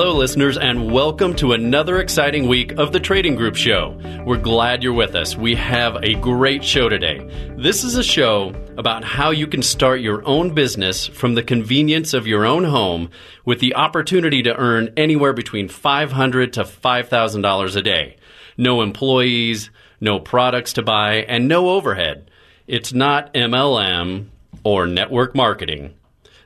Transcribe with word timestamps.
Hello, 0.00 0.14
listeners, 0.14 0.56
and 0.56 0.92
welcome 0.92 1.34
to 1.34 1.54
another 1.54 1.98
exciting 1.98 2.46
week 2.46 2.70
of 2.78 2.92
the 2.92 3.00
Trading 3.00 3.34
Group 3.34 3.56
Show. 3.56 4.00
We're 4.24 4.36
glad 4.36 4.84
you're 4.84 4.92
with 4.92 5.16
us. 5.16 5.36
We 5.36 5.56
have 5.56 5.96
a 6.04 6.14
great 6.14 6.62
show 6.62 6.88
today. 6.88 7.18
This 7.58 7.82
is 7.82 7.96
a 7.96 8.04
show 8.04 8.54
about 8.76 9.02
how 9.02 9.32
you 9.32 9.48
can 9.48 9.60
start 9.60 10.00
your 10.00 10.24
own 10.24 10.54
business 10.54 11.08
from 11.08 11.34
the 11.34 11.42
convenience 11.42 12.14
of 12.14 12.28
your 12.28 12.46
own 12.46 12.62
home 12.62 13.10
with 13.44 13.58
the 13.58 13.74
opportunity 13.74 14.40
to 14.44 14.54
earn 14.54 14.92
anywhere 14.96 15.32
between 15.32 15.66
$500 15.68 16.52
to 16.52 16.62
$5,000 16.62 17.76
a 17.76 17.82
day. 17.82 18.16
No 18.56 18.82
employees, 18.82 19.68
no 20.00 20.20
products 20.20 20.74
to 20.74 20.82
buy, 20.82 21.24
and 21.26 21.48
no 21.48 21.70
overhead. 21.70 22.30
It's 22.68 22.92
not 22.92 23.34
MLM 23.34 24.28
or 24.62 24.86
network 24.86 25.34
marketing. 25.34 25.97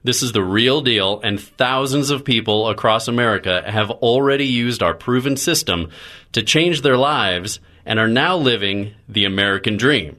This 0.05 0.21
is 0.21 0.33
the 0.33 0.43
real 0.43 0.81
deal, 0.81 1.21
and 1.23 1.41
thousands 1.41 2.11
of 2.11 2.25
people 2.25 2.69
across 2.69 3.07
America 3.07 3.63
have 3.65 3.89
already 3.91 4.47
used 4.47 4.83
our 4.83 4.95
proven 4.95 5.37
system 5.37 5.91
to 6.33 6.43
change 6.43 6.81
their 6.81 6.97
lives 6.97 7.61
and 7.87 8.01
are 8.01 8.09
now 8.09 8.37
living 8.37 8.95
the 9.09 9.25
American 9.25 9.77
dream. 9.77 10.19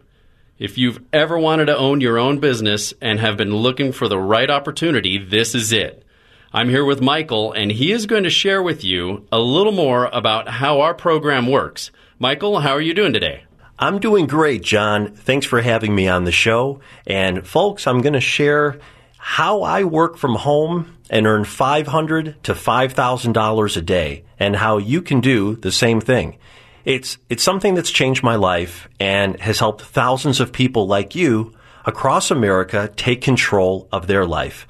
If 0.57 0.77
you've 0.77 1.01
ever 1.11 1.37
wanted 1.37 1.65
to 1.65 1.77
own 1.77 1.99
your 1.99 2.17
own 2.17 2.39
business 2.39 2.93
and 3.01 3.19
have 3.19 3.35
been 3.35 3.53
looking 3.53 3.91
for 3.91 4.07
the 4.07 4.17
right 4.17 4.49
opportunity, 4.49 5.17
this 5.17 5.53
is 5.53 5.73
it. 5.73 6.05
I'm 6.53 6.69
here 6.69 6.85
with 6.85 7.01
Michael, 7.01 7.51
and 7.51 7.69
he 7.69 7.91
is 7.91 8.05
going 8.05 8.23
to 8.23 8.29
share 8.29 8.63
with 8.63 8.85
you 8.85 9.27
a 9.33 9.39
little 9.39 9.73
more 9.73 10.05
about 10.05 10.47
how 10.47 10.79
our 10.79 10.93
program 10.93 11.47
works. 11.47 11.91
Michael, 12.19 12.59
how 12.59 12.71
are 12.71 12.81
you 12.81 12.93
doing 12.93 13.11
today? 13.11 13.43
I'm 13.77 13.99
doing 13.99 14.27
great, 14.27 14.61
John. 14.61 15.13
Thanks 15.13 15.45
for 15.45 15.59
having 15.59 15.93
me 15.93 16.07
on 16.07 16.23
the 16.23 16.31
show. 16.31 16.79
And 17.05 17.45
folks, 17.45 17.85
I'm 17.85 18.01
going 18.01 18.13
to 18.13 18.21
share 18.21 18.79
how 19.25 19.61
I 19.61 19.85
work 19.85 20.17
from 20.17 20.35
home 20.35 20.97
and 21.09 21.25
earn 21.25 21.45
500 21.45 22.43
to 22.43 22.53
$5,000 22.53 23.77
a 23.77 23.81
day 23.81 24.25
and 24.37 24.53
how 24.53 24.77
you 24.77 25.01
can 25.01 25.21
do 25.21 25.55
the 25.55 25.71
same 25.71 26.01
thing. 26.01 26.37
It's, 26.83 27.17
it's 27.29 27.41
something 27.41 27.73
that's 27.73 27.89
changed 27.89 28.21
my 28.21 28.35
life 28.35 28.89
and 28.99 29.39
has 29.39 29.59
helped 29.59 29.81
thousands 29.81 30.41
of 30.41 30.51
people 30.51 30.87
like 30.87 31.15
you 31.15 31.53
across 31.85 32.31
America 32.31 32.91
take 32.97 33.21
control 33.21 33.87
of 33.93 34.07
their 34.07 34.25
life 34.25 34.67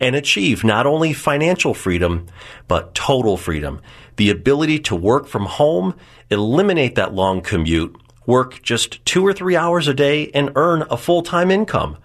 and 0.00 0.16
achieve 0.16 0.64
not 0.64 0.84
only 0.84 1.12
financial 1.12 1.72
freedom, 1.72 2.26
but 2.66 2.96
total 2.96 3.36
freedom. 3.36 3.80
The 4.16 4.30
ability 4.30 4.80
to 4.80 4.96
work 4.96 5.28
from 5.28 5.44
home, 5.44 5.94
eliminate 6.28 6.96
that 6.96 7.14
long 7.14 7.40
commute, 7.40 7.96
work 8.26 8.62
just 8.62 9.04
two 9.06 9.24
or 9.24 9.32
three 9.32 9.54
hours 9.54 9.86
a 9.86 9.94
day 9.94 10.28
and 10.34 10.50
earn 10.56 10.82
a 10.90 10.96
full-time 10.96 11.52
income 11.52 11.98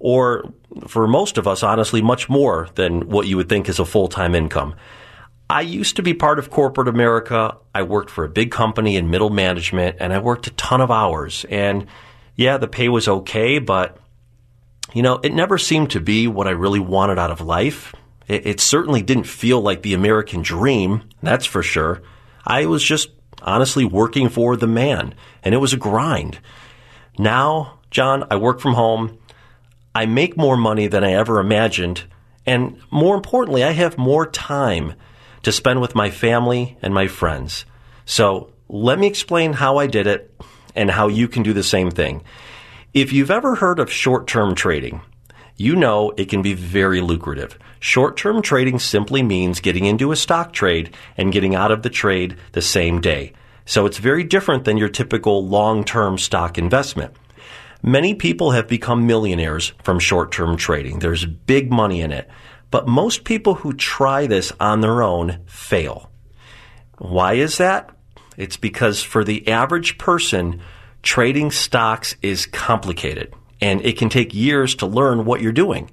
or 0.00 0.52
for 0.88 1.06
most 1.06 1.38
of 1.38 1.46
us, 1.46 1.62
honestly, 1.62 2.02
much 2.02 2.28
more 2.28 2.68
than 2.74 3.08
what 3.08 3.26
you 3.28 3.36
would 3.36 3.48
think 3.48 3.68
is 3.68 3.78
a 3.78 3.84
full 3.84 4.08
time 4.08 4.34
income. 4.34 4.74
I 5.48 5.60
used 5.62 5.96
to 5.96 6.02
be 6.02 6.14
part 6.14 6.38
of 6.38 6.50
corporate 6.50 6.88
America. 6.88 7.56
I 7.74 7.82
worked 7.82 8.10
for 8.10 8.24
a 8.24 8.28
big 8.28 8.50
company 8.50 8.96
in 8.96 9.10
middle 9.10 9.30
management 9.30 9.96
and 10.00 10.12
I 10.12 10.18
worked 10.18 10.46
a 10.46 10.52
ton 10.52 10.80
of 10.80 10.90
hours. 10.90 11.44
And 11.50 11.86
yeah, 12.36 12.56
the 12.56 12.68
pay 12.68 12.88
was 12.88 13.08
okay, 13.08 13.58
but 13.58 13.98
you 14.94 15.02
know, 15.02 15.20
it 15.22 15.34
never 15.34 15.58
seemed 15.58 15.90
to 15.90 16.00
be 16.00 16.26
what 16.26 16.46
I 16.46 16.52
really 16.52 16.80
wanted 16.80 17.18
out 17.18 17.30
of 17.30 17.40
life. 17.40 17.94
It, 18.28 18.46
it 18.46 18.60
certainly 18.60 19.02
didn't 19.02 19.24
feel 19.24 19.60
like 19.60 19.82
the 19.82 19.94
American 19.94 20.42
dream, 20.42 21.02
that's 21.22 21.46
for 21.46 21.62
sure. 21.62 22.00
I 22.46 22.66
was 22.66 22.82
just 22.82 23.10
honestly 23.42 23.84
working 23.84 24.28
for 24.28 24.56
the 24.56 24.68
man 24.68 25.14
and 25.42 25.52
it 25.52 25.58
was 25.58 25.72
a 25.72 25.78
grind. 25.78 26.38
Now, 27.18 27.80
John, 27.90 28.24
I 28.30 28.36
work 28.36 28.60
from 28.60 28.74
home. 28.74 29.18
I 29.94 30.06
make 30.06 30.36
more 30.36 30.56
money 30.56 30.86
than 30.86 31.04
I 31.04 31.12
ever 31.12 31.40
imagined. 31.40 32.04
And 32.46 32.80
more 32.90 33.16
importantly, 33.16 33.64
I 33.64 33.72
have 33.72 33.98
more 33.98 34.26
time 34.26 34.94
to 35.42 35.52
spend 35.52 35.80
with 35.80 35.94
my 35.94 36.10
family 36.10 36.78
and 36.82 36.94
my 36.94 37.06
friends. 37.06 37.64
So 38.04 38.52
let 38.68 38.98
me 38.98 39.06
explain 39.06 39.52
how 39.52 39.78
I 39.78 39.86
did 39.86 40.06
it 40.06 40.34
and 40.74 40.90
how 40.90 41.08
you 41.08 41.28
can 41.28 41.42
do 41.42 41.52
the 41.52 41.62
same 41.62 41.90
thing. 41.90 42.22
If 42.94 43.12
you've 43.12 43.30
ever 43.30 43.54
heard 43.54 43.78
of 43.78 43.90
short 43.90 44.26
term 44.26 44.54
trading, 44.54 45.00
you 45.56 45.76
know 45.76 46.12
it 46.16 46.28
can 46.28 46.42
be 46.42 46.54
very 46.54 47.00
lucrative. 47.00 47.58
Short 47.80 48.16
term 48.16 48.42
trading 48.42 48.78
simply 48.78 49.22
means 49.22 49.60
getting 49.60 49.84
into 49.84 50.12
a 50.12 50.16
stock 50.16 50.52
trade 50.52 50.94
and 51.16 51.32
getting 51.32 51.54
out 51.54 51.70
of 51.70 51.82
the 51.82 51.90
trade 51.90 52.36
the 52.52 52.62
same 52.62 53.00
day. 53.00 53.32
So 53.64 53.86
it's 53.86 53.98
very 53.98 54.24
different 54.24 54.64
than 54.64 54.76
your 54.76 54.88
typical 54.88 55.46
long 55.46 55.84
term 55.84 56.18
stock 56.18 56.58
investment. 56.58 57.14
Many 57.82 58.14
people 58.14 58.50
have 58.50 58.68
become 58.68 59.06
millionaires 59.06 59.72
from 59.82 59.98
short 59.98 60.32
term 60.32 60.56
trading. 60.56 60.98
There's 60.98 61.24
big 61.24 61.70
money 61.70 62.00
in 62.00 62.12
it. 62.12 62.28
But 62.70 62.86
most 62.86 63.24
people 63.24 63.54
who 63.54 63.72
try 63.72 64.26
this 64.26 64.52
on 64.60 64.80
their 64.80 65.02
own 65.02 65.40
fail. 65.46 66.10
Why 66.98 67.34
is 67.34 67.58
that? 67.58 67.90
It's 68.36 68.56
because 68.56 69.02
for 69.02 69.24
the 69.24 69.48
average 69.48 69.98
person, 69.98 70.60
trading 71.02 71.50
stocks 71.50 72.14
is 72.22 72.46
complicated 72.46 73.34
and 73.60 73.84
it 73.84 73.98
can 73.98 74.08
take 74.08 74.34
years 74.34 74.74
to 74.76 74.86
learn 74.86 75.24
what 75.24 75.40
you're 75.40 75.52
doing. 75.52 75.90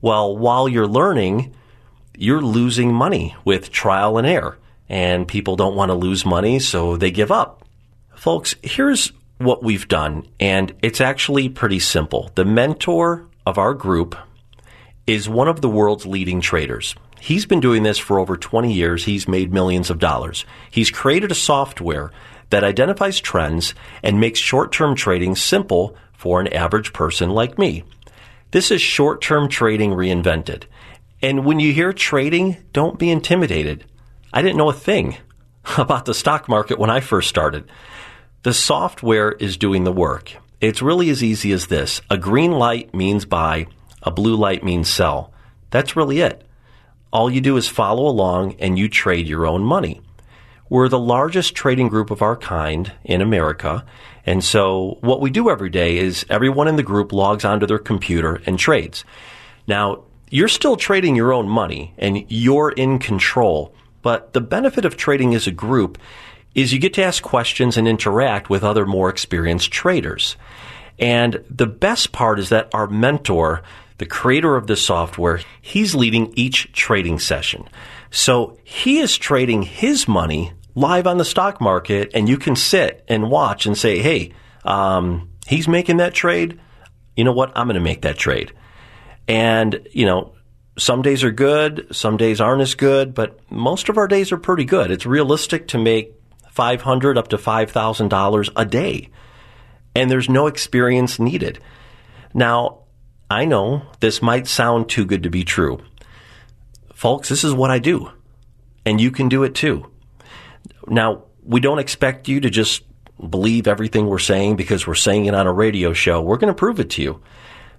Well, 0.00 0.36
while 0.36 0.68
you're 0.68 0.86
learning, 0.86 1.54
you're 2.16 2.42
losing 2.42 2.92
money 2.92 3.34
with 3.44 3.70
trial 3.70 4.18
and 4.18 4.26
error 4.26 4.58
and 4.88 5.28
people 5.28 5.56
don't 5.56 5.76
want 5.76 5.90
to 5.90 5.94
lose 5.94 6.24
money, 6.24 6.58
so 6.58 6.96
they 6.96 7.10
give 7.10 7.30
up. 7.30 7.64
Folks, 8.14 8.54
here's 8.62 9.12
what 9.38 9.62
we've 9.62 9.88
done, 9.88 10.26
and 10.38 10.74
it's 10.82 11.00
actually 11.00 11.48
pretty 11.48 11.78
simple. 11.78 12.30
The 12.34 12.44
mentor 12.44 13.26
of 13.46 13.56
our 13.56 13.74
group 13.74 14.16
is 15.06 15.28
one 15.28 15.48
of 15.48 15.60
the 15.60 15.68
world's 15.68 16.06
leading 16.06 16.40
traders. 16.40 16.94
He's 17.20 17.46
been 17.46 17.60
doing 17.60 17.82
this 17.82 17.98
for 17.98 18.18
over 18.18 18.36
20 18.36 18.72
years. 18.72 19.04
He's 19.04 19.26
made 19.26 19.52
millions 19.52 19.90
of 19.90 19.98
dollars. 19.98 20.44
He's 20.70 20.90
created 20.90 21.32
a 21.32 21.36
software 21.36 22.12
that 22.50 22.64
identifies 22.64 23.20
trends 23.20 23.74
and 24.02 24.20
makes 24.20 24.38
short 24.38 24.72
term 24.72 24.94
trading 24.94 25.36
simple 25.36 25.96
for 26.12 26.40
an 26.40 26.48
average 26.48 26.92
person 26.92 27.30
like 27.30 27.58
me. 27.58 27.84
This 28.50 28.70
is 28.70 28.80
short 28.80 29.20
term 29.20 29.48
trading 29.48 29.90
reinvented. 29.90 30.64
And 31.20 31.44
when 31.44 31.60
you 31.60 31.72
hear 31.72 31.92
trading, 31.92 32.56
don't 32.72 32.98
be 32.98 33.10
intimidated. 33.10 33.84
I 34.32 34.42
didn't 34.42 34.56
know 34.56 34.70
a 34.70 34.74
thing 34.74 35.16
about 35.78 36.04
the 36.04 36.14
stock 36.14 36.48
market 36.48 36.78
when 36.78 36.90
I 36.90 37.00
first 37.00 37.28
started. 37.28 37.68
The 38.44 38.54
software 38.54 39.32
is 39.32 39.56
doing 39.56 39.82
the 39.82 39.92
work. 39.92 40.36
It's 40.60 40.80
really 40.80 41.10
as 41.10 41.24
easy 41.24 41.50
as 41.50 41.66
this. 41.66 42.00
A 42.08 42.16
green 42.16 42.52
light 42.52 42.94
means 42.94 43.24
buy, 43.24 43.66
a 44.04 44.12
blue 44.12 44.36
light 44.36 44.62
means 44.62 44.88
sell. 44.88 45.32
That's 45.70 45.96
really 45.96 46.20
it. 46.20 46.46
All 47.12 47.28
you 47.28 47.40
do 47.40 47.56
is 47.56 47.66
follow 47.66 48.06
along 48.06 48.54
and 48.60 48.78
you 48.78 48.88
trade 48.88 49.26
your 49.26 49.44
own 49.44 49.64
money. 49.64 50.00
We're 50.68 50.88
the 50.88 51.00
largest 51.00 51.56
trading 51.56 51.88
group 51.88 52.12
of 52.12 52.22
our 52.22 52.36
kind 52.36 52.92
in 53.02 53.20
America. 53.20 53.84
And 54.24 54.44
so 54.44 54.98
what 55.00 55.20
we 55.20 55.30
do 55.30 55.50
every 55.50 55.70
day 55.70 55.96
is 55.96 56.24
everyone 56.30 56.68
in 56.68 56.76
the 56.76 56.82
group 56.84 57.12
logs 57.12 57.44
onto 57.44 57.66
their 57.66 57.78
computer 57.78 58.40
and 58.46 58.56
trades. 58.56 59.04
Now, 59.66 60.04
you're 60.30 60.46
still 60.46 60.76
trading 60.76 61.16
your 61.16 61.32
own 61.32 61.48
money 61.48 61.92
and 61.98 62.24
you're 62.28 62.70
in 62.70 63.00
control. 63.00 63.74
But 64.02 64.32
the 64.32 64.40
benefit 64.40 64.84
of 64.84 64.96
trading 64.96 65.34
as 65.34 65.48
a 65.48 65.50
group 65.50 65.98
is 66.54 66.72
you 66.72 66.78
get 66.78 66.94
to 66.94 67.04
ask 67.04 67.22
questions 67.22 67.76
and 67.76 67.86
interact 67.86 68.50
with 68.50 68.64
other 68.64 68.86
more 68.86 69.08
experienced 69.08 69.70
traders. 69.70 70.36
And 70.98 71.44
the 71.48 71.66
best 71.66 72.12
part 72.12 72.38
is 72.38 72.48
that 72.48 72.68
our 72.74 72.86
mentor, 72.86 73.62
the 73.98 74.06
creator 74.06 74.56
of 74.56 74.66
the 74.66 74.76
software, 74.76 75.40
he's 75.60 75.94
leading 75.94 76.32
each 76.34 76.72
trading 76.72 77.18
session. 77.18 77.68
So 78.10 78.58
he 78.64 78.98
is 78.98 79.16
trading 79.16 79.62
his 79.62 80.08
money 80.08 80.52
live 80.74 81.06
on 81.06 81.18
the 81.18 81.24
stock 81.24 81.60
market 81.60 82.10
and 82.14 82.28
you 82.28 82.38
can 82.38 82.56
sit 82.56 83.04
and 83.08 83.30
watch 83.30 83.66
and 83.66 83.76
say, 83.76 83.98
Hey, 83.98 84.32
um, 84.64 85.30
he's 85.46 85.68
making 85.68 85.98
that 85.98 86.14
trade. 86.14 86.58
You 87.16 87.24
know 87.24 87.32
what? 87.32 87.52
I'm 87.56 87.66
going 87.66 87.74
to 87.74 87.80
make 87.80 88.02
that 88.02 88.16
trade. 88.16 88.52
And, 89.26 89.86
you 89.92 90.06
know, 90.06 90.34
some 90.78 91.02
days 91.02 91.24
are 91.24 91.32
good, 91.32 91.88
some 91.90 92.16
days 92.16 92.40
aren't 92.40 92.62
as 92.62 92.74
good, 92.74 93.12
but 93.12 93.38
most 93.50 93.88
of 93.88 93.98
our 93.98 94.06
days 94.06 94.30
are 94.30 94.38
pretty 94.38 94.64
good. 94.64 94.90
It's 94.90 95.04
realistic 95.04 95.68
to 95.68 95.78
make 95.78 96.14
500 96.58 97.16
up 97.16 97.28
to 97.28 97.36
$5,000 97.36 98.48
a 98.56 98.64
day. 98.64 99.10
And 99.94 100.10
there's 100.10 100.28
no 100.28 100.48
experience 100.48 101.20
needed. 101.20 101.60
Now, 102.34 102.80
I 103.30 103.44
know 103.44 103.82
this 104.00 104.20
might 104.20 104.48
sound 104.48 104.88
too 104.88 105.06
good 105.06 105.22
to 105.22 105.30
be 105.30 105.44
true. 105.44 105.78
Folks, 106.92 107.28
this 107.28 107.44
is 107.44 107.54
what 107.54 107.70
I 107.70 107.78
do. 107.78 108.10
And 108.84 109.00
you 109.00 109.12
can 109.12 109.28
do 109.28 109.44
it 109.44 109.54
too. 109.54 109.88
Now, 110.88 111.26
we 111.44 111.60
don't 111.60 111.78
expect 111.78 112.26
you 112.26 112.40
to 112.40 112.50
just 112.50 112.82
believe 113.30 113.68
everything 113.68 114.08
we're 114.08 114.18
saying 114.18 114.56
because 114.56 114.84
we're 114.84 114.96
saying 114.96 115.26
it 115.26 115.34
on 115.34 115.46
a 115.46 115.52
radio 115.52 115.92
show. 115.92 116.20
We're 116.20 116.38
going 116.38 116.52
to 116.52 116.58
prove 116.58 116.80
it 116.80 116.90
to 116.90 117.02
you. 117.02 117.22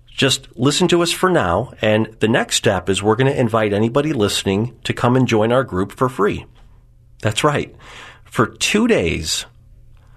Just 0.07 0.47
listen 0.55 0.87
to 0.87 1.03
us 1.03 1.11
for 1.11 1.29
now. 1.29 1.73
And 1.81 2.15
the 2.21 2.29
next 2.29 2.55
step 2.55 2.87
is 2.87 3.03
we're 3.03 3.17
going 3.17 3.31
to 3.31 3.37
invite 3.37 3.73
anybody 3.73 4.13
listening 4.13 4.79
to 4.85 4.93
come 4.93 5.17
and 5.17 5.27
join 5.27 5.51
our 5.51 5.65
group 5.65 5.91
for 5.91 6.07
free. 6.07 6.45
That's 7.21 7.43
right. 7.43 7.75
For 8.31 8.47
two 8.47 8.87
days, 8.87 9.45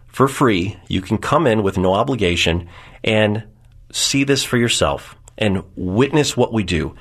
for 0.06 0.28
free, 0.28 0.78
you 0.88 1.00
can 1.00 1.18
come 1.18 1.46
in 1.46 1.62
with 1.62 1.78
no 1.78 1.94
obligation 1.94 2.68
and 3.02 3.44
see 3.90 4.24
this 4.24 4.44
for 4.44 4.56
yourself 4.56 5.16
and 5.38 5.62
witness 5.76 6.36
what 6.36 6.52
we 6.52 6.62
do. 6.62 6.94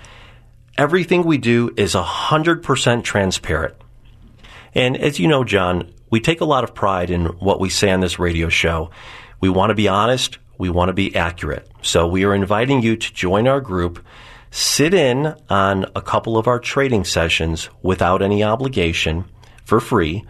everything 0.78 1.24
we 1.24 1.38
do 1.38 1.72
is 1.78 1.94
100% 1.94 3.04
transparent. 3.04 3.76
And 4.74 4.98
as 4.98 5.20
you 5.20 5.28
know, 5.28 5.44
John, 5.44 5.94
we 6.10 6.20
take 6.20 6.42
a 6.42 6.46
lot 6.46 6.64
of 6.64 6.74
pride 6.74 7.12
in 7.12 7.26
what 7.26 7.60
we 7.60 7.70
say 7.70 7.92
on 7.92 8.00
this 8.00 8.18
radio 8.20 8.50
show. 8.50 8.90
We 9.40 9.50
want 9.50 9.70
to 9.70 9.76
be 9.76 9.88
honest. 9.88 10.38
We 10.58 10.70
want 10.70 10.90
to 10.90 10.94
be 10.94 11.16
accurate. 11.16 11.68
So 11.82 12.08
we 12.08 12.24
are 12.26 12.34
inviting 12.34 12.82
you 12.82 12.96
to 12.96 13.14
join 13.14 13.48
our 13.48 13.62
group, 13.62 14.04
sit 14.50 14.94
in 14.94 15.36
on 15.50 15.86
a 15.96 16.02
couple 16.02 16.38
of 16.38 16.48
our 16.48 16.60
trading 16.60 17.04
sessions 17.04 17.70
without 17.82 18.22
any 18.22 18.44
obligation 18.44 19.26
for 19.64 19.80
free, 19.80 20.26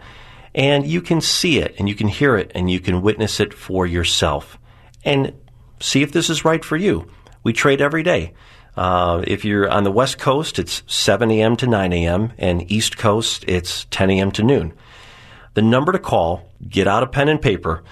and 0.54 0.86
you 0.86 1.00
can 1.00 1.20
see 1.20 1.58
it 1.58 1.74
and 1.78 1.88
you 1.88 1.94
can 1.94 2.08
hear 2.08 2.36
it 2.36 2.52
and 2.54 2.70
you 2.70 2.80
can 2.80 3.02
witness 3.02 3.40
it 3.40 3.54
for 3.54 3.86
yourself 3.86 4.58
and 5.04 5.32
see 5.80 6.02
if 6.02 6.12
this 6.12 6.30
is 6.30 6.44
right 6.44 6.64
for 6.64 6.76
you. 6.76 7.08
We 7.42 7.52
trade 7.52 7.80
every 7.80 8.02
day. 8.02 8.34
Uh, 8.76 9.22
if 9.26 9.44
you're 9.44 9.68
on 9.68 9.84
the 9.84 9.90
West 9.90 10.18
Coast, 10.18 10.58
it's 10.58 10.82
7 10.86 11.30
a.m. 11.30 11.56
to 11.56 11.66
9 11.66 11.92
a.m., 11.92 12.32
and 12.38 12.70
East 12.70 12.96
Coast, 12.96 13.44
it's 13.46 13.86
10 13.90 14.10
a.m. 14.10 14.30
to 14.32 14.42
noon. 14.42 14.72
The 15.54 15.62
number 15.62 15.92
to 15.92 15.98
call, 15.98 16.50
get 16.66 16.88
out 16.88 17.02
a 17.02 17.06
pen 17.06 17.28
and 17.28 17.42
paper, 17.42 17.82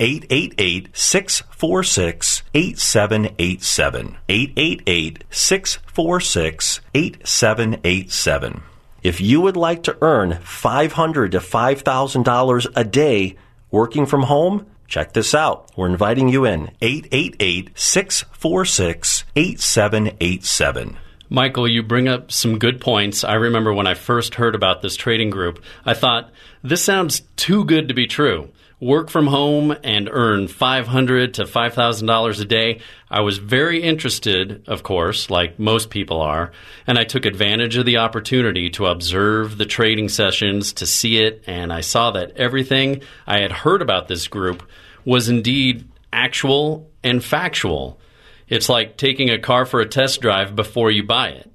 888 0.00 0.96
646 0.96 2.42
8787. 2.54 4.16
888 4.28 5.24
646 5.30 6.80
8787. 6.94 8.62
If 9.02 9.20
you 9.20 9.40
would 9.40 9.56
like 9.56 9.82
to 9.84 9.96
earn 10.02 10.32
$500 10.32 11.30
to 11.30 11.38
$5,000 11.38 12.72
a 12.76 12.84
day 12.84 13.36
working 13.70 14.04
from 14.04 14.24
home, 14.24 14.66
check 14.86 15.12
this 15.14 15.34
out. 15.34 15.70
We're 15.76 15.88
inviting 15.88 16.28
you 16.28 16.44
in. 16.44 16.70
888 16.82 17.70
646 17.78 19.24
8787. 19.34 20.98
Michael, 21.32 21.68
you 21.68 21.82
bring 21.82 22.08
up 22.08 22.32
some 22.32 22.58
good 22.58 22.80
points. 22.80 23.22
I 23.22 23.34
remember 23.34 23.72
when 23.72 23.86
I 23.86 23.94
first 23.94 24.34
heard 24.34 24.54
about 24.54 24.82
this 24.82 24.96
trading 24.96 25.30
group, 25.30 25.62
I 25.84 25.94
thought, 25.94 26.30
this 26.62 26.84
sounds 26.84 27.22
too 27.36 27.64
good 27.64 27.88
to 27.88 27.94
be 27.94 28.06
true. 28.06 28.50
Work 28.80 29.10
from 29.10 29.26
home 29.26 29.76
and 29.84 30.08
earn 30.10 30.46
$500 30.46 31.34
to 31.34 31.44
$5,000 31.44 32.40
a 32.40 32.44
day. 32.46 32.80
I 33.10 33.20
was 33.20 33.36
very 33.36 33.82
interested, 33.82 34.66
of 34.66 34.82
course, 34.82 35.28
like 35.28 35.58
most 35.58 35.90
people 35.90 36.22
are, 36.22 36.50
and 36.86 36.98
I 36.98 37.04
took 37.04 37.26
advantage 37.26 37.76
of 37.76 37.84
the 37.84 37.98
opportunity 37.98 38.70
to 38.70 38.86
observe 38.86 39.58
the 39.58 39.66
trading 39.66 40.08
sessions, 40.08 40.72
to 40.74 40.86
see 40.86 41.18
it, 41.18 41.44
and 41.46 41.70
I 41.74 41.82
saw 41.82 42.10
that 42.12 42.38
everything 42.38 43.02
I 43.26 43.40
had 43.40 43.52
heard 43.52 43.82
about 43.82 44.08
this 44.08 44.28
group 44.28 44.62
was 45.04 45.28
indeed 45.28 45.86
actual 46.10 46.90
and 47.04 47.22
factual. 47.22 48.00
It's 48.48 48.70
like 48.70 48.96
taking 48.96 49.28
a 49.28 49.38
car 49.38 49.66
for 49.66 49.80
a 49.80 49.88
test 49.88 50.22
drive 50.22 50.56
before 50.56 50.90
you 50.90 51.02
buy 51.02 51.28
it. 51.28 51.52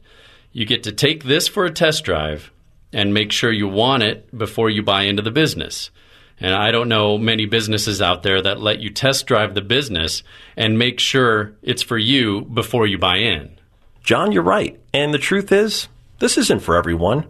You 0.52 0.66
get 0.66 0.84
to 0.84 0.92
take 0.92 1.24
this 1.24 1.48
for 1.48 1.66
a 1.66 1.72
test 1.72 2.04
drive 2.04 2.52
and 2.94 3.16
make 3.16 3.32
sure 3.32 3.52
you 3.52 3.68
want 3.68 4.04
it 4.04 4.38
before 4.38 4.70
you 4.70 4.84
buy 4.84 5.04
into 5.04 5.24
the 5.24 5.32
business. 5.32 5.90
And 6.40 6.54
I 6.54 6.72
don't 6.72 6.90
know 6.90 7.18
many 7.18 7.46
businesses 7.46 8.02
out 8.02 8.24
there 8.24 8.42
that 8.42 8.60
let 8.60 8.80
you 8.80 8.90
test 8.90 9.26
drive 9.26 9.54
the 9.54 9.62
business 9.62 10.22
and 10.58 10.78
make 10.78 11.00
sure 11.00 11.56
it's 11.62 11.82
for 11.82 11.98
you 11.98 12.42
before 12.42 12.86
you 12.86 12.98
buy 12.98 13.18
in. 13.18 13.58
John, 14.04 14.32
you're 14.32 14.44
right. 14.44 14.80
And 14.94 15.14
the 15.14 15.18
truth 15.18 15.52
is, 15.52 15.88
this 16.20 16.38
isn't 16.38 16.62
for 16.62 16.76
everyone. 16.76 17.26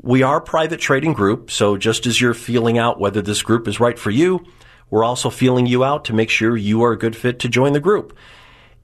We 0.00 0.22
are 0.22 0.38
a 0.38 0.42
private 0.42 0.80
trading 0.80 1.12
group, 1.12 1.50
so 1.50 1.76
just 1.76 2.06
as 2.06 2.20
you're 2.20 2.34
feeling 2.34 2.78
out 2.78 3.00
whether 3.00 3.20
this 3.20 3.42
group 3.42 3.66
is 3.66 3.80
right 3.80 3.98
for 3.98 4.10
you, 4.10 4.46
we're 4.88 5.04
also 5.04 5.30
feeling 5.30 5.66
you 5.66 5.82
out 5.82 6.04
to 6.04 6.12
make 6.12 6.30
sure 6.30 6.56
you 6.56 6.82
are 6.84 6.92
a 6.92 6.98
good 6.98 7.16
fit 7.16 7.40
to 7.40 7.48
join 7.48 7.72
the 7.72 7.80
group. 7.80 8.16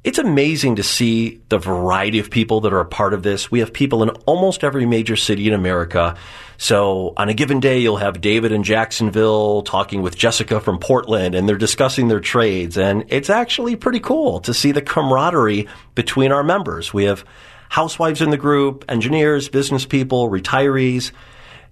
It's 0.05 0.19
amazing 0.19 0.77
to 0.77 0.83
see 0.83 1.41
the 1.49 1.59
variety 1.59 2.19
of 2.19 2.29
people 2.29 2.61
that 2.63 2.73
are 2.73 2.81
a 2.81 2.85
part 2.85 3.15
of 3.15 3.23
this. 3.23 3.53
We 3.53 3.61
have 3.61 3.73
people 3.73 4.03
in 4.03 4.11
almost 4.27 4.65
every 4.65 4.85
major 4.85 5.15
city 5.15 5.47
in 5.47 5.55
America. 5.55 6.17
So 6.63 7.13
on 7.17 7.29
a 7.29 7.35
given 7.35 7.59
day, 7.59 7.81
you'll 7.81 7.97
have 7.97 8.21
David 8.21 8.53
in 8.53 8.63
Jacksonville 8.63 9.63
talking 9.63 10.01
with 10.01 10.17
Jessica 10.17 10.61
from 10.61 10.79
Portland 10.79 11.35
and 11.35 11.49
they're 11.49 11.57
discussing 11.57 12.07
their 12.07 12.21
trades. 12.21 12.79
And 12.79 13.05
it's 13.09 13.31
actually 13.31 13.75
pretty 13.75 13.99
cool 13.99 14.39
to 14.43 14.55
see 14.55 14.71
the 14.71 14.81
camaraderie 14.81 15.67
between 15.97 16.31
our 16.31 16.45
members. 16.45 16.95
We 16.95 17.07
have 17.07 17.25
housewives 17.69 18.23
in 18.23 18.31
the 18.31 18.37
group, 18.37 18.85
engineers, 18.89 19.49
business 19.49 19.85
people, 19.85 20.31
retirees. 20.31 21.11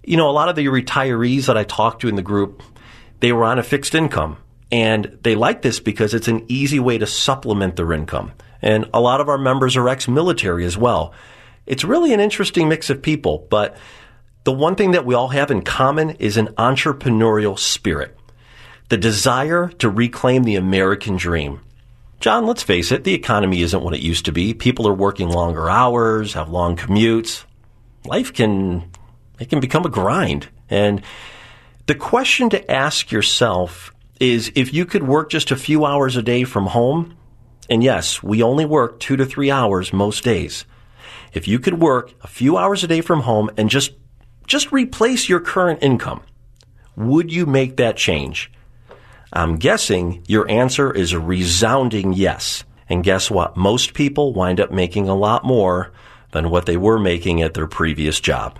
You 0.03 0.17
know, 0.17 0.29
a 0.29 0.31
lot 0.31 0.49
of 0.49 0.57
the 0.57 0.65
retirees 0.65 1.45
that 1.45 1.57
I 1.57 1.63
talked 1.63 2.01
to 2.01 2.09
in 2.09 2.17
the 2.17 2.21
group, 2.21 2.61
they 3.21 3.31
were 3.31 3.45
on 3.45 3.59
a 3.59 3.63
fixed 3.63 3.95
income 3.95 4.39
and 4.73 5.17
they 5.23 5.35
like 5.35 5.61
this 5.61 5.79
because 5.79 6.13
it's 6.13 6.27
an 6.27 6.43
easy 6.49 6.81
way 6.81 6.97
to 6.97 7.07
supplement 7.07 7.77
their 7.77 7.93
income. 7.93 8.33
And 8.61 8.89
a 8.93 8.99
lot 8.99 9.21
of 9.21 9.29
our 9.29 9.37
members 9.37 9.77
are 9.77 9.87
ex 9.87 10.09
military 10.09 10.65
as 10.65 10.77
well. 10.77 11.13
It's 11.65 11.85
really 11.85 12.11
an 12.13 12.19
interesting 12.19 12.67
mix 12.67 12.89
of 12.89 13.01
people, 13.01 13.47
but 13.49 13.77
the 14.43 14.51
one 14.51 14.75
thing 14.75 14.91
that 14.91 15.05
we 15.05 15.15
all 15.15 15.29
have 15.29 15.51
in 15.51 15.61
common 15.61 16.11
is 16.11 16.37
an 16.37 16.47
entrepreneurial 16.57 17.57
spirit. 17.57 18.17
The 18.89 18.97
desire 18.97 19.69
to 19.79 19.89
reclaim 19.89 20.43
the 20.43 20.55
American 20.55 21.15
dream. 21.15 21.61
John, 22.19 22.45
let's 22.45 22.63
face 22.63 22.91
it, 22.91 23.03
the 23.03 23.13
economy 23.13 23.61
isn't 23.61 23.83
what 23.83 23.93
it 23.93 24.01
used 24.01 24.25
to 24.25 24.31
be. 24.31 24.53
People 24.53 24.87
are 24.87 24.93
working 24.93 25.29
longer 25.29 25.69
hours, 25.69 26.33
have 26.33 26.49
long 26.49 26.75
commutes. 26.75 27.45
Life 28.05 28.33
can, 28.33 28.91
it 29.39 29.49
can 29.49 29.59
become 29.59 29.85
a 29.85 29.89
grind. 29.89 30.49
And 30.69 31.01
the 31.87 31.95
question 31.95 32.49
to 32.51 32.71
ask 32.71 33.11
yourself 33.11 33.93
is 34.19 34.51
if 34.55 34.73
you 34.73 34.85
could 34.85 35.03
work 35.03 35.29
just 35.29 35.51
a 35.51 35.55
few 35.55 35.85
hours 35.85 36.15
a 36.15 36.21
day 36.21 36.43
from 36.43 36.67
home, 36.67 37.17
and 37.69 37.83
yes, 37.83 38.21
we 38.21 38.43
only 38.43 38.65
work 38.65 38.99
two 38.99 39.15
to 39.15 39.25
three 39.25 39.49
hours 39.49 39.93
most 39.93 40.23
days. 40.23 40.65
If 41.33 41.47
you 41.47 41.57
could 41.57 41.79
work 41.79 42.13
a 42.21 42.27
few 42.27 42.57
hours 42.57 42.83
a 42.83 42.87
day 42.87 43.01
from 43.01 43.21
home 43.21 43.49
and 43.57 43.69
just, 43.69 43.93
just 44.51 44.73
replace 44.73 45.29
your 45.29 45.39
current 45.39 45.81
income, 45.81 46.21
would 46.97 47.31
you 47.31 47.45
make 47.45 47.77
that 47.77 47.95
change? 47.95 48.51
I'm 49.31 49.55
guessing 49.55 50.25
your 50.27 50.49
answer 50.51 50.91
is 50.91 51.13
a 51.13 51.21
resounding 51.21 52.11
yes. 52.11 52.65
And 52.89 53.01
guess 53.01 53.31
what? 53.31 53.55
Most 53.55 53.93
people 53.93 54.33
wind 54.33 54.59
up 54.59 54.69
making 54.69 55.07
a 55.07 55.15
lot 55.15 55.45
more 55.45 55.93
than 56.31 56.49
what 56.49 56.65
they 56.65 56.75
were 56.75 56.99
making 56.99 57.41
at 57.41 57.53
their 57.53 57.65
previous 57.65 58.19
job. 58.19 58.59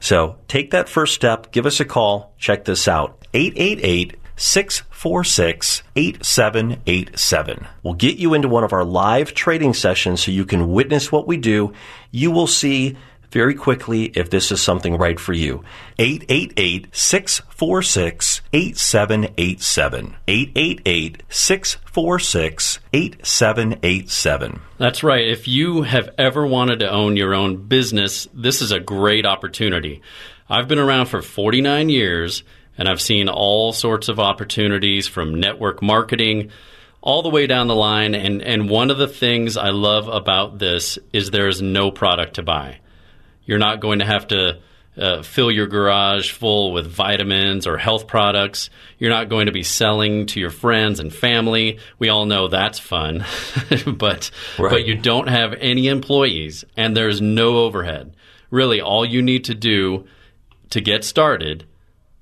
So 0.00 0.38
take 0.48 0.72
that 0.72 0.88
first 0.88 1.14
step. 1.14 1.52
Give 1.52 1.66
us 1.66 1.78
a 1.78 1.84
call. 1.84 2.34
Check 2.38 2.64
this 2.64 2.88
out. 2.88 3.24
888 3.32 4.16
646 4.34 5.84
8787. 5.94 7.66
We'll 7.84 7.94
get 7.94 8.16
you 8.16 8.34
into 8.34 8.48
one 8.48 8.64
of 8.64 8.72
our 8.72 8.84
live 8.84 9.34
trading 9.34 9.72
sessions 9.72 10.20
so 10.24 10.32
you 10.32 10.44
can 10.44 10.72
witness 10.72 11.12
what 11.12 11.28
we 11.28 11.36
do. 11.36 11.74
You 12.10 12.32
will 12.32 12.48
see 12.48 12.96
very 13.30 13.54
quickly 13.54 14.04
if 14.14 14.30
this 14.30 14.50
is 14.50 14.60
something 14.60 14.96
right 14.96 15.18
for 15.18 15.32
you. 15.32 15.62
888 15.98 16.88
646 16.94 18.40
8787. 18.52 20.16
888 20.26 21.22
646 21.28 22.80
8787. 22.92 24.60
That's 24.78 25.02
right. 25.02 25.26
If 25.26 25.48
you 25.48 25.82
have 25.82 26.10
ever 26.18 26.46
wanted 26.46 26.80
to 26.80 26.90
own 26.90 27.16
your 27.16 27.34
own 27.34 27.68
business, 27.68 28.28
this 28.32 28.62
is 28.62 28.72
a 28.72 28.80
great 28.80 29.26
opportunity. 29.26 30.02
I've 30.48 30.68
been 30.68 30.78
around 30.78 31.06
for 31.06 31.20
49 31.20 31.88
years 31.88 32.42
and 32.78 32.88
I've 32.88 33.00
seen 33.00 33.28
all 33.28 33.72
sorts 33.72 34.08
of 34.08 34.20
opportunities 34.20 35.08
from 35.08 35.34
network 35.34 35.82
marketing 35.82 36.50
all 37.00 37.22
the 37.22 37.28
way 37.28 37.46
down 37.46 37.66
the 37.66 37.74
line. 37.74 38.14
And, 38.14 38.40
and 38.42 38.70
one 38.70 38.90
of 38.90 38.98
the 38.98 39.08
things 39.08 39.56
I 39.56 39.70
love 39.70 40.08
about 40.08 40.58
this 40.58 40.98
is 41.12 41.30
there 41.30 41.48
is 41.48 41.60
no 41.60 41.90
product 41.90 42.34
to 42.34 42.42
buy. 42.42 42.78
You're 43.48 43.58
not 43.58 43.80
going 43.80 44.00
to 44.00 44.04
have 44.04 44.28
to 44.28 44.58
uh, 44.98 45.22
fill 45.22 45.50
your 45.50 45.66
garage 45.66 46.32
full 46.32 46.72
with 46.72 46.86
vitamins 46.86 47.66
or 47.66 47.78
health 47.78 48.06
products. 48.06 48.68
You're 48.98 49.10
not 49.10 49.30
going 49.30 49.46
to 49.46 49.52
be 49.52 49.62
selling 49.62 50.26
to 50.26 50.40
your 50.40 50.50
friends 50.50 51.00
and 51.00 51.12
family. 51.12 51.78
We 51.98 52.10
all 52.10 52.26
know 52.26 52.48
that's 52.48 52.78
fun, 52.78 53.24
but 53.86 54.30
right. 54.58 54.70
but 54.70 54.86
you 54.86 54.96
don't 54.96 55.28
have 55.28 55.54
any 55.54 55.88
employees 55.88 56.64
and 56.76 56.94
there's 56.94 57.22
no 57.22 57.58
overhead. 57.58 58.14
Really, 58.50 58.82
all 58.82 59.06
you 59.06 59.22
need 59.22 59.44
to 59.44 59.54
do 59.54 60.06
to 60.70 60.82
get 60.82 61.02
started 61.02 61.64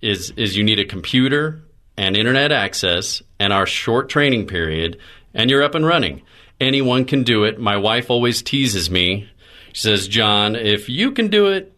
is 0.01 0.31
is 0.37 0.57
you 0.57 0.63
need 0.63 0.79
a 0.79 0.85
computer 0.85 1.61
and 1.97 2.17
internet 2.17 2.53
access 2.53 3.21
and 3.41 3.53
our 3.53 3.67
short 3.67 4.09
training 4.09 4.47
period 4.47 4.99
and 5.35 5.51
you're 5.51 5.65
up 5.65 5.75
and 5.75 5.85
running. 5.85 6.23
Anyone 6.61 7.05
can 7.05 7.25
do 7.25 7.45
it. 7.45 7.59
My 7.59 7.77
wife 7.77 8.11
always 8.11 8.43
teases 8.43 8.91
me. 8.91 9.29
Says, 9.77 10.09
"John, 10.09 10.57
if 10.57 10.89
you 10.89 11.13
can 11.13 11.29
do 11.29 11.49
it, 11.49 11.73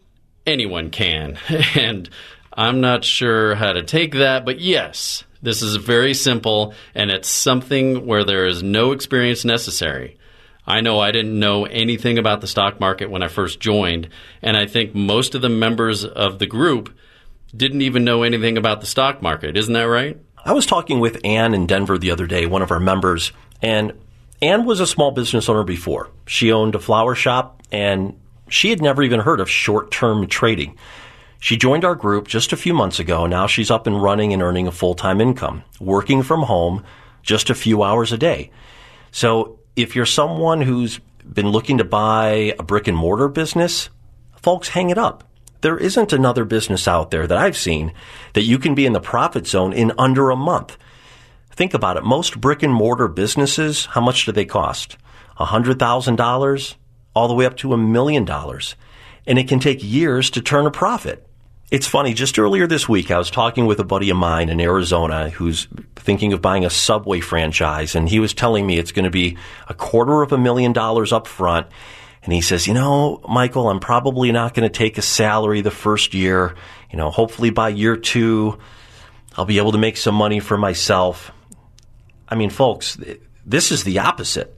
anyone 0.47 0.89
can." 0.89 1.37
and 1.75 2.09
I'm 2.53 2.79
not 2.79 3.03
sure 3.03 3.55
how 3.55 3.73
to 3.73 3.83
take 3.83 4.13
that, 4.13 4.45
but 4.45 4.59
yes, 4.59 5.25
this 5.41 5.61
is 5.61 5.75
very 5.75 6.13
simple 6.13 6.73
and 6.95 7.11
it's 7.11 7.29
something 7.29 8.05
where 8.05 8.23
there 8.23 8.45
is 8.45 8.63
no 8.63 8.93
experience 8.93 9.43
necessary. 9.43 10.17
I 10.65 10.81
know 10.81 10.99
I 10.99 11.11
didn't 11.11 11.37
know 11.37 11.65
anything 11.65 12.17
about 12.17 12.41
the 12.41 12.47
stock 12.47 12.79
market 12.79 13.09
when 13.09 13.23
I 13.23 13.27
first 13.27 13.59
joined, 13.59 14.07
and 14.41 14.55
I 14.55 14.65
think 14.65 14.95
most 14.95 15.35
of 15.35 15.41
the 15.41 15.49
members 15.49 16.05
of 16.05 16.39
the 16.39 16.45
group 16.45 16.95
didn't 17.55 17.81
even 17.81 18.05
know 18.05 18.23
anything 18.23 18.57
about 18.57 18.79
the 18.79 18.87
stock 18.87 19.21
market. 19.21 19.57
Isn't 19.57 19.73
that 19.73 19.83
right? 19.83 20.17
I 20.45 20.53
was 20.53 20.65
talking 20.65 20.99
with 20.99 21.19
Ann 21.25 21.53
in 21.53 21.65
Denver 21.65 21.97
the 21.97 22.11
other 22.11 22.27
day, 22.27 22.45
one 22.45 22.61
of 22.61 22.71
our 22.71 22.79
members, 22.79 23.33
and 23.61 23.93
Ann 24.41 24.65
was 24.65 24.79
a 24.79 24.87
small 24.87 25.11
business 25.11 25.49
owner 25.49 25.63
before. 25.63 26.09
She 26.25 26.51
owned 26.51 26.75
a 26.75 26.79
flower 26.79 27.15
shop, 27.15 27.61
and 27.71 28.15
She 28.49 28.71
had 28.71 28.81
never 28.81 29.03
even 29.03 29.19
heard 29.19 29.39
of 29.39 29.49
short 29.49 29.91
term 29.91 30.25
trading. 30.27 30.75
She 31.39 31.55
joined 31.55 31.85
our 31.85 31.95
group 31.95 32.27
just 32.27 32.51
a 32.51 32.57
few 32.57 32.73
months 32.73 32.99
ago. 32.99 33.27
Now 33.27 33.47
she's 33.47 33.71
up 33.71 33.87
and 33.87 34.01
running 34.01 34.33
and 34.33 34.41
earning 34.41 34.67
a 34.67 34.71
full 34.71 34.95
time 34.95 35.21
income, 35.21 35.63
working 35.79 36.23
from 36.23 36.41
home 36.41 36.83
just 37.21 37.49
a 37.49 37.55
few 37.55 37.83
hours 37.83 38.11
a 38.11 38.17
day. 38.17 38.51
So 39.11 39.59
if 39.75 39.95
you're 39.95 40.05
someone 40.05 40.61
who's 40.61 40.99
been 41.31 41.49
looking 41.49 41.77
to 41.77 41.83
buy 41.83 42.55
a 42.57 42.63
brick 42.63 42.87
and 42.87 42.97
mortar 42.97 43.27
business, 43.27 43.89
folks, 44.35 44.69
hang 44.69 44.89
it 44.89 44.97
up. 44.97 45.23
There 45.61 45.77
isn't 45.77 46.11
another 46.11 46.45
business 46.45 46.87
out 46.87 47.11
there 47.11 47.27
that 47.27 47.37
I've 47.37 47.57
seen 47.57 47.93
that 48.33 48.43
you 48.43 48.57
can 48.57 48.75
be 48.75 48.85
in 48.85 48.93
the 48.93 48.99
profit 48.99 49.45
zone 49.45 49.73
in 49.73 49.91
under 49.97 50.31
a 50.31 50.35
month. 50.35 50.77
Think 51.59 51.73
about 51.73 51.97
it. 51.97 52.05
Most 52.05 52.39
brick 52.39 52.63
and 52.63 52.73
mortar 52.73 53.09
businesses, 53.09 53.87
how 53.87 53.99
much 53.99 54.25
do 54.25 54.31
they 54.31 54.45
cost? 54.45 54.95
$100,000 55.41 56.75
all 57.13 57.27
the 57.27 57.33
way 57.33 57.45
up 57.45 57.57
to 57.57 57.73
a 57.73 57.77
million 57.77 58.23
dollars. 58.23 58.77
And 59.27 59.37
it 59.37 59.49
can 59.49 59.59
take 59.59 59.83
years 59.83 60.29
to 60.29 60.41
turn 60.41 60.65
a 60.65 60.71
profit. 60.71 61.27
It's 61.69 61.85
funny, 61.85 62.13
just 62.13 62.39
earlier 62.39 62.65
this 62.65 62.87
week, 62.87 63.11
I 63.11 63.17
was 63.17 63.29
talking 63.29 63.65
with 63.65 63.81
a 63.81 63.83
buddy 63.83 64.09
of 64.09 64.15
mine 64.15 64.47
in 64.47 64.61
Arizona 64.61 65.31
who's 65.31 65.67
thinking 65.97 66.31
of 66.31 66.41
buying 66.41 66.63
a 66.63 66.69
Subway 66.69 67.19
franchise, 67.19 67.93
and 67.93 68.07
he 68.07 68.21
was 68.21 68.33
telling 68.33 68.65
me 68.65 68.77
it's 68.77 68.93
going 68.93 69.03
to 69.03 69.11
be 69.11 69.35
a 69.67 69.73
quarter 69.73 70.21
of 70.21 70.31
a 70.31 70.37
million 70.37 70.71
dollars 70.71 71.11
up 71.11 71.27
front. 71.27 71.67
And 72.23 72.31
he 72.31 72.39
says, 72.39 72.67
You 72.67 72.73
know, 72.73 73.19
Michael, 73.27 73.69
I'm 73.69 73.81
probably 73.81 74.31
not 74.31 74.53
going 74.53 74.63
to 74.63 74.73
take 74.73 74.97
a 74.97 75.01
salary 75.01 75.59
the 75.59 75.71
first 75.71 76.13
year. 76.13 76.55
You 76.89 76.97
know, 76.97 77.09
hopefully 77.11 77.49
by 77.49 77.67
year 77.67 77.97
two, 77.97 78.59
I'll 79.35 79.43
be 79.43 79.57
able 79.57 79.73
to 79.73 79.77
make 79.77 79.97
some 79.97 80.15
money 80.15 80.39
for 80.39 80.57
myself. 80.57 81.33
I 82.29 82.35
mean, 82.35 82.51
folks, 82.51 82.97
this 83.45 83.71
is 83.71 83.83
the 83.83 83.99
opposite. 83.99 84.55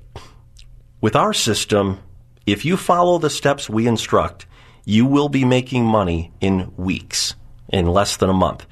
With 1.00 1.16
our 1.16 1.34
system, 1.34 2.00
if 2.46 2.66
you 2.66 2.76
follow 2.76 3.18
the 3.18 3.30
steps 3.30 3.70
we 3.70 3.88
instruct, 3.88 4.46
you 4.84 5.06
will 5.06 5.30
be 5.30 5.46
making 5.46 5.86
money 5.86 6.32
in 6.42 6.74
weeks, 6.76 7.36
in 7.70 7.88
less 7.88 8.18
than 8.18 8.30
a 8.30 8.34
month. 8.34 8.66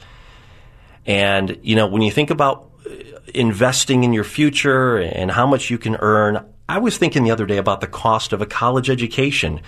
And, 1.05 1.57
you 1.63 1.75
know, 1.75 1.87
when 1.87 2.01
you 2.01 2.11
think 2.11 2.29
about 2.29 2.71
uh, 2.85 2.91
investing 3.33 4.03
in 4.03 4.11
your 4.11 4.25
future 4.25 4.97
and 4.97 5.31
how 5.31 5.47
much 5.47 5.69
you 5.69 5.77
can 5.77 5.95
earn, 5.95 6.45
I 6.67 6.79
was 6.79 6.97
thinking 6.97 7.23
the 7.23 7.31
other 7.31 7.45
day 7.45 7.57
about 7.57 7.81
the 7.81 7.87
cost 7.87 8.33
of 8.33 8.41
a 8.41 8.45
college 8.45 8.89
education 8.89 9.61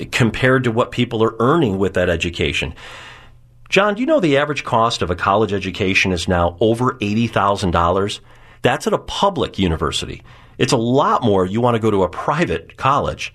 uh, 0.00 0.04
compared 0.10 0.64
to 0.64 0.72
what 0.72 0.90
people 0.90 1.22
are 1.22 1.36
earning 1.38 1.78
with 1.78 1.94
that 1.94 2.08
education. 2.08 2.74
John, 3.68 3.94
do 3.94 4.00
you 4.00 4.06
know 4.06 4.20
the 4.20 4.38
average 4.38 4.64
cost 4.64 5.02
of 5.02 5.10
a 5.10 5.16
college 5.16 5.52
education 5.52 6.12
is 6.12 6.28
now 6.28 6.56
over 6.60 6.94
$80,000? 6.94 8.20
That's 8.64 8.86
at 8.86 8.94
a 8.94 8.98
public 8.98 9.58
university. 9.58 10.22
It's 10.56 10.72
a 10.72 10.78
lot 10.78 11.22
more 11.22 11.44
you 11.44 11.60
want 11.60 11.74
to 11.74 11.80
go 11.80 11.90
to 11.90 12.02
a 12.02 12.08
private 12.08 12.78
college. 12.78 13.34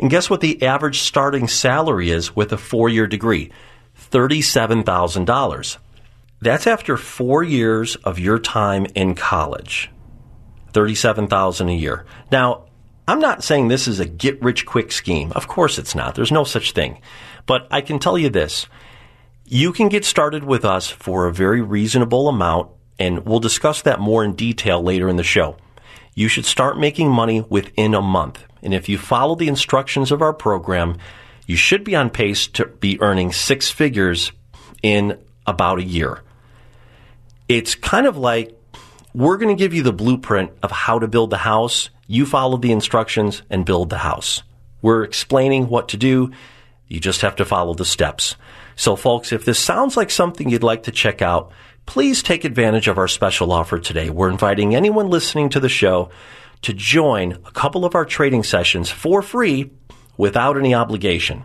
And 0.00 0.10
guess 0.10 0.28
what 0.28 0.40
the 0.40 0.64
average 0.64 0.98
starting 0.98 1.46
salary 1.46 2.10
is 2.10 2.34
with 2.34 2.52
a 2.52 2.58
four 2.58 2.88
year 2.88 3.06
degree? 3.06 3.52
$37,000. 4.10 5.76
That's 6.40 6.66
after 6.66 6.96
four 6.96 7.44
years 7.44 7.94
of 7.94 8.18
your 8.18 8.40
time 8.40 8.86
in 8.96 9.14
college. 9.14 9.92
37000 10.72 11.68
a 11.68 11.72
year. 11.72 12.04
Now, 12.32 12.64
I'm 13.06 13.20
not 13.20 13.44
saying 13.44 13.68
this 13.68 13.86
is 13.86 14.00
a 14.00 14.04
get 14.04 14.42
rich 14.42 14.66
quick 14.66 14.90
scheme. 14.90 15.30
Of 15.32 15.46
course 15.46 15.78
it's 15.78 15.94
not. 15.94 16.16
There's 16.16 16.32
no 16.32 16.42
such 16.42 16.72
thing. 16.72 17.00
But 17.46 17.68
I 17.70 17.80
can 17.80 18.00
tell 18.00 18.18
you 18.18 18.28
this. 18.28 18.66
You 19.44 19.72
can 19.72 19.88
get 19.88 20.04
started 20.04 20.42
with 20.42 20.64
us 20.64 20.88
for 20.90 21.28
a 21.28 21.32
very 21.32 21.60
reasonable 21.60 22.28
amount, 22.28 22.70
and 22.98 23.26
we'll 23.26 23.40
discuss 23.40 23.82
that 23.82 24.00
more 24.00 24.24
in 24.24 24.34
detail 24.34 24.82
later 24.82 25.08
in 25.08 25.16
the 25.16 25.22
show. 25.24 25.56
You 26.14 26.28
should 26.28 26.46
start 26.46 26.78
making 26.78 27.10
money 27.10 27.40
within 27.40 27.94
a 27.94 28.02
month. 28.02 28.44
And 28.62 28.72
if 28.72 28.88
you 28.88 28.98
follow 28.98 29.34
the 29.34 29.48
instructions 29.48 30.12
of 30.12 30.22
our 30.22 30.32
program, 30.32 30.96
you 31.46 31.56
should 31.56 31.84
be 31.84 31.96
on 31.96 32.10
pace 32.10 32.46
to 32.48 32.66
be 32.66 33.00
earning 33.00 33.32
six 33.32 33.70
figures 33.70 34.32
in 34.82 35.18
about 35.46 35.78
a 35.78 35.84
year. 35.84 36.22
It's 37.48 37.74
kind 37.74 38.06
of 38.06 38.16
like 38.16 38.58
we're 39.12 39.36
going 39.36 39.54
to 39.54 39.60
give 39.60 39.74
you 39.74 39.82
the 39.82 39.92
blueprint 39.92 40.52
of 40.62 40.70
how 40.70 40.98
to 40.98 41.08
build 41.08 41.30
the 41.30 41.38
house. 41.38 41.90
You 42.06 42.26
follow 42.26 42.56
the 42.56 42.72
instructions 42.72 43.42
and 43.50 43.66
build 43.66 43.90
the 43.90 43.98
house. 43.98 44.42
We're 44.82 45.04
explaining 45.04 45.68
what 45.68 45.88
to 45.90 45.96
do. 45.96 46.32
You 46.88 47.00
just 47.00 47.22
have 47.22 47.36
to 47.36 47.44
follow 47.44 47.74
the 47.74 47.84
steps. 47.84 48.36
So, 48.76 48.96
folks, 48.96 49.32
if 49.32 49.44
this 49.44 49.58
sounds 49.58 49.96
like 49.96 50.10
something 50.10 50.48
you'd 50.48 50.62
like 50.62 50.84
to 50.84 50.90
check 50.90 51.22
out, 51.22 51.52
please 51.86 52.22
take 52.22 52.44
advantage 52.44 52.88
of 52.88 52.98
our 52.98 53.08
special 53.08 53.52
offer 53.52 53.78
today. 53.78 54.10
We're 54.10 54.30
inviting 54.30 54.74
anyone 54.74 55.08
listening 55.08 55.50
to 55.50 55.60
the 55.60 55.68
show 55.68 56.10
to 56.62 56.72
join 56.72 57.32
a 57.44 57.50
couple 57.50 57.84
of 57.84 57.94
our 57.94 58.04
trading 58.04 58.42
sessions 58.42 58.90
for 58.90 59.22
free 59.22 59.70
without 60.16 60.56
any 60.56 60.74
obligation. 60.74 61.44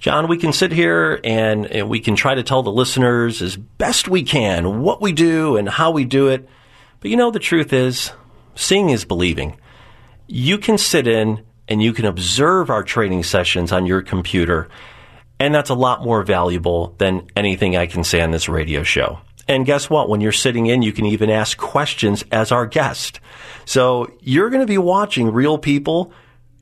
John, 0.00 0.28
we 0.28 0.36
can 0.36 0.52
sit 0.52 0.72
here 0.72 1.18
and, 1.24 1.66
and, 1.66 1.88
we 1.88 2.00
can 2.00 2.14
try 2.14 2.34
to 2.34 2.42
tell 2.42 2.62
the 2.62 2.72
listeners 2.72 3.40
as 3.40 3.56
best 3.56 4.06
we 4.06 4.22
can 4.22 4.82
what 4.82 5.00
we 5.00 5.12
do 5.12 5.56
and 5.56 5.66
how 5.66 5.92
we 5.92 6.04
do 6.04 6.28
it. 6.28 6.46
But 7.00 7.10
you 7.10 7.16
know, 7.16 7.30
the 7.30 7.38
truth 7.38 7.72
is, 7.72 8.12
seeing 8.54 8.90
is 8.90 9.06
believing. 9.06 9.58
You 10.26 10.58
can 10.58 10.76
sit 10.76 11.06
in 11.06 11.42
and 11.68 11.82
you 11.82 11.94
can 11.94 12.04
observe 12.04 12.68
our 12.68 12.82
trading 12.82 13.22
sessions 13.22 13.72
on 13.72 13.86
your 13.86 14.02
computer, 14.02 14.68
and 15.38 15.54
that's 15.54 15.70
a 15.70 15.74
lot 15.74 16.02
more 16.02 16.22
valuable 16.22 16.94
than 16.98 17.28
anything 17.36 17.76
I 17.76 17.86
can 17.86 18.04
say 18.04 18.20
on 18.20 18.30
this 18.30 18.48
radio 18.48 18.82
show. 18.82 19.18
And 19.46 19.66
guess 19.66 19.90
what? 19.90 20.08
When 20.08 20.20
you're 20.20 20.32
sitting 20.32 20.66
in, 20.66 20.82
you 20.82 20.92
can 20.92 21.06
even 21.06 21.28
ask 21.28 21.58
questions 21.58 22.24
as 22.32 22.50
our 22.50 22.66
guest. 22.66 23.20
So 23.66 24.10
you're 24.20 24.50
going 24.50 24.62
to 24.62 24.66
be 24.66 24.78
watching 24.78 25.32
real 25.32 25.58
people 25.58 26.12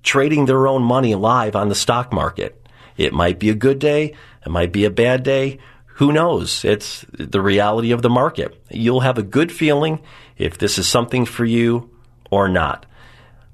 trading 0.03 0.47
their 0.47 0.67
own 0.67 0.83
money 0.83 1.15
live 1.15 1.55
on 1.55 1.69
the 1.69 1.75
stock 1.75 2.13
market. 2.13 2.67
It 2.97 3.13
might 3.13 3.39
be 3.39 3.51
a 3.51 3.55
good 3.55 3.79
day. 3.79 4.15
It 4.45 4.51
might 4.51 4.73
be 4.73 4.85
a 4.85 4.91
bad 4.91 5.23
day. 5.23 5.59
Who 5.97 6.13
knows? 6.13 6.65
It's 6.65 7.05
the 7.13 7.41
reality 7.41 7.93
of 7.93 8.03
the 8.03 8.11
market. 8.11 8.61
You'll 8.71 9.01
have 9.01 9.19
a 9.19 9.23
good 9.23 9.53
feeling 9.53 10.01
if 10.37 10.59
this 10.59 10.79
is 10.79 10.89
something 10.89 11.25
for 11.25 11.45
you 11.45 11.91
or 12.31 12.49
not. 12.49 12.87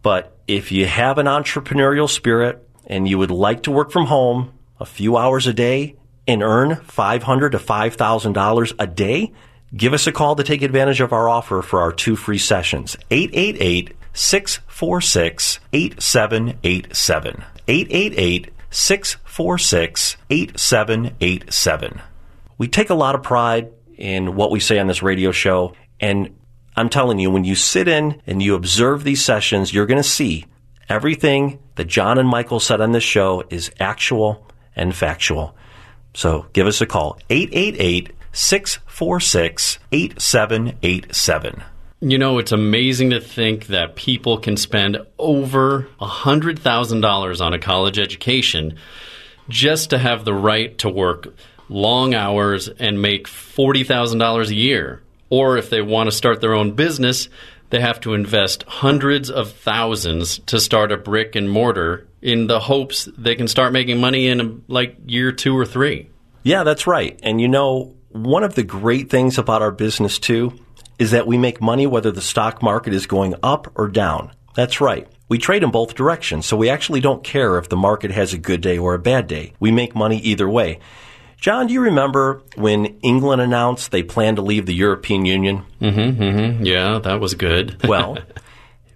But 0.02 0.38
if 0.46 0.72
you 0.72 0.86
have 0.86 1.18
an 1.18 1.26
entrepreneurial 1.26 2.08
spirit 2.08 2.66
and 2.86 3.06
you 3.06 3.18
would 3.18 3.30
like 3.30 3.64
to 3.64 3.70
work 3.70 3.90
from 3.90 4.06
home 4.06 4.52
a 4.80 4.86
few 4.86 5.16
hours 5.16 5.46
a 5.46 5.52
day 5.52 5.96
and 6.26 6.42
earn 6.42 6.70
$500 6.72 7.52
to 7.52 7.58
$5,000 7.58 8.74
a 8.78 8.86
day, 8.86 9.32
give 9.74 9.92
us 9.92 10.06
a 10.06 10.12
call 10.12 10.36
to 10.36 10.44
take 10.44 10.62
advantage 10.62 11.00
of 11.00 11.12
our 11.12 11.28
offer 11.28 11.62
for 11.62 11.80
our 11.80 11.92
two 11.92 12.16
free 12.16 12.38
sessions. 12.38 12.96
888 13.10 13.94
646 14.12 15.60
8787. 15.72 17.44
888 17.66 18.50
646 18.70 20.16
8787. 20.30 22.00
We 22.58 22.68
take 22.68 22.90
a 22.90 22.94
lot 22.94 23.14
of 23.14 23.22
pride 23.22 23.70
in 23.96 24.34
what 24.34 24.50
we 24.50 24.60
say 24.60 24.78
on 24.78 24.86
this 24.86 25.02
radio 25.02 25.32
show, 25.32 25.74
and 26.00 26.36
I'm 26.76 26.88
telling 26.88 27.18
you, 27.18 27.30
when 27.30 27.44
you 27.44 27.54
sit 27.54 27.88
in 27.88 28.22
and 28.26 28.42
you 28.42 28.54
observe 28.54 29.02
these 29.02 29.24
sessions, 29.24 29.72
you're 29.72 29.86
going 29.86 30.02
to 30.02 30.08
see 30.08 30.44
everything 30.88 31.58
that 31.74 31.86
John 31.86 32.18
and 32.18 32.28
Michael 32.28 32.60
said 32.60 32.80
on 32.80 32.92
this 32.92 33.04
show 33.04 33.42
is 33.50 33.70
actual 33.80 34.46
and 34.78 34.94
factual. 34.94 35.54
So 36.14 36.46
give 36.52 36.66
us 36.66 36.80
a 36.80 36.86
call, 36.86 37.18
888 37.30 38.12
646 38.32 39.78
8787. 39.92 41.62
You 42.00 42.18
know, 42.18 42.38
it's 42.38 42.52
amazing 42.52 43.10
to 43.10 43.20
think 43.20 43.66
that 43.66 43.96
people 43.96 44.38
can 44.38 44.56
spend 44.56 44.98
over 45.18 45.88
$100,000 46.00 47.40
on 47.40 47.54
a 47.54 47.58
college 47.58 47.98
education 47.98 48.78
just 49.48 49.90
to 49.90 49.98
have 49.98 50.24
the 50.24 50.34
right 50.34 50.76
to 50.78 50.88
work 50.88 51.34
long 51.68 52.14
hours 52.14 52.68
and 52.68 53.02
make 53.02 53.26
$40,000 53.26 54.48
a 54.48 54.54
year. 54.54 55.02
Or 55.30 55.56
if 55.56 55.70
they 55.70 55.82
want 55.82 56.08
to 56.08 56.16
start 56.16 56.40
their 56.40 56.54
own 56.54 56.72
business, 56.72 57.28
they 57.70 57.80
have 57.80 58.00
to 58.00 58.14
invest 58.14 58.62
hundreds 58.64 59.30
of 59.30 59.52
thousands 59.52 60.38
to 60.46 60.60
start 60.60 60.92
a 60.92 60.96
brick 60.96 61.36
and 61.36 61.50
mortar 61.50 62.07
in 62.20 62.46
the 62.46 62.60
hopes 62.60 63.08
they 63.16 63.34
can 63.34 63.48
start 63.48 63.72
making 63.72 64.00
money 64.00 64.28
in 64.28 64.62
like 64.68 64.96
year 65.06 65.32
two 65.32 65.56
or 65.56 65.64
three. 65.66 66.10
Yeah, 66.42 66.64
that's 66.64 66.86
right. 66.86 67.18
And 67.22 67.40
you 67.40 67.48
know, 67.48 67.94
one 68.10 68.42
of 68.44 68.54
the 68.54 68.62
great 68.62 69.10
things 69.10 69.38
about 69.38 69.62
our 69.62 69.70
business 69.70 70.18
too 70.18 70.58
is 70.98 71.12
that 71.12 71.26
we 71.26 71.38
make 71.38 71.60
money 71.60 71.86
whether 71.86 72.10
the 72.10 72.22
stock 72.22 72.62
market 72.62 72.92
is 72.92 73.06
going 73.06 73.34
up 73.42 73.70
or 73.76 73.88
down. 73.88 74.32
That's 74.54 74.80
right. 74.80 75.06
We 75.28 75.38
trade 75.38 75.62
in 75.62 75.70
both 75.70 75.94
directions, 75.94 76.46
so 76.46 76.56
we 76.56 76.70
actually 76.70 77.00
don't 77.00 77.22
care 77.22 77.58
if 77.58 77.68
the 77.68 77.76
market 77.76 78.10
has 78.10 78.32
a 78.32 78.38
good 78.38 78.60
day 78.60 78.78
or 78.78 78.94
a 78.94 78.98
bad 78.98 79.26
day. 79.26 79.52
We 79.60 79.70
make 79.70 79.94
money 79.94 80.18
either 80.18 80.48
way. 80.48 80.80
John, 81.36 81.68
do 81.68 81.74
you 81.74 81.82
remember 81.82 82.42
when 82.56 82.86
England 83.02 83.40
announced 83.40 83.92
they 83.92 84.02
plan 84.02 84.36
to 84.36 84.42
leave 84.42 84.66
the 84.66 84.74
European 84.74 85.24
Union? 85.24 85.64
Mm-hmm, 85.80 86.20
mm-hmm. 86.22 86.64
Yeah, 86.64 86.98
that 86.98 87.20
was 87.20 87.34
good. 87.34 87.86
well, 87.86 88.18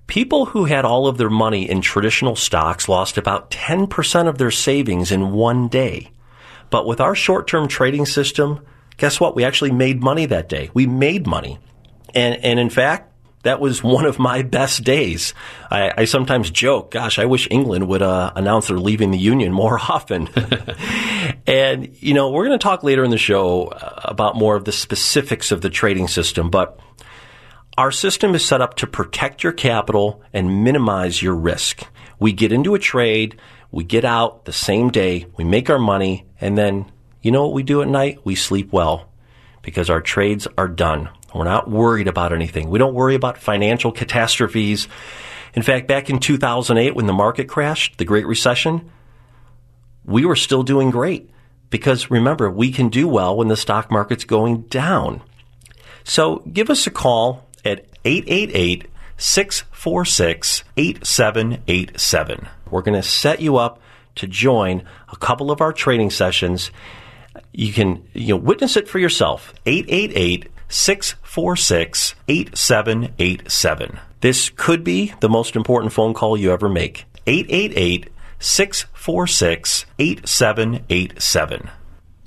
people 0.06 0.46
who 0.46 0.64
had 0.64 0.84
all 0.84 1.06
of 1.06 1.18
their 1.18 1.30
money 1.30 1.68
in 1.68 1.80
traditional 1.80 2.36
stocks 2.36 2.88
lost 2.88 3.18
about 3.18 3.50
10% 3.50 4.28
of 4.28 4.38
their 4.38 4.50
savings 4.50 5.12
in 5.12 5.32
one 5.32 5.68
day. 5.68 6.10
But 6.70 6.86
with 6.86 7.00
our 7.00 7.14
short 7.14 7.46
term 7.46 7.68
trading 7.68 8.06
system, 8.06 8.60
guess 8.96 9.20
what? 9.20 9.36
We 9.36 9.44
actually 9.44 9.72
made 9.72 10.02
money 10.02 10.26
that 10.26 10.48
day. 10.48 10.70
We 10.74 10.86
made 10.86 11.26
money. 11.26 11.58
And, 12.14 12.36
and 12.44 12.58
in 12.58 12.70
fact, 12.70 13.12
that 13.42 13.60
was 13.60 13.82
one 13.82 14.04
of 14.04 14.18
my 14.18 14.42
best 14.42 14.84
days. 14.84 15.34
I, 15.70 15.92
I 15.98 16.04
sometimes 16.04 16.50
joke, 16.50 16.90
gosh, 16.90 17.18
I 17.18 17.26
wish 17.26 17.48
England 17.50 17.88
would 17.88 18.02
uh, 18.02 18.32
announce 18.34 18.68
they're 18.68 18.78
leaving 18.78 19.10
the 19.10 19.18
union 19.18 19.52
more 19.52 19.78
often. 19.88 20.28
and, 21.46 21.94
you 22.00 22.14
know, 22.14 22.30
we're 22.30 22.46
going 22.46 22.58
to 22.58 22.62
talk 22.62 22.82
later 22.82 23.04
in 23.04 23.10
the 23.10 23.18
show 23.18 23.66
uh, 23.66 24.00
about 24.04 24.36
more 24.36 24.56
of 24.56 24.64
the 24.64 24.72
specifics 24.72 25.52
of 25.52 25.60
the 25.60 25.70
trading 25.70 26.08
system, 26.08 26.50
but 26.50 26.78
our 27.82 27.90
system 27.90 28.36
is 28.36 28.46
set 28.46 28.60
up 28.60 28.74
to 28.76 28.86
protect 28.86 29.42
your 29.42 29.52
capital 29.52 30.22
and 30.32 30.62
minimize 30.62 31.20
your 31.20 31.34
risk. 31.34 31.82
We 32.20 32.32
get 32.32 32.52
into 32.52 32.76
a 32.76 32.78
trade, 32.78 33.40
we 33.72 33.82
get 33.82 34.04
out 34.04 34.44
the 34.44 34.52
same 34.52 34.90
day, 34.90 35.26
we 35.36 35.42
make 35.42 35.68
our 35.68 35.80
money, 35.80 36.24
and 36.40 36.56
then, 36.56 36.92
you 37.22 37.32
know 37.32 37.42
what 37.42 37.54
we 37.54 37.64
do 37.64 37.82
at 37.82 37.88
night? 37.88 38.20
We 38.22 38.36
sleep 38.36 38.72
well 38.72 39.08
because 39.62 39.90
our 39.90 40.00
trades 40.00 40.46
are 40.56 40.68
done. 40.68 41.08
We're 41.34 41.42
not 41.42 41.68
worried 41.68 42.06
about 42.06 42.32
anything. 42.32 42.70
We 42.70 42.78
don't 42.78 42.94
worry 42.94 43.16
about 43.16 43.36
financial 43.36 43.90
catastrophes. 43.90 44.86
In 45.54 45.62
fact, 45.62 45.88
back 45.88 46.08
in 46.08 46.20
2008, 46.20 46.94
when 46.94 47.06
the 47.06 47.12
market 47.12 47.48
crashed, 47.48 47.98
the 47.98 48.04
Great 48.04 48.28
Recession, 48.28 48.92
we 50.04 50.24
were 50.24 50.36
still 50.36 50.62
doing 50.62 50.92
great 50.92 51.30
because 51.68 52.12
remember, 52.12 52.48
we 52.48 52.70
can 52.70 52.90
do 52.90 53.08
well 53.08 53.36
when 53.36 53.48
the 53.48 53.56
stock 53.56 53.90
market's 53.90 54.24
going 54.24 54.60
down. 54.68 55.20
So 56.04 56.44
give 56.52 56.70
us 56.70 56.86
a 56.86 56.90
call 56.92 57.48
at 57.64 57.86
888 58.04 58.88
646 59.16 60.64
8787. 60.76 62.48
We're 62.70 62.82
going 62.82 63.00
to 63.00 63.06
set 63.06 63.40
you 63.40 63.56
up 63.56 63.80
to 64.16 64.26
join 64.26 64.82
a 65.08 65.16
couple 65.16 65.50
of 65.50 65.60
our 65.60 65.72
training 65.72 66.10
sessions. 66.10 66.70
You 67.52 67.72
can 67.72 68.06
you 68.12 68.34
know, 68.34 68.36
witness 68.36 68.76
it 68.76 68.88
for 68.88 68.98
yourself. 68.98 69.54
888 69.66 70.48
646 70.68 72.14
8787. 72.28 74.00
This 74.20 74.50
could 74.50 74.84
be 74.84 75.14
the 75.20 75.28
most 75.28 75.56
important 75.56 75.92
phone 75.92 76.14
call 76.14 76.36
you 76.36 76.52
ever 76.52 76.68
make. 76.68 77.04
888 77.26 78.08
646 78.38 79.86
8787. 79.98 81.70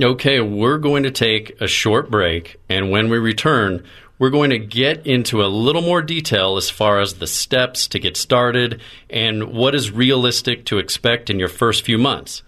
Okay, 0.01 0.41
we're 0.41 0.77
going 0.77 1.03
to 1.03 1.11
take 1.11 1.59
a 1.61 1.67
short 1.67 2.11
break, 2.11 2.59
and 2.67 2.91
when 2.91 3.09
we 3.09 3.17
return, 3.17 3.85
we're 4.17 4.29
going 4.29 4.51
to 4.51 4.59
get 4.59 5.05
into 5.05 5.43
a 5.43 5.47
little 5.47 5.81
more 5.81 6.01
detail 6.01 6.57
as 6.57 6.69
far 6.69 7.01
as 7.01 7.15
the 7.15 7.27
steps 7.27 7.87
to 7.89 7.99
get 7.99 8.15
started 8.15 8.81
and 9.09 9.51
what 9.51 9.75
is 9.75 9.91
realistic 9.91 10.65
to 10.65 10.77
expect 10.77 11.29
in 11.29 11.39
your 11.39 11.49
first 11.49 11.83
few 11.83 11.97
months. 11.97 12.41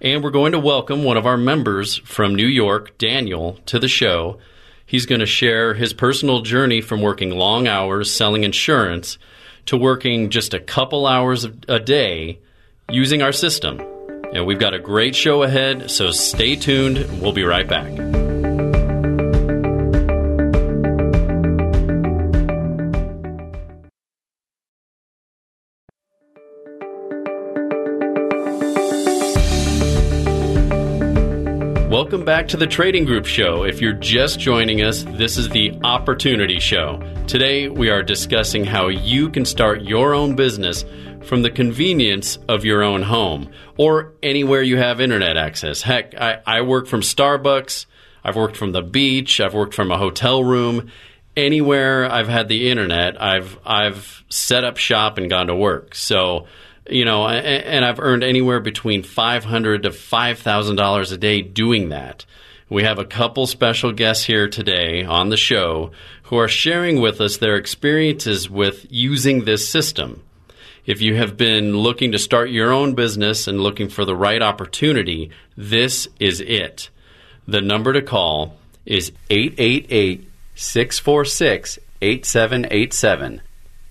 And 0.00 0.24
we're 0.24 0.30
going 0.30 0.52
to 0.52 0.58
welcome 0.58 1.04
one 1.04 1.16
of 1.16 1.26
our 1.26 1.36
members 1.36 1.98
from 1.98 2.34
New 2.34 2.46
York, 2.46 2.98
Daniel, 2.98 3.60
to 3.66 3.78
the 3.78 3.88
show. 3.88 4.38
He's 4.84 5.06
going 5.06 5.20
to 5.20 5.26
share 5.26 5.74
his 5.74 5.92
personal 5.92 6.40
journey 6.40 6.80
from 6.80 7.00
working 7.00 7.30
long 7.30 7.68
hours 7.68 8.12
selling 8.12 8.42
insurance 8.42 9.16
to 9.66 9.76
working 9.76 10.28
just 10.28 10.54
a 10.54 10.60
couple 10.60 11.06
hours 11.06 11.44
a 11.44 11.78
day 11.78 12.40
using 12.90 13.22
our 13.22 13.32
system. 13.32 13.80
And 14.32 14.44
we've 14.44 14.58
got 14.58 14.74
a 14.74 14.80
great 14.80 15.14
show 15.14 15.44
ahead, 15.44 15.88
so 15.90 16.10
stay 16.10 16.56
tuned. 16.56 17.20
We'll 17.20 17.32
be 17.32 17.44
right 17.44 17.68
back. 17.68 18.31
Welcome 32.12 32.26
back 32.26 32.48
to 32.48 32.58
the 32.58 32.66
Trading 32.66 33.06
Group 33.06 33.24
Show. 33.24 33.64
If 33.64 33.80
you're 33.80 33.94
just 33.94 34.38
joining 34.38 34.82
us, 34.82 35.02
this 35.02 35.38
is 35.38 35.48
the 35.48 35.72
Opportunity 35.82 36.60
Show. 36.60 37.02
Today, 37.26 37.70
we 37.70 37.88
are 37.88 38.02
discussing 38.02 38.64
how 38.64 38.88
you 38.88 39.30
can 39.30 39.46
start 39.46 39.80
your 39.80 40.12
own 40.12 40.36
business 40.36 40.84
from 41.22 41.40
the 41.40 41.48
convenience 41.48 42.38
of 42.50 42.66
your 42.66 42.82
own 42.82 43.00
home 43.00 43.50
or 43.78 44.12
anywhere 44.22 44.60
you 44.60 44.76
have 44.76 45.00
internet 45.00 45.38
access. 45.38 45.80
Heck, 45.80 46.14
I, 46.20 46.42
I 46.46 46.60
work 46.60 46.86
from 46.86 47.00
Starbucks, 47.00 47.86
I've 48.22 48.36
worked 48.36 48.58
from 48.58 48.72
the 48.72 48.82
beach, 48.82 49.40
I've 49.40 49.54
worked 49.54 49.72
from 49.72 49.90
a 49.90 49.96
hotel 49.96 50.44
room. 50.44 50.90
Anywhere 51.34 52.12
I've 52.12 52.28
had 52.28 52.48
the 52.48 52.68
internet, 52.68 53.18
I've 53.22 53.58
I've 53.64 54.22
set 54.28 54.64
up 54.64 54.76
shop 54.76 55.16
and 55.16 55.30
gone 55.30 55.46
to 55.46 55.56
work. 55.56 55.94
So, 55.94 56.46
you 56.88 57.04
know, 57.04 57.26
and, 57.28 57.84
I've 57.84 58.00
earned 58.00 58.24
anywhere 58.24 58.60
between 58.60 59.02
five 59.02 59.44
hundred 59.44 59.84
to 59.84 59.92
five 59.92 60.38
thousand 60.38 60.76
dollars 60.76 61.12
a 61.12 61.18
day 61.18 61.42
doing 61.42 61.90
that. 61.90 62.24
We 62.68 62.84
have 62.84 62.98
a 62.98 63.04
couple 63.04 63.46
special 63.46 63.92
guests 63.92 64.24
here 64.24 64.48
today 64.48 65.04
on 65.04 65.28
the 65.28 65.36
show 65.36 65.92
who 66.24 66.36
are 66.38 66.48
sharing 66.48 67.00
with 67.00 67.20
us 67.20 67.36
their 67.36 67.56
experiences 67.56 68.48
with 68.48 68.86
using 68.90 69.44
this 69.44 69.68
system. 69.68 70.22
If 70.86 71.00
you 71.00 71.14
have 71.16 71.36
been 71.36 71.76
looking 71.76 72.12
to 72.12 72.18
start 72.18 72.50
your 72.50 72.72
own 72.72 72.94
business 72.94 73.46
and 73.46 73.60
looking 73.60 73.88
for 73.88 74.04
the 74.04 74.16
right 74.16 74.42
opportunity, 74.42 75.30
this 75.56 76.08
is 76.18 76.40
it. 76.40 76.88
The 77.46 77.60
number 77.60 77.92
to 77.92 78.02
call 78.02 78.56
is 78.86 79.12
888 79.30 80.28
646 80.54 81.78
8787. 82.00 83.42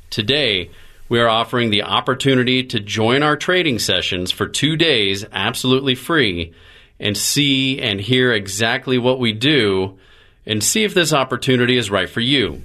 Today, 0.10 0.72
we 1.12 1.20
are 1.20 1.28
offering 1.28 1.72
the 1.72 1.84
opportunity 1.84 2.64
to 2.64 2.80
join 2.80 3.22
our 3.22 3.36
trading 3.36 3.78
sessions 3.80 4.32
for 4.32 4.48
two 4.48 4.78
days 4.78 5.26
absolutely 5.34 5.94
free 5.94 6.54
and 7.02 7.18
see 7.18 7.82
and 7.82 8.00
hear 8.00 8.32
exactly 8.32 8.98
what 8.98 9.20
we 9.20 9.34
do 9.34 10.00
and 10.46 10.64
see 10.64 10.86
if 10.86 10.94
this 10.94 11.12
opportunity 11.12 11.76
is 11.76 11.92
right 11.92 12.10
for 12.10 12.22
you. 12.22 12.64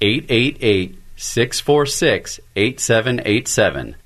888 0.00 0.98
646 1.16 2.40
8787. 2.56 3.96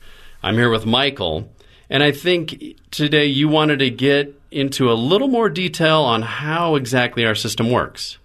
I'm 0.43 0.55
here 0.57 0.69
with 0.69 0.85
Michael, 0.85 1.49
and 1.89 2.03
I 2.03 2.11
think 2.11 2.81
today 2.91 3.27
you 3.27 3.47
wanted 3.47 3.79
to 3.79 3.91
get 3.91 4.35
into 4.51 4.91
a 4.91 4.95
little 4.95 5.29
more 5.29 5.49
detail 5.49 6.01
on 6.01 6.23
how 6.23 6.75
exactly 6.75 7.25
our 7.25 7.37
system 7.37 7.71
works. 7.71 8.19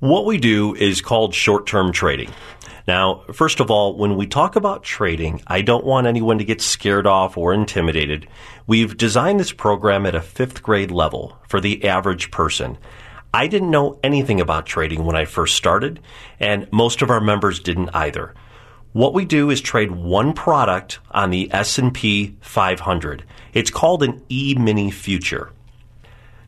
What 0.00 0.26
we 0.26 0.38
do 0.38 0.76
is 0.76 1.00
called 1.00 1.34
short 1.34 1.66
term 1.66 1.90
trading. 1.90 2.32
Now, 2.86 3.24
first 3.32 3.58
of 3.58 3.68
all, 3.68 3.96
when 3.96 4.16
we 4.16 4.28
talk 4.28 4.54
about 4.54 4.84
trading, 4.84 5.42
I 5.48 5.60
don't 5.60 5.84
want 5.84 6.06
anyone 6.06 6.38
to 6.38 6.44
get 6.44 6.60
scared 6.62 7.04
off 7.04 7.36
or 7.36 7.52
intimidated. 7.52 8.28
We've 8.68 8.96
designed 8.96 9.40
this 9.40 9.50
program 9.50 10.06
at 10.06 10.14
a 10.14 10.20
fifth 10.20 10.62
grade 10.62 10.92
level 10.92 11.36
for 11.48 11.60
the 11.60 11.84
average 11.84 12.30
person. 12.30 12.78
I 13.34 13.48
didn't 13.48 13.72
know 13.72 13.98
anything 14.04 14.40
about 14.40 14.66
trading 14.66 15.04
when 15.04 15.16
I 15.16 15.24
first 15.24 15.56
started, 15.56 15.98
and 16.38 16.68
most 16.70 17.02
of 17.02 17.10
our 17.10 17.20
members 17.20 17.58
didn't 17.58 17.90
either. 17.92 18.34
What 18.92 19.14
we 19.14 19.24
do 19.24 19.50
is 19.50 19.60
trade 19.60 19.90
one 19.90 20.32
product 20.32 21.00
on 21.10 21.30
the 21.30 21.52
S&P 21.52 22.36
500. 22.40 23.24
It's 23.52 23.70
called 23.70 24.04
an 24.04 24.22
E-mini 24.30 24.92
future. 24.92 25.50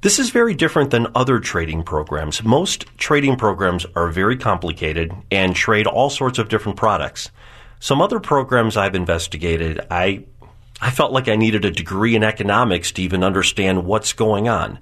This 0.02 0.18
is 0.18 0.30
very 0.30 0.54
different 0.54 0.90
than 0.90 1.08
other 1.14 1.38
trading 1.38 1.82
programs. 1.82 2.42
Most 2.42 2.86
trading 2.96 3.36
programs 3.36 3.84
are 3.94 4.08
very 4.08 4.38
complicated 4.38 5.12
and 5.30 5.54
trade 5.54 5.86
all 5.86 6.08
sorts 6.08 6.38
of 6.38 6.48
different 6.48 6.78
products. 6.78 7.30
Some 7.80 8.00
other 8.00 8.18
programs 8.18 8.78
I've 8.78 8.94
investigated, 8.94 9.86
I 9.90 10.24
I 10.80 10.90
felt 10.90 11.12
like 11.12 11.28
I 11.28 11.36
needed 11.36 11.66
a 11.66 11.70
degree 11.70 12.16
in 12.16 12.24
economics 12.24 12.92
to 12.92 13.02
even 13.02 13.22
understand 13.22 13.84
what's 13.84 14.14
going 14.14 14.48
on. 14.48 14.78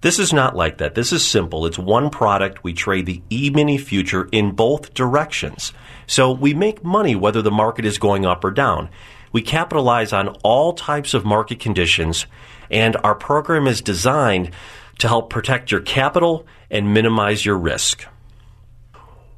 This 0.00 0.18
is 0.18 0.32
not 0.32 0.56
like 0.56 0.78
that. 0.78 0.96
This 0.96 1.12
is 1.12 1.24
simple. 1.24 1.64
It's 1.64 1.78
one 1.78 2.10
product. 2.10 2.64
We 2.64 2.72
trade 2.72 3.06
the 3.06 3.22
E-mini 3.30 3.78
future 3.78 4.28
in 4.32 4.56
both 4.56 4.92
directions. 4.92 5.72
So 6.08 6.32
we 6.32 6.52
make 6.52 6.82
money 6.82 7.14
whether 7.14 7.42
the 7.42 7.52
market 7.52 7.84
is 7.84 7.98
going 7.98 8.26
up 8.26 8.42
or 8.42 8.50
down. 8.50 8.88
We 9.30 9.42
capitalize 9.42 10.12
on 10.12 10.28
all 10.42 10.72
types 10.72 11.14
of 11.14 11.24
market 11.24 11.60
conditions 11.60 12.26
and 12.70 12.96
our 13.04 13.14
program 13.14 13.66
is 13.66 13.80
designed 13.80 14.50
to 14.98 15.08
help 15.08 15.30
protect 15.30 15.70
your 15.70 15.80
capital 15.80 16.46
and 16.70 16.92
minimize 16.92 17.44
your 17.44 17.56
risk. 17.56 18.04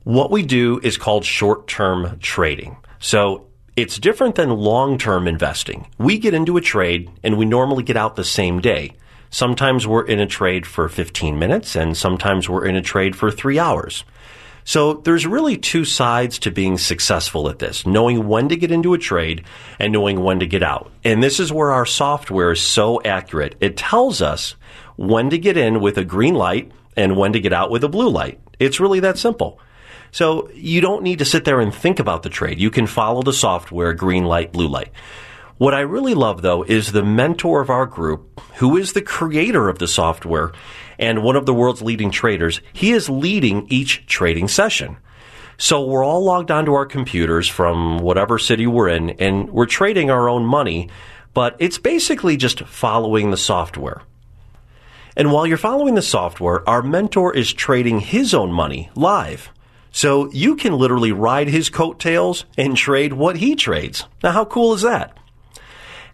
What 0.05 0.31
we 0.31 0.43
do 0.43 0.81
is 0.83 0.97
called 0.97 1.25
short-term 1.25 2.19
trading. 2.21 2.77
So 2.99 3.47
it's 3.77 3.99
different 3.99 4.35
than 4.35 4.51
long-term 4.51 5.29
investing. 5.29 5.87
We 5.99 6.19
get 6.19 6.35
into 6.35 6.57
a 6.57 6.63
trade 6.63 7.11
and 7.23 7.37
we 7.37 7.45
normally 7.45 7.83
get 7.83 7.97
out 7.97 8.17
the 8.17 8.25
same 8.25 8.61
day. 8.61 8.93
Sometimes 9.31 9.87
we're 9.87 10.07
in 10.07 10.19
a 10.19 10.27
trade 10.27 10.67
for 10.67 10.89
15 10.89 11.39
minutes 11.39 11.77
and 11.77 11.97
sometimes 11.97 12.49
we're 12.49 12.67
in 12.67 12.77
a 12.77 12.83
trade 12.83 13.15
for 13.15 13.31
three 13.31 13.59
hours. 13.59 14.05
So 14.71 14.93
there's 14.95 15.27
really 15.27 15.57
two 15.57 15.85
sides 15.85 16.39
to 16.39 16.53
being 16.53 16.79
successful 16.79 17.49
at 17.49 17.59
this, 17.59 17.85
knowing 17.85 18.29
when 18.29 18.49
to 18.51 18.57
get 18.57 18.71
into 18.71 18.95
a 18.95 18.99
trade 18.99 19.45
and 19.81 19.93
knowing 19.93 20.23
when 20.23 20.39
to 20.39 20.47
get 20.47 20.63
out. 20.63 20.93
And 21.03 21.21
this 21.21 21.41
is 21.41 21.53
where 21.53 21.73
our 21.73 21.85
software 21.85 22.53
is 22.53 22.61
so 22.61 23.03
accurate. 23.03 23.57
It 23.59 23.77
tells 23.77 24.23
us 24.23 24.55
when 24.95 25.31
to 25.31 25.39
get 25.39 25.57
in 25.57 25.81
with 25.81 25.99
a 25.99 26.05
green 26.05 26.35
light 26.35 26.71
and 26.97 27.17
when 27.17 27.33
to 27.33 27.41
get 27.41 27.53
out 27.53 27.73
with 27.73 27.83
a 27.83 27.89
blue 27.89 28.11
light. 28.11 28.39
It's 28.61 28.79
really 28.79 29.01
that 29.01 29.19
simple. 29.19 29.59
So 30.13 30.49
you 30.55 30.81
don't 30.81 31.03
need 31.03 31.19
to 31.19 31.25
sit 31.25 31.45
there 31.45 31.59
and 31.59 31.75
think 31.75 31.99
about 31.99 32.23
the 32.23 32.29
trade. 32.29 32.61
You 32.61 32.71
can 32.71 32.87
follow 32.87 33.23
the 33.23 33.33
software, 33.33 33.93
green 33.93 34.23
light, 34.23 34.53
blue 34.53 34.69
light. 34.69 34.93
What 35.59 35.75
I 35.75 35.81
really 35.81 36.15
love 36.15 36.43
though 36.43 36.63
is 36.63 36.93
the 36.93 37.03
mentor 37.03 37.61
of 37.61 37.71
our 37.71 37.87
group, 37.87 38.41
who 38.59 38.77
is 38.77 38.93
the 38.93 39.03
creator 39.03 39.69
of 39.69 39.81
the 39.81 39.89
software 39.89 40.53
and 41.01 41.25
one 41.25 41.35
of 41.35 41.47
the 41.47 41.55
world's 41.55 41.83
leading 41.83 42.13
traders. 42.13 42.61
He 42.73 42.93
is 42.93 43.09
leading 43.09 43.67
each 43.69 44.07
trading 44.07 44.47
session. 44.47 44.99
So 45.57 45.85
we're 45.85 46.05
all 46.05 46.23
logged 46.23 46.51
onto 46.51 46.75
our 46.75 46.87
computers 46.87 47.49
from 47.49 47.99
whatever 47.99 48.39
city 48.39 48.67
we're 48.67 48.89
in, 48.89 49.11
and 49.11 49.51
we're 49.51 49.67
trading 49.67 50.11
our 50.11 50.29
own 50.29 50.45
money, 50.45 50.89
but 51.35 51.57
it's 51.59 51.79
basically 51.79 52.37
just 52.37 52.61
following 52.61 53.31
the 53.31 53.37
software. 53.37 54.03
And 55.17 55.33
while 55.33 55.47
you're 55.47 55.59
following 55.59 55.97
the 55.97 56.03
software, 56.03 56.67
our 56.69 56.83
mentor 56.83 57.35
is 57.35 57.53
trading 57.53 58.01
his 58.01 58.33
own 58.33 58.53
money 58.53 58.91
live. 58.95 59.51
So 59.93 60.31
you 60.33 60.55
can 60.55 60.75
literally 60.75 61.13
ride 61.13 61.49
his 61.49 61.69
coattails 61.69 62.45
and 62.57 62.77
trade 62.77 63.13
what 63.13 63.37
he 63.37 63.57
trades. 63.57 64.07
Now, 64.23 64.33
how 64.33 64.45
cool 64.45 64.73
is 64.73 64.83
that? 64.83 65.17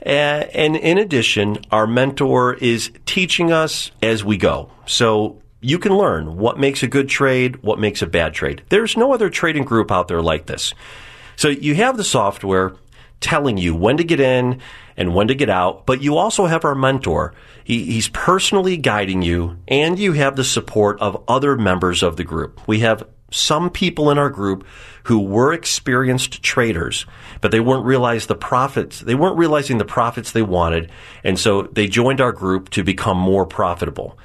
Uh, 0.05 0.45
and 0.55 0.77
in 0.77 0.99
addition, 0.99 1.59
our 1.71 1.87
mentor 1.87 2.55
is 2.55 2.91
teaching 3.07 3.53
us 3.53 3.91
as 4.03 4.25
we 4.25 4.37
go. 4.37 4.71
So 4.87 5.43
you 5.61 5.79
can 5.79 5.97
learn 5.97 6.37
what 6.37 6.59
makes 6.59 6.83
a 6.83 6.89
good 6.89 7.09
trade, 7.09 7.63
what 7.63 7.79
makes 7.79 8.03
a 8.03 8.07
bad 8.07 8.35
trade. 8.35 8.63
There's 8.69 8.97
no 8.97 9.13
other 9.13 9.31
trading 9.31 9.65
group 9.65 9.91
out 9.91 10.09
there 10.09 10.23
like 10.23 10.47
this. 10.47 10.75
So 11.37 11.49
you 11.49 11.75
have 11.75 11.97
the 11.97 12.05
software 12.05 12.75
telling 13.21 13.57
you 13.59 13.75
when 13.75 13.97
to 13.97 14.05
get 14.05 14.21
in 14.21 14.61
and 14.97 15.15
when 15.15 15.29
to 15.29 15.35
get 15.35 15.51
out, 15.51 15.87
but 15.87 16.03
you 16.03 16.17
also 16.17 16.47
have 16.47 16.65
our 16.65 16.75
mentor. 16.75 17.35
He, 17.65 17.85
he's 17.85 18.09
personally 18.09 18.77
guiding 18.77 19.23
you, 19.23 19.59
and 19.69 19.99
you 19.99 20.13
have 20.13 20.37
the 20.37 20.45
support 20.45 21.01
of 21.01 21.23
other 21.29 21.57
members 21.57 22.03
of 22.03 22.17
the 22.17 22.25
group. 22.25 22.67
We 22.67 22.81
have 22.81 23.07
some 23.31 23.71
people 23.71 24.11
in 24.11 24.19
our 24.19 24.31
group 24.31 24.65
who 25.05 25.21
were 25.21 25.53
experienced 25.53 26.43
traders, 26.43 27.07
but 27.41 27.51
they 27.51 27.61
weren't 27.61 27.85
realize 27.85 28.27
the 28.27 28.35
profits. 28.35 29.01
They 29.01 29.15
weren't 29.15 29.37
realizing 29.37 29.79
the 29.79 29.85
profits 29.85 30.33
they 30.33 30.43
wanted, 30.43 30.91
and 31.25 31.39
so 31.39 31.63
they 31.63 31.89
joined 31.89 32.21
our 32.21 32.33
group 32.33 32.71
to 32.71 32.85
become 32.85 33.19
more 33.19 33.47
profitable. 33.47 34.19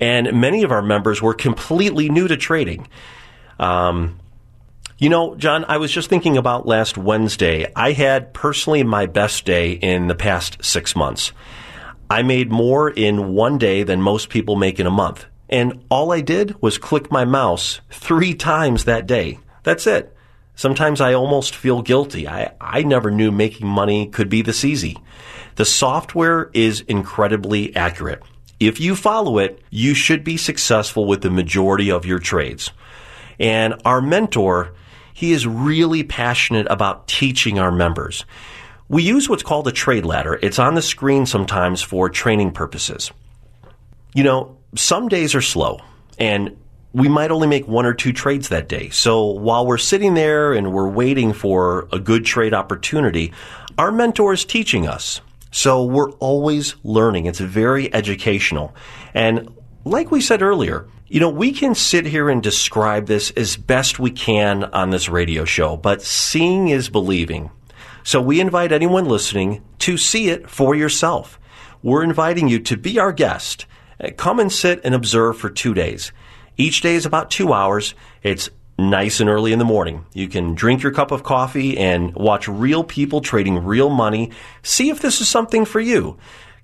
And 0.00 0.40
many 0.40 0.62
of 0.62 0.72
our 0.72 0.82
members 0.82 1.22
were 1.22 1.34
completely 1.34 2.08
new 2.08 2.28
to 2.28 2.36
trading. 2.36 2.88
Um, 3.58 4.18
you 4.98 5.08
know, 5.08 5.34
John, 5.34 5.64
I 5.66 5.78
was 5.78 5.90
just 5.90 6.08
thinking 6.08 6.36
about 6.36 6.66
last 6.66 6.96
Wednesday. 6.96 7.70
I 7.74 7.92
had 7.92 8.32
personally 8.34 8.82
my 8.84 9.06
best 9.06 9.44
day 9.44 9.72
in 9.72 10.06
the 10.06 10.14
past 10.14 10.64
six 10.64 10.94
months. 10.94 11.32
I 12.10 12.22
made 12.22 12.52
more 12.52 12.90
in 12.90 13.32
one 13.32 13.58
day 13.58 13.82
than 13.82 14.02
most 14.02 14.28
people 14.28 14.56
make 14.56 14.78
in 14.78 14.86
a 14.86 14.90
month. 14.90 15.26
And 15.52 15.84
all 15.88 16.12
I 16.12 16.20
did 16.20 16.60
was 16.60 16.78
click 16.78 17.12
my 17.12 17.24
mouse 17.24 17.80
three 17.90 18.34
times 18.34 18.86
that 18.86 19.06
day. 19.06 19.38
That's 19.62 19.86
it. 19.86 20.16
Sometimes 20.56 21.00
I 21.00 21.14
almost 21.14 21.54
feel 21.54 21.82
guilty. 21.82 22.26
I, 22.26 22.52
I 22.60 22.82
never 22.82 23.10
knew 23.10 23.30
making 23.30 23.66
money 23.66 24.08
could 24.08 24.28
be 24.28 24.42
this 24.42 24.64
easy. 24.64 24.96
The 25.56 25.64
software 25.64 26.50
is 26.54 26.80
incredibly 26.80 27.76
accurate. 27.76 28.22
If 28.58 28.80
you 28.80 28.96
follow 28.96 29.38
it, 29.38 29.62
you 29.70 29.94
should 29.94 30.24
be 30.24 30.36
successful 30.36 31.06
with 31.06 31.22
the 31.22 31.30
majority 31.30 31.90
of 31.90 32.06
your 32.06 32.18
trades. 32.18 32.72
And 33.38 33.80
our 33.84 34.00
mentor 34.00 34.74
he 35.12 35.32
is 35.32 35.46
really 35.46 36.02
passionate 36.02 36.66
about 36.70 37.06
teaching 37.06 37.58
our 37.58 37.70
members. 37.70 38.24
We 38.88 39.02
use 39.02 39.28
what's 39.28 39.42
called 39.42 39.68
a 39.68 39.72
trade 39.72 40.04
ladder. 40.04 40.38
It's 40.42 40.58
on 40.58 40.74
the 40.74 40.82
screen 40.82 41.26
sometimes 41.26 41.82
for 41.82 42.08
training 42.08 42.52
purposes. 42.52 43.12
You 44.14 44.24
know, 44.24 44.56
some 44.74 45.08
days 45.08 45.34
are 45.34 45.42
slow 45.42 45.80
and 46.18 46.56
we 46.92 47.08
might 47.08 47.30
only 47.30 47.46
make 47.46 47.66
one 47.66 47.86
or 47.86 47.94
two 47.94 48.12
trades 48.12 48.50
that 48.50 48.68
day. 48.68 48.90
So 48.90 49.24
while 49.24 49.66
we're 49.66 49.78
sitting 49.78 50.14
there 50.14 50.52
and 50.52 50.72
we're 50.72 50.88
waiting 50.88 51.32
for 51.32 51.88
a 51.90 51.98
good 51.98 52.24
trade 52.24 52.52
opportunity, 52.52 53.32
our 53.78 53.90
mentor 53.90 54.34
is 54.34 54.44
teaching 54.44 54.86
us. 54.86 55.20
So 55.50 55.84
we're 55.84 56.10
always 56.12 56.74
learning. 56.82 57.26
It's 57.26 57.40
very 57.40 57.92
educational. 57.92 58.74
And 59.14 59.54
like 59.84 60.10
we 60.10 60.20
said 60.20 60.42
earlier, 60.42 60.86
you 61.08 61.20
know, 61.20 61.28
we 61.28 61.52
can 61.52 61.74
sit 61.74 62.06
here 62.06 62.30
and 62.30 62.42
describe 62.42 63.06
this 63.06 63.30
as 63.32 63.56
best 63.56 63.98
we 63.98 64.10
can 64.10 64.64
on 64.64 64.90
this 64.90 65.08
radio 65.08 65.44
show, 65.44 65.76
but 65.76 66.02
seeing 66.02 66.68
is 66.68 66.88
believing. 66.88 67.50
So 68.02 68.20
we 68.20 68.40
invite 68.40 68.72
anyone 68.72 69.04
listening 69.04 69.62
to 69.80 69.96
see 69.96 70.30
it 70.30 70.48
for 70.48 70.74
yourself. 70.74 71.38
We're 71.82 72.02
inviting 72.02 72.48
you 72.48 72.60
to 72.60 72.76
be 72.76 72.98
our 72.98 73.12
guest. 73.12 73.66
Uh, 74.00 74.10
come 74.16 74.40
and 74.40 74.52
sit 74.52 74.80
and 74.84 74.94
observe 74.94 75.38
for 75.38 75.50
two 75.50 75.74
days. 75.74 76.12
Each 76.56 76.80
day 76.80 76.94
is 76.94 77.06
about 77.06 77.30
two 77.30 77.52
hours. 77.52 77.94
It's 78.22 78.50
nice 78.78 79.20
and 79.20 79.28
early 79.28 79.52
in 79.52 79.58
the 79.58 79.64
morning. 79.64 80.06
You 80.12 80.28
can 80.28 80.54
drink 80.54 80.82
your 80.82 80.92
cup 80.92 81.10
of 81.10 81.22
coffee 81.22 81.78
and 81.78 82.14
watch 82.14 82.48
real 82.48 82.84
people 82.84 83.20
trading 83.20 83.64
real 83.64 83.90
money. 83.90 84.30
See 84.62 84.90
if 84.90 85.00
this 85.00 85.20
is 85.20 85.28
something 85.28 85.64
for 85.64 85.80
you. 85.80 86.18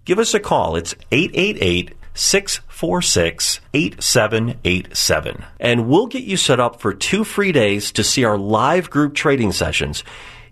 Give 0.05 0.19
us 0.19 0.35
a 0.35 0.41
call. 0.41 0.77
It's 0.77 0.95
888 1.13 1.95
646 2.15 3.61
8787. 3.73 5.45
And 5.61 5.89
we'll 5.89 6.07
get 6.07 6.25
you 6.25 6.37
set 6.37 6.61
up 6.61 6.81
for 6.81 6.93
two 6.93 7.25
free 7.25 7.53
days 7.53 7.93
to 7.93 8.03
see 8.03 8.25
our 8.25 8.39
live 8.39 8.91
group 8.91 9.15
trading 9.15 9.53
sessions. 9.53 10.03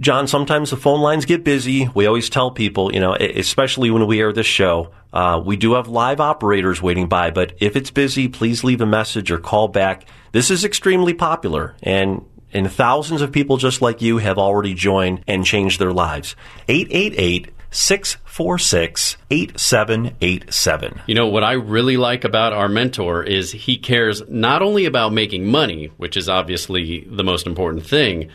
John, 0.00 0.26
sometimes 0.26 0.70
the 0.70 0.76
phone 0.76 1.00
lines 1.00 1.24
get 1.24 1.44
busy. 1.44 1.88
We 1.94 2.06
always 2.06 2.28
tell 2.28 2.50
people, 2.50 2.92
you 2.92 2.98
know, 2.98 3.14
especially 3.14 3.90
when 3.90 4.08
we 4.08 4.20
air 4.20 4.32
this 4.32 4.46
show, 4.46 4.90
uh, 5.12 5.40
we 5.44 5.56
do 5.56 5.74
have 5.74 5.86
live 5.86 6.20
operators 6.20 6.82
waiting 6.82 7.08
by, 7.08 7.30
but 7.30 7.52
if 7.60 7.76
it's 7.76 7.92
busy, 7.92 8.26
please 8.26 8.64
leave 8.64 8.80
a 8.80 8.86
message 8.86 9.30
or 9.30 9.38
call 9.38 9.68
back. 9.68 10.08
This 10.32 10.50
is 10.50 10.64
extremely 10.64 11.14
popular 11.14 11.76
and 11.82 12.24
and 12.52 12.70
thousands 12.70 13.20
of 13.20 13.32
people 13.32 13.56
just 13.56 13.82
like 13.82 14.00
you 14.00 14.18
have 14.18 14.38
already 14.38 14.74
joined 14.74 15.22
and 15.26 15.44
changed 15.44 15.80
their 15.80 15.92
lives. 15.92 16.36
888 16.68 17.50
646 17.74 19.16
8787. 19.30 21.00
You 21.08 21.14
know, 21.16 21.26
what 21.26 21.42
I 21.42 21.52
really 21.52 21.96
like 21.96 22.22
about 22.22 22.52
our 22.52 22.68
mentor 22.68 23.24
is 23.24 23.50
he 23.50 23.76
cares 23.76 24.22
not 24.28 24.62
only 24.62 24.84
about 24.84 25.12
making 25.12 25.46
money, 25.46 25.90
which 25.96 26.16
is 26.16 26.28
obviously 26.28 27.04
the 27.10 27.24
most 27.24 27.48
important 27.48 27.84
thing, 27.84 28.30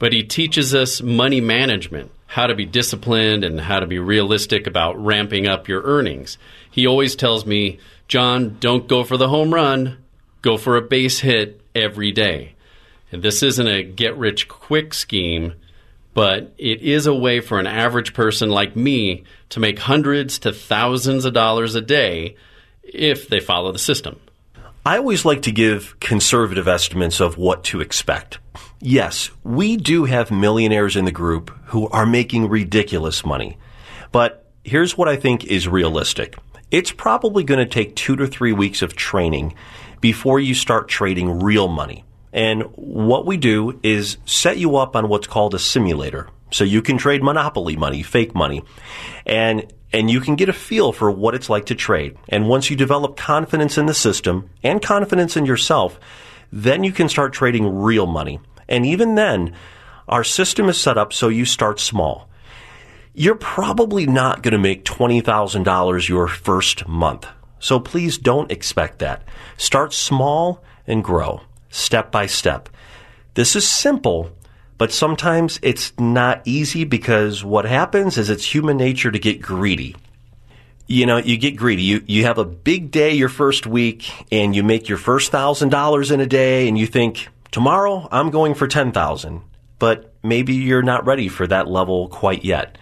but 0.00 0.12
he 0.12 0.24
teaches 0.24 0.74
us 0.74 1.00
money 1.00 1.40
management, 1.40 2.10
how 2.26 2.48
to 2.48 2.56
be 2.56 2.64
disciplined 2.64 3.44
and 3.44 3.60
how 3.60 3.78
to 3.78 3.86
be 3.86 4.00
realistic 4.00 4.66
about 4.66 5.02
ramping 5.02 5.46
up 5.46 5.68
your 5.68 5.82
earnings. 5.82 6.36
He 6.68 6.84
always 6.84 7.14
tells 7.14 7.46
me, 7.46 7.78
John, 8.08 8.56
don't 8.58 8.88
go 8.88 9.04
for 9.04 9.16
the 9.16 9.28
home 9.28 9.54
run, 9.54 9.98
go 10.42 10.56
for 10.56 10.76
a 10.76 10.82
base 10.82 11.20
hit 11.20 11.60
every 11.72 12.10
day. 12.10 12.56
And 13.12 13.22
this 13.22 13.44
isn't 13.44 13.68
a 13.68 13.84
get 13.84 14.16
rich 14.16 14.48
quick 14.48 14.92
scheme, 14.92 15.54
but 16.14 16.52
it 16.58 16.82
is 16.82 17.06
a 17.06 17.14
way 17.14 17.40
for 17.40 17.58
an 17.58 17.66
average 17.66 18.14
person 18.14 18.50
like 18.50 18.76
me 18.76 19.24
to 19.50 19.60
make 19.60 19.78
hundreds 19.78 20.38
to 20.40 20.52
thousands 20.52 21.24
of 21.24 21.32
dollars 21.32 21.74
a 21.74 21.80
day 21.80 22.36
if 22.82 23.28
they 23.28 23.40
follow 23.40 23.72
the 23.72 23.78
system. 23.78 24.18
I 24.84 24.98
always 24.98 25.24
like 25.24 25.42
to 25.42 25.52
give 25.52 25.98
conservative 26.00 26.66
estimates 26.66 27.20
of 27.20 27.38
what 27.38 27.62
to 27.64 27.80
expect. 27.80 28.38
Yes, 28.80 29.30
we 29.44 29.76
do 29.76 30.04
have 30.04 30.32
millionaires 30.32 30.96
in 30.96 31.04
the 31.04 31.12
group 31.12 31.50
who 31.66 31.88
are 31.90 32.04
making 32.04 32.48
ridiculous 32.48 33.24
money. 33.24 33.56
But 34.10 34.44
here's 34.64 34.98
what 34.98 35.08
I 35.08 35.16
think 35.16 35.44
is 35.44 35.68
realistic. 35.68 36.36
It's 36.72 36.90
probably 36.90 37.44
going 37.44 37.60
to 37.60 37.66
take 37.66 37.94
two 37.94 38.16
to 38.16 38.26
three 38.26 38.52
weeks 38.52 38.82
of 38.82 38.96
training 38.96 39.54
before 40.00 40.40
you 40.40 40.54
start 40.54 40.88
trading 40.88 41.40
real 41.40 41.68
money. 41.68 42.04
And 42.32 42.62
what 42.76 43.26
we 43.26 43.36
do 43.36 43.78
is 43.82 44.16
set 44.24 44.56
you 44.56 44.76
up 44.76 44.96
on 44.96 45.08
what's 45.08 45.26
called 45.26 45.54
a 45.54 45.58
simulator. 45.58 46.28
So 46.50 46.64
you 46.64 46.82
can 46.82 46.98
trade 46.98 47.22
monopoly 47.22 47.76
money, 47.76 48.02
fake 48.02 48.34
money. 48.34 48.62
And 49.26 49.72
and 49.92 50.10
you 50.10 50.20
can 50.20 50.36
get 50.36 50.48
a 50.48 50.54
feel 50.54 50.92
for 50.92 51.10
what 51.10 51.34
it's 51.34 51.50
like 51.50 51.66
to 51.66 51.74
trade. 51.74 52.16
And 52.28 52.48
once 52.48 52.70
you 52.70 52.76
develop 52.76 53.16
confidence 53.16 53.76
in 53.76 53.86
the 53.86 53.94
system 53.94 54.48
and 54.62 54.80
confidence 54.80 55.36
in 55.36 55.44
yourself, 55.44 56.00
then 56.50 56.82
you 56.82 56.92
can 56.92 57.10
start 57.10 57.34
trading 57.34 57.80
real 57.80 58.06
money. 58.06 58.40
And 58.68 58.86
even 58.86 59.16
then, 59.16 59.54
our 60.08 60.24
system 60.24 60.68
is 60.68 60.80
set 60.80 60.96
up 60.96 61.12
so 61.12 61.28
you 61.28 61.44
start 61.44 61.78
small. 61.78 62.28
You're 63.14 63.34
probably 63.34 64.06
not 64.06 64.42
going 64.42 64.52
to 64.52 64.58
make 64.58 64.86
$20,000 64.86 66.08
your 66.08 66.28
first 66.28 66.88
month. 66.88 67.26
So 67.58 67.78
please 67.78 68.16
don't 68.16 68.50
expect 68.50 69.00
that. 69.00 69.22
Start 69.58 69.92
small 69.92 70.64
and 70.86 71.04
grow, 71.04 71.42
step 71.72 72.12
by 72.12 72.26
step. 72.26 72.68
This 73.34 73.56
is 73.56 73.66
simple, 73.66 74.30
but 74.78 74.92
sometimes 74.92 75.58
it's 75.62 75.92
not 75.98 76.42
easy 76.44 76.84
because 76.84 77.44
what 77.44 77.64
happens 77.64 78.16
is 78.16 78.30
it's 78.30 78.44
human 78.44 78.76
nature 78.76 79.10
to 79.10 79.18
get 79.18 79.42
greedy. 79.42 79.96
You 80.86 81.06
know, 81.06 81.16
you 81.16 81.38
get 81.38 81.56
greedy. 81.56 81.82
You, 81.82 82.04
you 82.06 82.24
have 82.24 82.38
a 82.38 82.44
big 82.44 82.90
day 82.90 83.14
your 83.14 83.28
first 83.28 83.66
week 83.66 84.10
and 84.30 84.54
you 84.54 84.62
make 84.62 84.88
your 84.88 84.98
first 84.98 85.32
thousand 85.32 85.70
dollars 85.70 86.10
in 86.10 86.20
a 86.20 86.26
day 86.26 86.68
and 86.68 86.78
you 86.78 86.86
think, 86.86 87.28
Tomorrow, 87.52 88.08
I'm 88.10 88.30
going 88.30 88.54
for 88.54 88.66
10,000, 88.66 89.42
but 89.78 90.14
maybe 90.22 90.54
you're 90.54 90.82
not 90.82 91.04
ready 91.04 91.28
for 91.28 91.46
that 91.46 91.68
level 91.68 92.08
quite 92.08 92.46
yet. 92.46 92.78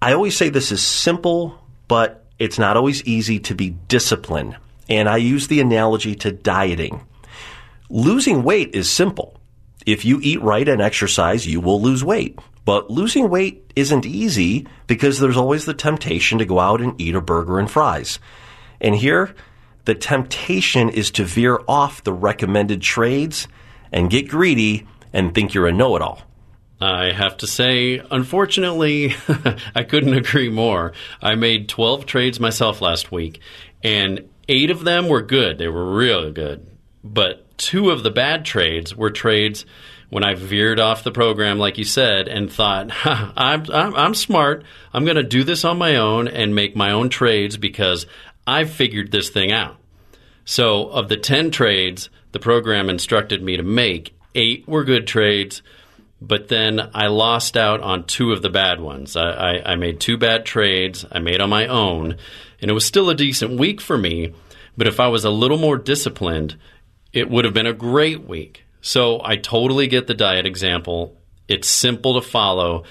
I 0.00 0.14
always 0.14 0.34
say 0.34 0.48
this 0.48 0.72
is 0.72 0.82
simple, 0.82 1.62
but 1.86 2.24
it's 2.38 2.58
not 2.58 2.78
always 2.78 3.04
easy 3.04 3.40
to 3.40 3.54
be 3.54 3.70
disciplined. 3.88 4.56
And 4.88 5.06
I 5.06 5.18
use 5.18 5.48
the 5.48 5.60
analogy 5.60 6.14
to 6.16 6.32
dieting. 6.32 7.06
Losing 7.92 8.44
weight 8.44 8.72
is 8.72 8.88
simple. 8.88 9.36
If 9.84 10.04
you 10.04 10.20
eat 10.22 10.40
right 10.42 10.68
and 10.68 10.80
exercise, 10.80 11.44
you 11.44 11.60
will 11.60 11.82
lose 11.82 12.04
weight. 12.04 12.38
But 12.64 12.88
losing 12.88 13.28
weight 13.28 13.72
isn't 13.74 14.06
easy 14.06 14.68
because 14.86 15.18
there's 15.18 15.36
always 15.36 15.64
the 15.64 15.74
temptation 15.74 16.38
to 16.38 16.44
go 16.44 16.60
out 16.60 16.80
and 16.80 16.98
eat 17.00 17.16
a 17.16 17.20
burger 17.20 17.58
and 17.58 17.68
fries. 17.68 18.20
And 18.80 18.94
here, 18.94 19.34
the 19.86 19.96
temptation 19.96 20.88
is 20.88 21.10
to 21.12 21.24
veer 21.24 21.58
off 21.66 22.04
the 22.04 22.12
recommended 22.12 22.80
trades 22.80 23.48
and 23.90 24.08
get 24.08 24.28
greedy 24.28 24.86
and 25.12 25.34
think 25.34 25.52
you're 25.52 25.66
a 25.66 25.72
know 25.72 25.96
it 25.96 26.02
all. 26.02 26.22
I 26.80 27.10
have 27.10 27.38
to 27.38 27.48
say, 27.48 28.00
unfortunately, 28.08 29.14
I 29.74 29.82
couldn't 29.82 30.14
agree 30.14 30.48
more. 30.48 30.92
I 31.20 31.34
made 31.34 31.68
12 31.68 32.06
trades 32.06 32.38
myself 32.38 32.80
last 32.80 33.10
week, 33.10 33.40
and 33.82 34.28
eight 34.48 34.70
of 34.70 34.84
them 34.84 35.08
were 35.08 35.22
good. 35.22 35.58
They 35.58 35.66
were 35.66 35.92
real 35.92 36.30
good. 36.30 36.68
But 37.02 37.49
two 37.60 37.90
of 37.90 38.02
the 38.02 38.10
bad 38.10 38.44
trades 38.44 38.96
were 38.96 39.10
trades 39.10 39.66
when 40.08 40.24
I 40.24 40.34
veered 40.34 40.80
off 40.80 41.04
the 41.04 41.12
program, 41.12 41.58
like 41.58 41.78
you 41.78 41.84
said, 41.84 42.26
and 42.26 42.50
thought, 42.50 42.90
I'm, 43.04 43.70
I'm, 43.70 43.94
I'm 43.94 44.14
smart. 44.14 44.64
I'm 44.92 45.04
going 45.04 45.16
to 45.16 45.22
do 45.22 45.44
this 45.44 45.64
on 45.64 45.78
my 45.78 45.96
own 45.96 46.26
and 46.26 46.54
make 46.54 46.74
my 46.74 46.90
own 46.90 47.10
trades 47.10 47.56
because 47.56 48.06
I've 48.46 48.70
figured 48.70 49.12
this 49.12 49.28
thing 49.28 49.52
out. 49.52 49.76
So, 50.44 50.88
of 50.88 51.08
the 51.08 51.16
10 51.16 51.52
trades 51.52 52.10
the 52.32 52.40
program 52.40 52.88
instructed 52.88 53.42
me 53.42 53.56
to 53.56 53.62
make, 53.62 54.16
eight 54.34 54.66
were 54.66 54.82
good 54.82 55.06
trades 55.06 55.62
but 56.20 56.48
then 56.48 56.90
I 56.92 57.06
lost 57.06 57.56
out 57.56 57.80
on 57.80 58.04
two 58.04 58.32
of 58.32 58.42
the 58.42 58.50
bad 58.50 58.80
ones. 58.80 59.16
I, 59.16 59.30
I, 59.30 59.72
I, 59.72 59.76
made 59.76 60.00
two 60.00 60.18
bad 60.18 60.44
trades 60.44 61.06
I 61.10 61.18
made 61.18 61.40
on 61.40 61.48
my 61.48 61.66
own, 61.66 62.16
and 62.60 62.70
it 62.70 62.74
was 62.74 62.84
still 62.84 63.08
a 63.08 63.14
decent 63.14 63.58
week 63.58 63.80
for 63.80 63.96
me. 63.96 64.34
But 64.76 64.86
if 64.86 65.00
I 65.00 65.08
was 65.08 65.24
a 65.24 65.30
little 65.30 65.56
more 65.56 65.78
disciplined, 65.78 66.56
it 67.12 67.30
would 67.30 67.44
have 67.44 67.54
been 67.54 67.66
a 67.66 67.72
great 67.72 68.26
week. 68.26 68.64
So 68.80 69.20
I 69.24 69.36
totally 69.36 69.86
get 69.86 70.06
the 70.06 70.14
diet 70.14 70.46
example. 70.46 71.16
It's 71.48 71.68
simple 71.68 72.20
to 72.20 72.26
follow, 72.26 72.84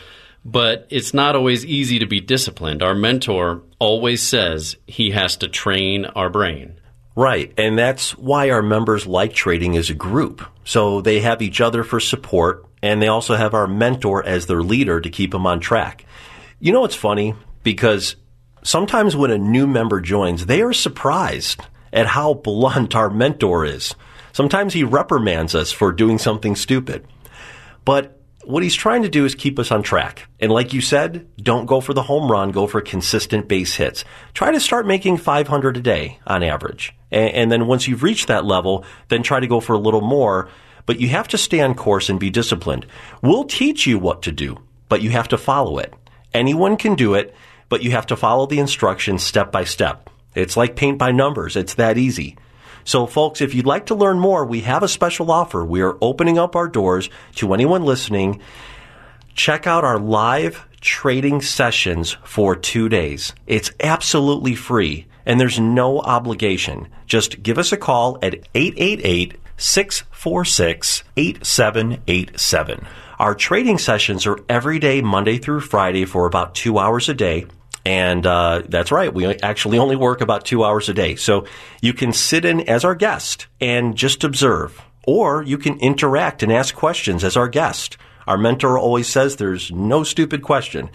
but 0.46 0.88
it's 0.90 1.14
not 1.14 1.36
always 1.36 1.66
easy 1.66 2.00
to 2.00 2.06
be 2.06 2.20
disciplined. 2.20 2.84
Our 2.84 2.96
mentor 2.96 3.64
always 3.80 4.22
says 4.22 4.76
he 4.86 5.12
has 5.12 5.38
to 5.38 5.48
train 5.48 6.06
our 6.06 6.30
brain. 6.30 6.80
Right. 7.16 7.54
And 7.58 7.78
that's 7.78 8.18
why 8.18 8.50
our 8.50 8.62
members 8.62 9.08
like 9.08 9.34
trading 9.34 9.76
as 9.76 9.90
a 9.90 9.96
group. 9.96 10.46
So 10.64 11.02
they 11.02 11.20
have 11.22 11.42
each 11.42 11.60
other 11.60 11.84
for 11.84 12.00
support 12.00 12.66
and 12.82 13.02
they 13.02 13.08
also 13.08 13.36
have 13.36 13.54
our 13.54 13.68
mentor 13.68 14.26
as 14.26 14.46
their 14.46 14.62
leader 14.62 15.02
to 15.02 15.10
keep 15.10 15.32
them 15.32 15.46
on 15.46 15.60
track. 15.60 16.06
You 16.60 16.72
know 16.72 16.82
what's 16.82 16.96
funny? 16.96 17.36
Because 17.64 18.16
sometimes 18.64 19.16
when 19.16 19.32
a 19.32 19.38
new 19.38 19.68
member 19.68 20.00
joins, 20.00 20.46
they 20.46 20.62
are 20.62 20.74
surprised 20.74 21.62
at 21.92 22.08
how 22.08 22.36
blunt 22.36 22.96
our 22.96 23.10
mentor 23.10 23.66
is. 23.66 23.96
Sometimes 24.34 24.74
he 24.74 24.84
reprimands 24.84 25.56
us 25.56 25.72
for 25.72 25.92
doing 25.92 26.18
something 26.18 26.56
stupid. 26.56 27.08
But 27.86 28.22
what 28.44 28.64
he's 28.64 28.76
trying 28.76 29.04
to 29.04 29.10
do 29.10 29.26
is 29.26 29.36
keep 29.36 29.60
us 29.60 29.72
on 29.72 29.84
track. 29.84 30.28
And 30.40 30.52
like 30.52 30.74
you 30.74 30.82
said, 30.82 31.28
don't 31.38 31.66
go 31.66 31.82
for 31.82 31.94
the 31.94 32.04
home 32.04 32.32
run, 32.32 32.52
go 32.52 32.68
for 32.68 32.82
consistent 32.82 33.48
base 33.48 33.76
hits. 33.76 34.06
Try 34.34 34.52
to 34.52 34.60
start 34.60 34.88
making 34.88 35.18
500 35.18 35.78
a 35.78 35.82
day 35.82 36.20
on 36.26 36.44
average. 36.44 36.94
And, 37.12 37.34
and 37.34 37.52
then 37.52 37.68
once 37.68 37.88
you've 37.88 38.04
reached 38.04 38.28
that 38.28 38.46
level, 38.46 38.86
then 39.10 39.24
try 39.24 39.40
to 39.40 39.48
go 39.48 39.60
for 39.60 39.74
a 39.74 39.80
little 39.80 40.02
more 40.02 40.50
but 40.90 41.00
you 41.00 41.08
have 41.10 41.28
to 41.28 41.38
stay 41.38 41.62
on 41.62 41.76
course 41.76 42.10
and 42.10 42.20
be 42.20 42.32
disciplined. 42.32 42.88
We'll 43.22 43.44
teach 43.44 43.86
you 43.86 44.00
what 44.00 44.24
to 44.24 44.32
do, 44.32 44.58
but 44.88 45.04
you 45.04 45.12
have 45.12 45.28
to 45.28 45.38
follow 45.38 45.78
it. 45.78 45.94
Anyone 46.34 46.78
can 46.78 46.96
do 46.96 47.14
it, 47.14 47.36
but 47.70 47.84
you 47.84 47.92
have 47.92 48.08
to 48.08 48.16
follow 48.16 48.48
the 48.48 48.58
instructions 48.58 49.22
step 49.22 49.52
by 49.52 49.66
step. 49.66 50.10
It's 50.34 50.58
like 50.58 50.76
paint 50.76 50.98
by 50.98 51.12
numbers. 51.12 51.56
It's 51.56 51.76
that 51.76 52.00
easy. 52.00 52.38
So 52.84 53.06
folks, 53.06 53.42
if 53.42 53.54
you'd 53.54 53.66
like 53.66 53.88
to 53.88 53.96
learn 53.96 54.20
more, 54.20 54.46
we 54.46 54.62
have 54.62 54.84
a 54.84 54.88
special 54.88 55.32
offer. 55.32 55.64
We 55.66 55.82
are 55.82 55.98
opening 56.02 56.38
up 56.38 56.56
our 56.56 56.68
doors 56.68 57.10
to 57.36 57.54
anyone 57.54 57.84
listening. 57.84 58.42
Check 59.36 59.68
out 59.68 59.84
our 59.84 60.00
live 60.00 60.66
trading 60.82 61.42
sessions 61.42 62.18
for 62.24 62.56
two 62.56 62.90
days. 62.90 63.34
It's 63.48 63.72
absolutely 63.80 64.56
free 64.56 65.08
and 65.26 65.40
there's 65.40 65.60
no 65.60 66.00
obligation. 66.00 66.88
Just 67.06 67.44
give 67.44 67.60
us 67.60 67.72
a 67.72 67.78
call 67.78 68.18
at 68.24 68.48
888 68.56 69.36
646 69.58 71.04
8787. 71.16 72.88
Our 73.20 73.36
trading 73.36 73.78
sessions 73.78 74.26
are 74.26 74.40
every 74.50 74.80
day, 74.80 75.02
Monday 75.02 75.38
through 75.38 75.60
Friday, 75.60 76.06
for 76.06 76.26
about 76.26 76.56
two 76.56 76.80
hours 76.80 77.10
a 77.10 77.14
day. 77.14 77.46
And 77.86 78.26
uh, 78.26 78.64
that's 78.68 78.92
right, 78.92 79.14
we 79.14 79.26
actually 79.26 79.80
only 79.80 79.96
work 79.96 80.22
about 80.22 80.46
two 80.46 80.64
hours 80.64 80.90
a 80.90 80.94
day. 80.94 81.16
So 81.16 81.46
you 81.82 81.94
can 81.94 82.14
sit 82.14 82.46
in 82.46 82.62
as 82.70 82.84
our 82.84 82.96
guest 82.96 83.48
and 83.62 83.96
just 83.96 84.24
observe, 84.24 84.82
or 85.06 85.44
you 85.44 85.58
can 85.58 85.80
interact 85.80 86.44
and 86.44 86.52
ask 86.52 86.76
questions 86.76 87.24
as 87.24 87.38
our 87.38 87.48
guest. 87.48 87.98
Our 88.28 88.38
mentor 88.38 88.78
always 88.78 89.08
says 89.08 89.36
there's 89.38 89.72
no 89.72 90.04
stupid 90.04 90.44
question. 90.44 90.90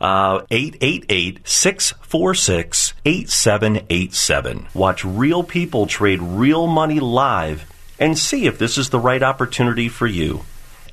Uh, 0.00 0.42
888 0.50 1.46
646 1.46 2.94
8787. 3.04 4.66
Watch 4.74 5.04
real 5.04 5.42
people 5.42 5.86
trade 5.86 6.20
real 6.22 6.66
money 6.66 7.00
live 7.00 7.70
and 7.98 8.16
see 8.16 8.46
if 8.46 8.58
this 8.58 8.78
is 8.78 8.90
the 8.90 8.98
right 8.98 9.22
opportunity 9.22 9.88
for 9.88 10.06
you. 10.06 10.44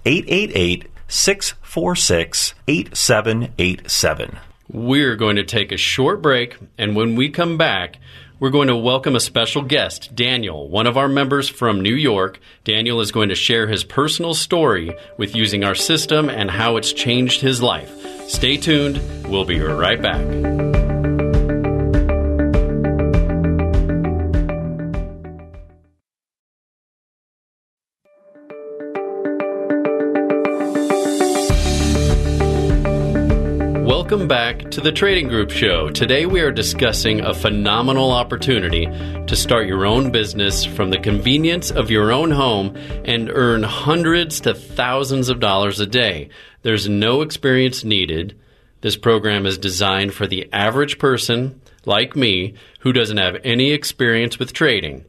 888 0.05 0.87
646 1.07 2.55
8787. 2.67 4.52
We're 4.71 5.15
going 5.15 5.35
to 5.35 5.43
take 5.43 5.71
a 5.71 5.77
short 5.77 6.21
break, 6.21 6.57
and 6.77 6.95
when 6.95 7.15
we 7.15 7.29
come 7.29 7.57
back, 7.57 7.97
we're 8.39 8.49
going 8.49 8.69
to 8.69 8.75
welcome 8.75 9.15
a 9.15 9.19
special 9.19 9.61
guest, 9.61 10.15
Daniel, 10.15 10.67
one 10.67 10.87
of 10.87 10.97
our 10.97 11.07
members 11.07 11.47
from 11.49 11.81
New 11.81 11.95
York. 11.95 12.39
Daniel 12.63 12.99
is 13.01 13.11
going 13.11 13.29
to 13.29 13.35
share 13.35 13.67
his 13.67 13.83
personal 13.83 14.33
story 14.33 14.95
with 15.17 15.35
using 15.35 15.63
our 15.63 15.75
system 15.75 16.29
and 16.29 16.49
how 16.49 16.77
it's 16.77 16.93
changed 16.93 17.41
his 17.41 17.61
life. 17.61 17.91
Stay 18.29 18.57
tuned. 18.57 19.01
We'll 19.29 19.45
be 19.45 19.59
right 19.59 20.01
back. 20.01 20.72
Welcome 34.03 34.27
back 34.27 34.69
to 34.71 34.81
the 34.81 34.91
Trading 34.91 35.29
Group 35.29 35.49
Show. 35.49 35.89
Today 35.89 36.25
we 36.25 36.41
are 36.41 36.51
discussing 36.51 37.21
a 37.21 37.33
phenomenal 37.33 38.11
opportunity 38.11 38.85
to 38.85 39.33
start 39.33 39.65
your 39.65 39.85
own 39.85 40.11
business 40.11 40.65
from 40.65 40.89
the 40.89 40.99
convenience 40.99 41.71
of 41.71 41.89
your 41.89 42.11
own 42.11 42.29
home 42.29 42.75
and 43.05 43.29
earn 43.29 43.63
hundreds 43.63 44.41
to 44.41 44.53
thousands 44.53 45.29
of 45.29 45.39
dollars 45.39 45.79
a 45.79 45.85
day. 45.85 46.27
There's 46.63 46.89
no 46.89 47.21
experience 47.21 47.85
needed. 47.85 48.37
This 48.81 48.97
program 48.97 49.45
is 49.45 49.57
designed 49.57 50.13
for 50.13 50.27
the 50.27 50.51
average 50.51 50.99
person, 50.99 51.61
like 51.85 52.13
me, 52.13 52.55
who 52.79 52.91
doesn't 52.91 53.15
have 53.15 53.37
any 53.45 53.71
experience 53.71 54.37
with 54.37 54.51
trading. 54.51 55.05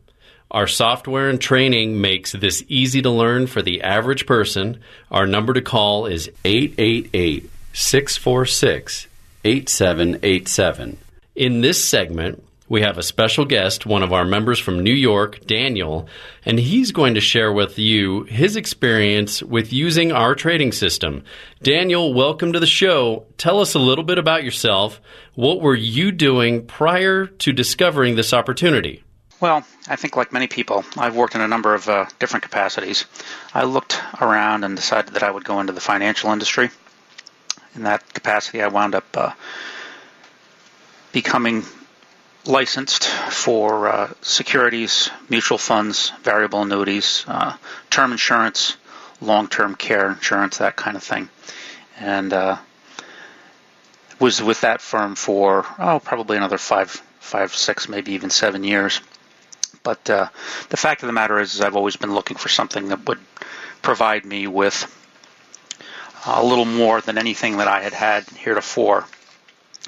Our 0.52 0.68
software 0.68 1.28
and 1.30 1.40
training 1.40 2.00
makes 2.00 2.30
this 2.30 2.62
easy 2.68 3.02
to 3.02 3.10
learn 3.10 3.48
for 3.48 3.60
the 3.60 3.82
average 3.82 4.24
person. 4.24 4.78
Our 5.10 5.26
number 5.26 5.52
to 5.52 5.62
call 5.62 6.06
is 6.06 6.30
888 6.44 7.50
646 7.76 9.08
8787. 9.42 10.96
In 11.34 11.60
this 11.60 11.84
segment, 11.84 12.44
we 12.68 12.82
have 12.82 12.98
a 12.98 13.02
special 13.02 13.44
guest, 13.44 13.84
one 13.84 14.04
of 14.04 14.12
our 14.12 14.24
members 14.24 14.60
from 14.60 14.84
New 14.84 14.94
York, 14.94 15.44
Daniel, 15.44 16.08
and 16.46 16.60
he's 16.60 16.92
going 16.92 17.14
to 17.14 17.20
share 17.20 17.52
with 17.52 17.76
you 17.76 18.22
his 18.24 18.54
experience 18.54 19.42
with 19.42 19.72
using 19.72 20.12
our 20.12 20.36
trading 20.36 20.70
system. 20.70 21.24
Daniel, 21.64 22.14
welcome 22.14 22.52
to 22.52 22.60
the 22.60 22.66
show. 22.66 23.26
Tell 23.38 23.58
us 23.58 23.74
a 23.74 23.80
little 23.80 24.04
bit 24.04 24.18
about 24.18 24.44
yourself. 24.44 25.00
What 25.34 25.60
were 25.60 25.74
you 25.74 26.12
doing 26.12 26.66
prior 26.66 27.26
to 27.26 27.52
discovering 27.52 28.14
this 28.14 28.32
opportunity? 28.32 29.02
Well, 29.40 29.64
I 29.88 29.96
think 29.96 30.14
like 30.14 30.32
many 30.32 30.46
people, 30.46 30.84
I've 30.96 31.16
worked 31.16 31.34
in 31.34 31.40
a 31.40 31.48
number 31.48 31.74
of 31.74 31.88
uh, 31.88 32.06
different 32.20 32.44
capacities. 32.44 33.04
I 33.52 33.64
looked 33.64 34.00
around 34.20 34.62
and 34.62 34.76
decided 34.76 35.14
that 35.14 35.24
I 35.24 35.30
would 35.32 35.44
go 35.44 35.58
into 35.58 35.72
the 35.72 35.80
financial 35.80 36.30
industry 36.30 36.70
in 37.74 37.82
that 37.84 38.12
capacity, 38.14 38.62
I 38.62 38.68
wound 38.68 38.94
up 38.94 39.04
uh, 39.16 39.32
becoming 41.12 41.64
licensed 42.46 43.04
for 43.06 43.88
uh, 43.88 44.12
securities, 44.20 45.10
mutual 45.28 45.58
funds, 45.58 46.12
variable 46.22 46.62
annuities, 46.62 47.24
uh, 47.26 47.56
term 47.90 48.12
insurance, 48.12 48.76
long-term 49.20 49.74
care 49.76 50.10
insurance, 50.10 50.58
that 50.58 50.76
kind 50.76 50.96
of 50.96 51.02
thing, 51.02 51.28
and 51.98 52.32
uh, 52.32 52.56
was 54.18 54.42
with 54.42 54.60
that 54.60 54.80
firm 54.80 55.14
for 55.14 55.64
oh 55.78 56.00
probably 56.02 56.36
another 56.36 56.58
five, 56.58 56.90
five, 57.20 57.54
six, 57.54 57.88
maybe 57.88 58.12
even 58.12 58.30
seven 58.30 58.64
years. 58.64 59.00
But 59.82 60.08
uh, 60.08 60.28
the 60.70 60.76
fact 60.76 61.02
of 61.02 61.08
the 61.08 61.12
matter 61.12 61.38
is, 61.38 61.54
is, 61.54 61.60
I've 61.60 61.76
always 61.76 61.96
been 61.96 62.14
looking 62.14 62.36
for 62.36 62.48
something 62.48 62.88
that 62.88 63.06
would 63.06 63.20
provide 63.82 64.24
me 64.24 64.46
with 64.46 64.90
a 66.26 66.44
little 66.44 66.64
more 66.64 67.00
than 67.00 67.18
anything 67.18 67.58
that 67.58 67.68
I 67.68 67.82
had 67.82 67.92
had 67.92 68.24
heretofore. 68.30 69.06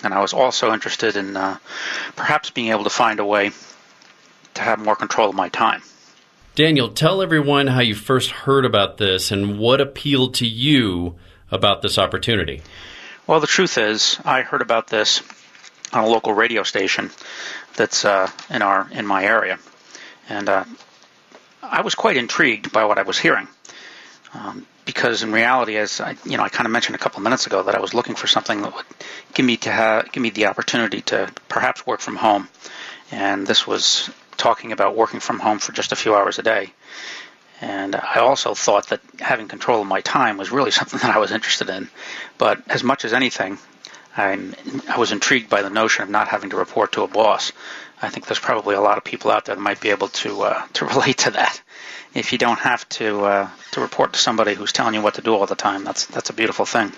And 0.03 0.13
I 0.13 0.21
was 0.21 0.33
also 0.33 0.73
interested 0.73 1.17
in 1.17 1.37
uh, 1.37 1.59
perhaps 2.17 2.51
being 2.51 2.69
able 2.69 2.85
to 2.85 2.91
find 2.91 3.19
a 3.19 3.25
way 3.25 3.51
to 4.55 4.63
have 4.63 4.79
more 4.79 4.97
control 4.97 5.31
of 5.31 5.35
my 5.35 5.49
time. 5.49 5.83
Daniel, 6.55 6.89
tell 6.89 7.23
everyone 7.23 7.67
how 7.67 7.81
you 7.81 7.95
first 7.95 8.31
heard 8.31 8.65
about 8.65 8.97
this 8.97 9.31
and 9.31 9.59
what 9.59 9.81
appealed 9.81 10.35
to 10.35 10.47
you 10.47 11.17
about 11.51 11.83
this 11.83 11.99
opportunity. 11.99 12.63
Well, 13.27 13.41
the 13.41 13.47
truth 13.47 13.77
is, 13.79 14.19
I 14.25 14.43
heard 14.43 14.63
about 14.63 14.89
this 14.89 15.23
on 15.93 16.05
a 16.05 16.07
local 16.07 16.33
radio 16.33 16.63
station 16.63 17.11
that's 17.77 18.05
uh, 18.05 18.31
in 18.51 18.63
our 18.63 18.89
in 18.91 19.07
my 19.07 19.25
area, 19.25 19.59
and 20.29 20.49
uh, 20.49 20.65
I 21.63 21.83
was 21.83 21.95
quite 21.95 22.17
intrigued 22.17 22.73
by 22.73 22.85
what 22.85 22.99
I 22.99 23.03
was 23.03 23.19
hearing. 23.19 23.49
Um, 24.33 24.67
because 24.87 25.23
in 25.23 25.33
reality, 25.33 25.77
as 25.77 26.01
I, 26.01 26.17
you 26.25 26.39
know, 26.39 26.43
I 26.45 26.49
kind 26.49 26.65
of 26.65 26.73
mentioned 26.73 26.95
a 26.95 26.99
couple 26.99 27.19
of 27.19 27.25
minutes 27.25 27.47
ago 27.47 27.65
that 27.65 27.75
I 27.75 27.81
was 27.81 27.93
looking 27.93 28.15
for 28.15 28.27
something 28.27 28.63
that 28.63 28.75
would 28.75 28.87
give 29.35 29.45
me 29.45 29.59
to 29.59 30.07
give 30.11 30.23
me 30.23 30.31
the 30.31 30.47
opportunity 30.47 31.03
to 31.03 31.31
perhaps 31.49 31.87
work 31.87 32.01
from 32.01 32.17
home, 32.17 32.49
and 33.11 33.47
this 33.47 33.67
was 33.67 34.09
talking 34.39 34.73
about 34.73 34.97
working 34.97 35.21
from 35.21 35.41
home 35.41 35.59
for 35.59 35.73
just 35.73 35.93
a 35.93 35.97
few 35.97 36.15
hours 36.15 36.39
a 36.39 36.43
day. 36.43 36.73
And 37.61 37.97
I 37.97 38.21
also 38.21 38.55
thought 38.55 38.89
that 38.89 39.01
having 39.19 39.49
control 39.49 39.81
of 39.81 39.87
my 39.87 40.01
time 40.03 40.37
was 40.37 40.51
really 40.51 40.71
something 40.79 41.01
that 41.01 41.15
I 41.15 41.19
was 41.19 41.33
interested 41.33 41.69
in. 41.69 41.89
But 42.39 42.63
as 42.69 42.83
much 42.83 43.05
as 43.05 43.13
anything, 43.13 43.59
I'm, 44.17 44.55
I 44.89 44.99
was 44.99 45.13
intrigued 45.13 45.51
by 45.51 45.63
the 45.63 45.71
notion 45.71 46.05
of 46.05 46.11
not 46.11 46.29
having 46.29 46.51
to 46.51 46.57
report 46.57 46.93
to 46.93 47.03
a 47.03 47.09
boss. 47.09 47.53
I 48.01 48.09
think 48.09 48.27
there's 48.27 48.39
probably 48.39 48.75
a 48.75 48.81
lot 48.81 48.99
of 48.99 49.05
people 49.05 49.31
out 49.31 49.47
there 49.47 49.55
that 49.55 49.61
might 49.61 49.81
be 49.81 49.91
able 49.91 50.09
to 50.09 50.43
uh, 50.43 50.67
to 50.75 50.85
relate 50.87 51.19
to 51.19 51.31
that. 51.33 51.61
If 52.15 52.33
you 52.33 52.39
don't 52.39 52.59
have 52.59 52.89
to 52.91 53.25
uh, 53.25 53.49
to 53.73 53.81
report 53.81 54.15
to 54.15 54.19
somebody 54.19 54.55
who's 54.55 54.73
telling 54.73 54.95
you 54.95 55.03
what 55.03 55.15
to 55.15 55.23
do 55.23 55.35
all 55.35 55.47
the 55.47 55.55
time, 55.55 55.85
that's 55.85 56.07
that's 56.07 56.31
a 56.31 56.33
beautiful 56.33 56.65
thing. 56.65 56.93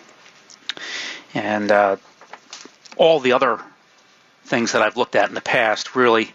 And 1.35 1.71
uh, 1.71 1.97
all 2.97 3.21
the 3.21 3.33
other 3.33 3.61
things 4.45 4.73
that 4.73 4.83
I've 4.83 4.97
looked 4.97 5.17
at 5.17 5.29
in 5.29 5.35
the 5.35 5.41
past 5.41 5.95
really 5.95 6.33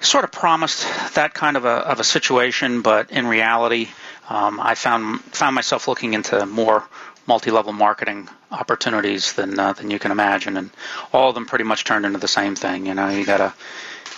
sort 0.00 0.24
of 0.24 0.32
promised 0.32 0.86
that 1.14 1.34
kind 1.34 1.56
of 1.56 1.64
a, 1.64 1.68
of 1.68 2.00
a 2.00 2.04
situation, 2.04 2.82
but 2.82 3.10
in 3.10 3.26
reality, 3.26 3.88
um, 4.28 4.60
I 4.60 4.74
found 4.74 5.20
found 5.22 5.54
myself 5.54 5.88
looking 5.88 6.14
into 6.14 6.44
more 6.46 6.84
multi-level 7.26 7.72
marketing 7.72 8.28
opportunities 8.50 9.32
than 9.34 9.58
uh, 9.58 9.72
than 9.72 9.90
you 9.90 9.98
can 9.98 10.10
imagine, 10.10 10.56
and 10.56 10.70
all 11.12 11.28
of 11.28 11.34
them 11.34 11.46
pretty 11.46 11.64
much 11.64 11.84
turned 11.84 12.04
into 12.04 12.18
the 12.18 12.28
same 12.28 12.54
thing. 12.54 12.86
You 12.86 12.94
know, 12.94 13.08
you 13.08 13.24
gotta 13.24 13.54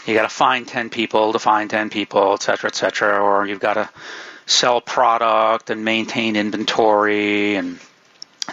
you 0.06 0.14
gotta 0.14 0.28
find 0.28 0.66
ten 0.66 0.90
people 0.90 1.32
to 1.32 1.38
find 1.38 1.70
ten 1.70 1.90
people, 1.90 2.34
et 2.34 2.42
cetera, 2.42 2.68
et 2.68 2.74
cetera, 2.74 3.22
or 3.22 3.46
you've 3.46 3.60
got 3.60 3.74
to 3.74 3.88
sell 4.46 4.80
product 4.80 5.70
and 5.70 5.84
maintain 5.84 6.36
inventory 6.36 7.56
and 7.56 7.78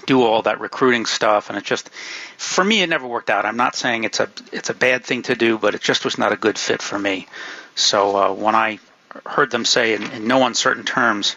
do 0.07 0.23
all 0.23 0.41
that 0.41 0.59
recruiting 0.59 1.05
stuff. 1.05 1.49
And 1.49 1.57
it 1.57 1.63
just 1.63 1.89
for 2.37 2.63
me 2.63 2.81
it 2.81 2.89
never 2.89 3.07
worked 3.07 3.29
out. 3.29 3.45
I'm 3.45 3.57
not 3.57 3.75
saying 3.75 4.03
it's 4.03 4.19
a 4.19 4.29
it's 4.51 4.69
a 4.69 4.73
bad 4.73 5.05
thing 5.05 5.21
to 5.23 5.35
do 5.35 5.57
but 5.57 5.75
it 5.75 5.81
just 5.81 6.03
was 6.03 6.17
not 6.17 6.31
a 6.31 6.35
good 6.35 6.57
fit 6.57 6.81
for 6.81 6.97
me. 6.97 7.27
So 7.75 8.15
uh, 8.15 8.33
when 8.33 8.55
i 8.55 8.79
heard 9.25 9.51
them 9.51 9.65
say 9.65 9.93
in, 9.93 10.11
in 10.11 10.27
no 10.27 10.45
uncertain 10.45 10.83
terms 10.83 11.35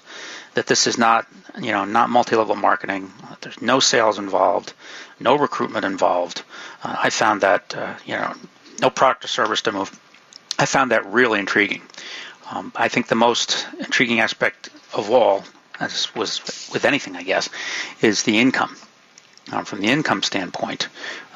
that 0.57 0.67
this 0.67 0.87
is 0.87 0.99
not 0.99 1.27
you 1.61 1.73
know 1.73 1.85
not 1.85 2.11
multi-level 2.11 2.57
marketing 2.57 3.13
there's 3.41 3.61
no 3.63 3.79
sales 3.81 4.19
involved 4.19 4.73
no 5.21 5.37
recruitment 5.37 5.85
involved 5.85 6.43
uh, 6.83 6.97
i 6.99 7.11
found 7.11 7.41
that 7.43 7.75
uh, 7.77 7.95
you 8.05 8.15
know 8.15 8.33
no 8.81 8.91
product 8.91 9.25
or 9.25 9.29
service 9.29 9.63
to 9.63 9.73
move 9.73 9.91
i 10.59 10.67
found 10.67 10.91
that 10.91 11.07
really 11.07 11.39
intriguing 11.39 11.83
um, 12.51 12.73
i 12.77 12.89
think 12.89 13.07
the 13.07 13.15
most 13.15 13.67
intriguing 13.79 14.21
aspect 14.21 14.69
of 14.93 15.11
all 15.11 15.45
as 15.81 16.15
was 16.15 16.41
with 16.73 16.85
anything, 16.85 17.17
I 17.17 17.23
guess, 17.23 17.49
is 18.01 18.23
the 18.23 18.39
income. 18.39 18.77
Um, 19.53 19.65
from 19.65 19.81
the 19.81 19.87
income 19.87 20.25
standpoint, 20.25 20.89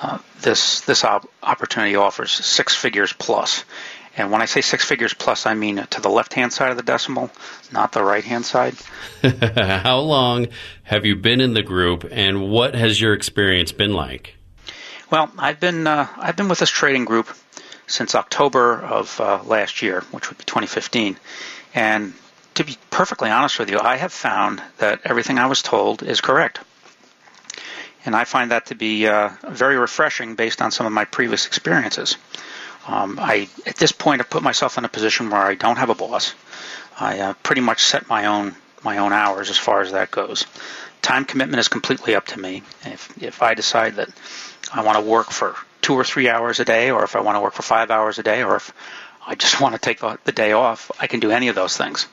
uh, 0.02 0.18
this 0.40 0.80
this 0.80 1.04
op- 1.04 1.30
opportunity 1.44 1.94
offers 1.94 2.33
six 2.33 2.74
figures 2.74 3.12
plus. 3.12 3.64
And 4.20 4.30
when 4.30 4.42
I 4.42 4.44
say 4.44 4.61
six 4.61 4.85
figures 4.85 5.14
plus, 5.14 5.46
I 5.46 5.54
mean 5.54 5.76
to 5.76 6.00
the 6.02 6.11
left 6.11 6.35
hand 6.35 6.52
side 6.52 6.70
of 6.70 6.76
the 6.76 6.83
decimal, 6.83 7.30
not 7.72 7.92
the 7.92 8.02
right 8.02 8.22
hand 8.22 8.44
side. 8.44 8.74
How 9.22 10.00
long 10.00 10.48
have 10.83 11.06
you 11.06 11.16
been 11.16 11.40
in 11.40 11.54
the 11.54 11.62
group, 11.62 12.06
and 12.11 12.50
what 12.50 12.74
has 12.74 13.00
your 13.00 13.14
experience 13.14 13.72
been 13.72 13.94
like? 13.94 14.35
Well, 15.11 15.33
I've 15.38 15.59
been 15.59 15.87
uh, 15.87 16.06
I've 16.18 16.37
been 16.37 16.50
with 16.50 16.59
this 16.59 16.68
trading 16.68 17.06
group 17.06 17.28
since 17.87 18.14
October 18.14 18.78
of 18.78 19.18
uh, 19.18 19.42
last 19.44 19.80
year, 19.80 20.02
which 20.11 20.28
would 20.28 20.37
be 20.37 20.44
2015, 20.44 21.16
and 21.74 22.12
to 22.56 22.64
be 22.64 22.76
perfectly 22.90 23.30
honest 23.30 23.59
with 23.59 23.70
you, 23.70 23.80
I 23.80 23.96
have 23.96 24.12
found 24.12 24.62
that 24.78 25.00
everything 25.04 25.38
I 25.38 25.46
was 25.46 25.62
told 25.62 26.02
is 26.02 26.20
correct. 26.20 26.61
And 28.04 28.14
I 28.14 28.24
find 28.24 28.50
that 28.50 28.66
to 28.66 28.74
be 28.74 29.06
uh, 29.06 29.30
very 29.48 29.78
refreshing 29.78 30.35
based 30.35 30.61
on 30.61 30.70
some 30.70 30.85
of 30.85 30.92
my 30.92 31.06
previous 31.06 31.46
experiences. 31.46 32.18
Um, 32.90 33.20
I, 33.20 33.48
at 33.66 33.76
this 33.76 33.92
point, 33.92 34.20
have 34.20 34.29
put 34.31 34.42
myself 34.42 34.76
in 34.76 34.85
a 34.85 34.88
position 34.88 35.31
where 35.31 35.40
I 35.40 35.55
don't 35.55 35.76
have 35.76 35.90
a 35.90 35.94
boss. 35.94 36.35
I 36.98 37.20
uh, 37.20 37.35
pretty 37.35 37.61
much 37.61 37.83
set 37.83 38.09
my 38.09 38.26
own 38.26 38.57
my 38.83 38.98
own 38.98 39.12
hours 39.12 39.48
as 39.50 39.59
far 39.59 39.81
as 39.81 39.92
that 39.92 40.11
goes. 40.11 40.44
Time 41.00 41.24
commitment 41.24 41.61
is 41.61 41.68
completely 41.68 42.16
up 42.16 42.26
to 42.29 42.40
me. 42.40 42.62
If 42.85 43.22
if 43.22 43.42
I 43.42 43.55
decide 43.55 43.96
that 43.96 44.09
I 44.72 44.83
want 44.83 44.98
to 44.98 45.05
work 45.05 45.31
for 45.31 45.55
two 45.83 45.94
or 45.94 46.05
three 46.05 46.29
hours 46.29 46.59
a 46.59 46.64
day, 46.64 46.90
or 46.90 47.05
if 47.05 47.14
I 47.14 47.20
want 47.20 47.37
to 47.37 47.40
work 47.40 47.55
for 47.55 47.62
five 47.62 47.92
hours 47.92 48.18
a 48.18 48.24
day, 48.24 48.42
or 48.42 48.57
if 48.57 48.72
I 49.24 49.37
just 49.37 49.61
want 49.62 49.76
to 49.76 49.81
take 49.81 50.00
the 50.00 50.33
day 50.33 50.50
off, 50.50 50.90
I 50.98 51.07
can 51.07 51.20
do 51.20 51.31
any 51.31 51.46
of 51.46 51.55
those 51.55 51.76
things. 51.76 52.09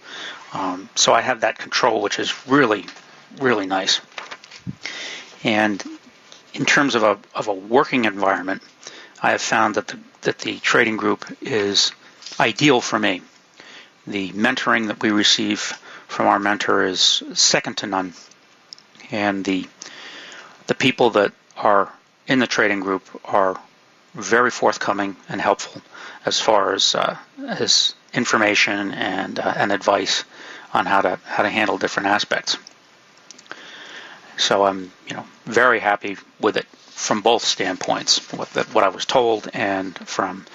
Um, 0.53 0.89
so 0.93 1.11
I 1.11 1.21
have 1.21 1.41
that 1.41 1.57
control, 1.57 2.01
which 2.03 2.19
is 2.19 2.47
really, 2.47 2.85
really 3.39 3.65
nice. 3.65 3.99
And 5.43 5.83
in 6.53 6.65
terms 6.65 6.93
of 6.93 7.01
a, 7.03 7.17
of 7.33 7.47
a 7.47 7.53
working 7.53 8.05
environment, 8.05 8.61
I 9.21 9.31
have 9.31 9.41
found 9.41 9.75
that 9.75 9.87
the, 9.87 9.99
that 10.27 10.39
the 10.39 10.59
trading 10.59 10.97
group 10.97 11.23
is 11.41 11.93
ideal 12.37 12.81
for 12.81 12.99
me. 12.99 13.21
The 14.05 14.29
mentoring 14.33 14.87
that 14.87 15.01
we 15.01 15.09
receive 15.09 15.61
from 16.09 16.27
our 16.27 16.37
mentor 16.37 16.83
is 16.83 17.23
second 17.33 17.77
to 17.77 17.87
none. 17.87 18.13
And 19.09 19.45
the, 19.45 19.65
the 20.67 20.75
people 20.75 21.11
that 21.11 21.31
are 21.55 21.93
in 22.27 22.39
the 22.39 22.47
trading 22.47 22.81
group 22.81 23.03
are 23.23 23.57
very 24.15 24.51
forthcoming 24.51 25.15
and 25.29 25.39
helpful 25.39 25.81
as 26.25 26.41
far 26.41 26.73
as 26.73 26.93
uh, 26.93 27.15
as 27.47 27.95
information 28.13 28.91
and 28.91 29.39
uh, 29.39 29.53
and 29.55 29.71
advice 29.71 30.25
on 30.73 30.85
how 30.85 30.99
to 31.03 31.19
how 31.23 31.43
to 31.43 31.49
handle 31.49 31.77
different 31.77 32.07
aspects. 32.07 32.57
So 34.35 34.65
I'm 34.65 34.91
you 35.07 35.15
know 35.15 35.25
very 35.45 35.79
happy 35.79 36.17
with 36.41 36.57
it 36.57 36.65
from 36.97 37.21
both 37.21 37.43
standpoints, 37.43 38.33
what 38.33 38.49
the, 38.53 38.63
what 38.73 38.83
I 38.83 38.89
was 38.89 39.05
told 39.05 39.47
and 39.53 39.95
from 39.95 40.45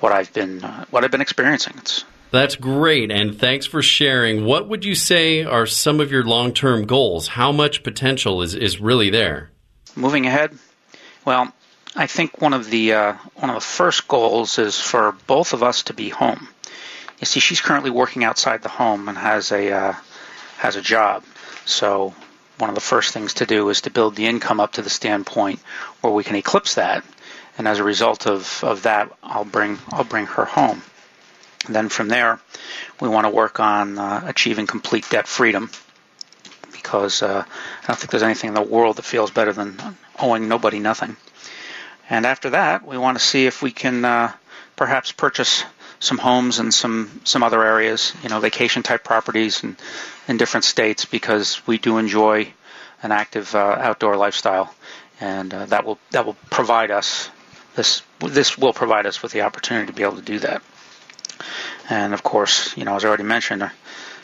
what 0.00 0.12
I've 0.12 0.32
been 0.32 0.64
uh, 0.64 0.86
what 0.90 1.04
I've 1.04 1.10
been 1.10 1.20
experiencing. 1.20 1.74
It's 1.76 2.04
that's 2.30 2.56
great, 2.56 3.10
and 3.10 3.38
thanks 3.38 3.66
for 3.66 3.82
sharing. 3.82 4.46
What 4.46 4.66
would 4.66 4.84
you 4.84 4.94
say 4.94 5.44
are 5.44 5.66
some 5.66 6.00
of 6.00 6.10
your 6.10 6.24
long 6.24 6.54
term 6.54 6.86
goals? 6.86 7.28
How 7.28 7.52
much 7.52 7.82
potential 7.82 8.40
is, 8.40 8.54
is 8.54 8.80
really 8.80 9.10
there? 9.10 9.50
Moving 9.94 10.26
ahead, 10.26 10.56
well, 11.26 11.52
I 11.94 12.06
think 12.06 12.40
one 12.40 12.54
of 12.54 12.70
the 12.70 12.94
uh, 12.94 13.12
one 13.34 13.50
of 13.50 13.56
the 13.56 13.60
first 13.60 14.08
goals 14.08 14.58
is 14.58 14.80
for 14.80 15.14
both 15.26 15.52
of 15.52 15.62
us 15.62 15.82
to 15.84 15.92
be 15.92 16.08
home. 16.08 16.48
You 17.20 17.26
see, 17.26 17.40
she's 17.40 17.60
currently 17.60 17.90
working 17.90 18.24
outside 18.24 18.62
the 18.62 18.70
home 18.70 19.06
and 19.08 19.18
has 19.18 19.52
a 19.52 19.70
uh, 19.70 19.94
has 20.56 20.76
a 20.76 20.82
job. 20.82 21.24
So 21.66 22.14
one 22.60 22.68
of 22.70 22.74
the 22.74 22.80
first 22.80 23.12
things 23.12 23.34
to 23.34 23.46
do 23.46 23.68
is 23.70 23.82
to 23.82 23.90
build 23.90 24.16
the 24.16 24.26
income 24.26 24.60
up 24.60 24.72
to 24.72 24.82
the 24.82 24.90
standpoint 24.90 25.60
where 26.00 26.12
we 26.12 26.24
can 26.24 26.36
eclipse 26.36 26.74
that. 26.74 27.04
And 27.58 27.66
as 27.66 27.78
a 27.78 27.84
result 27.84 28.26
of, 28.26 28.62
of 28.64 28.82
that, 28.82 29.12
I'll 29.22 29.44
bring 29.44 29.78
I'll 29.90 30.04
bring 30.04 30.26
her 30.26 30.44
home. 30.44 30.82
And 31.66 31.74
then 31.74 31.88
from 31.88 32.08
there, 32.08 32.40
we 33.00 33.08
want 33.08 33.26
to 33.26 33.30
work 33.30 33.60
on 33.60 33.98
uh, 33.98 34.22
achieving 34.26 34.66
complete 34.66 35.08
debt 35.10 35.26
freedom 35.28 35.70
because 36.72 37.22
uh, 37.22 37.44
I 37.82 37.86
don't 37.86 37.98
think 37.98 38.10
there's 38.10 38.22
anything 38.22 38.48
in 38.48 38.54
the 38.54 38.62
world 38.62 38.96
that 38.96 39.04
feels 39.04 39.30
better 39.30 39.52
than 39.52 39.76
owing 40.18 40.48
nobody 40.48 40.78
nothing. 40.78 41.16
And 42.08 42.26
after 42.26 42.50
that, 42.50 42.86
we 42.86 42.98
want 42.98 43.18
to 43.18 43.24
see 43.24 43.46
if 43.46 43.62
we 43.62 43.70
can 43.70 44.04
uh, 44.04 44.32
perhaps 44.76 45.12
purchase 45.12 45.64
some 46.00 46.18
homes 46.18 46.58
and 46.58 46.72
some 46.74 47.20
some 47.24 47.42
other 47.42 47.62
areas, 47.62 48.12
you 48.22 48.28
know, 48.28 48.40
vacation 48.40 48.82
type 48.82 49.04
properties 49.04 49.62
and 49.62 49.76
in 50.26 50.36
different 50.38 50.64
states 50.64 51.04
because 51.04 51.64
we 51.66 51.78
do 51.78 51.98
enjoy 51.98 52.52
an 53.02 53.12
active 53.12 53.54
uh, 53.54 53.58
outdoor 53.58 54.16
lifestyle, 54.16 54.74
and 55.20 55.52
uh, 55.54 55.66
that 55.66 55.84
will 55.84 55.98
that 56.10 56.26
will 56.26 56.36
provide 56.50 56.90
us 56.90 57.30
this 57.76 58.02
this 58.18 58.58
will 58.58 58.72
provide 58.72 59.06
us 59.06 59.22
with 59.22 59.32
the 59.32 59.42
opportunity 59.42 59.86
to 59.86 59.92
be 59.92 60.02
able 60.02 60.16
to 60.16 60.22
do 60.22 60.38
that. 60.40 60.62
And 61.88 62.12
of 62.14 62.22
course, 62.22 62.76
you 62.76 62.84
know, 62.84 62.96
as 62.96 63.04
I 63.04 63.08
already 63.08 63.24
mentioned, 63.24 63.68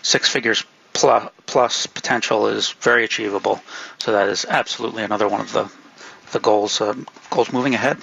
six 0.03 0.29
figures 0.29 0.64
plus, 0.93 1.31
plus 1.47 1.87
potential 1.87 2.47
is 2.49 2.70
very 2.72 3.05
achievable. 3.05 3.61
So 3.99 4.12
that 4.12 4.29
is 4.29 4.45
absolutely 4.49 5.03
another 5.03 5.29
one 5.29 5.41
of 5.41 5.53
the 5.53 5.70
the 6.33 6.41
goals 6.41 6.81
uh, 6.81 6.95
goals 7.31 7.53
moving 7.53 7.74
ahead. 7.74 7.99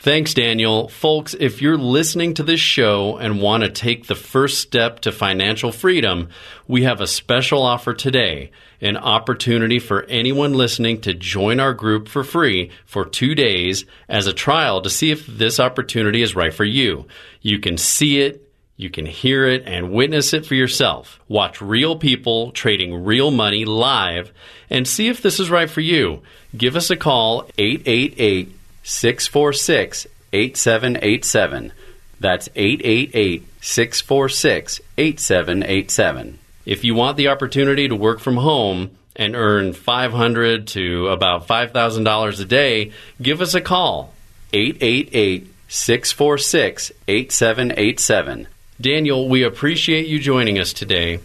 Thanks, 0.00 0.32
Daniel. 0.32 0.86
Folks, 0.88 1.34
if 1.34 1.60
you're 1.60 1.76
listening 1.76 2.34
to 2.34 2.44
this 2.44 2.60
show 2.60 3.16
and 3.16 3.42
want 3.42 3.64
to 3.64 3.68
take 3.68 4.06
the 4.06 4.14
first 4.14 4.58
step 4.58 5.00
to 5.00 5.10
financial 5.10 5.72
freedom, 5.72 6.28
we 6.68 6.84
have 6.84 7.00
a 7.00 7.06
special 7.06 7.62
offer 7.62 7.94
today 7.94 8.52
an 8.80 8.96
opportunity 8.96 9.80
for 9.80 10.04
anyone 10.04 10.52
listening 10.54 11.00
to 11.00 11.12
join 11.12 11.58
our 11.58 11.74
group 11.74 12.06
for 12.06 12.22
free 12.22 12.70
for 12.86 13.04
two 13.04 13.34
days 13.34 13.84
as 14.08 14.28
a 14.28 14.32
trial 14.32 14.80
to 14.82 14.88
see 14.88 15.10
if 15.10 15.26
this 15.26 15.58
opportunity 15.58 16.22
is 16.22 16.36
right 16.36 16.54
for 16.54 16.64
you. 16.64 17.04
You 17.42 17.58
can 17.58 17.76
see 17.76 18.20
it, 18.20 18.44
You 18.76 18.90
can 18.90 19.06
hear 19.06 19.44
it 19.44 19.64
and 19.66 19.90
witness 19.90 20.32
it 20.32 20.46
for 20.46 20.54
yourself. 20.54 21.18
Watch 21.26 21.60
real 21.60 21.96
people 21.96 22.52
trading 22.52 23.04
real 23.04 23.32
money 23.32 23.64
live 23.64 24.32
and 24.70 24.86
see 24.86 25.08
if 25.08 25.20
this 25.20 25.40
is 25.40 25.50
right 25.50 25.68
for 25.68 25.80
you. 25.80 26.22
Give 26.56 26.76
us 26.76 26.88
a 26.88 26.96
call 26.96 27.48
888 27.58 28.57
646 28.82 30.06
8787. 30.32 31.72
That's 32.20 32.48
888 32.54 33.46
646 33.60 34.80
8787. 34.96 36.38
If 36.66 36.84
you 36.84 36.94
want 36.94 37.16
the 37.16 37.28
opportunity 37.28 37.88
to 37.88 37.96
work 37.96 38.20
from 38.20 38.36
home 38.36 38.90
and 39.16 39.34
earn 39.34 39.72
500 39.72 40.66
to 40.68 41.08
about 41.08 41.48
$5,000 41.48 42.40
a 42.40 42.44
day, 42.44 42.92
give 43.20 43.40
us 43.40 43.54
a 43.54 43.60
call 43.60 44.12
888 44.52 45.52
646 45.68 46.92
8787. 47.06 48.48
Daniel, 48.80 49.28
we 49.28 49.42
appreciate 49.42 50.06
you 50.06 50.18
joining 50.18 50.58
us 50.58 50.72
today. 50.72 51.20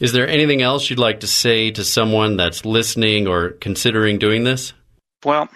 Is 0.00 0.12
there 0.12 0.26
anything 0.26 0.62
else 0.62 0.90
you'd 0.90 0.98
like 0.98 1.20
to 1.20 1.26
say 1.26 1.70
to 1.70 1.84
someone 1.84 2.36
that's 2.36 2.64
listening 2.64 3.26
or 3.26 3.50
considering 3.50 4.18
doing 4.18 4.44
this? 4.44 4.72
Well, 5.24 5.48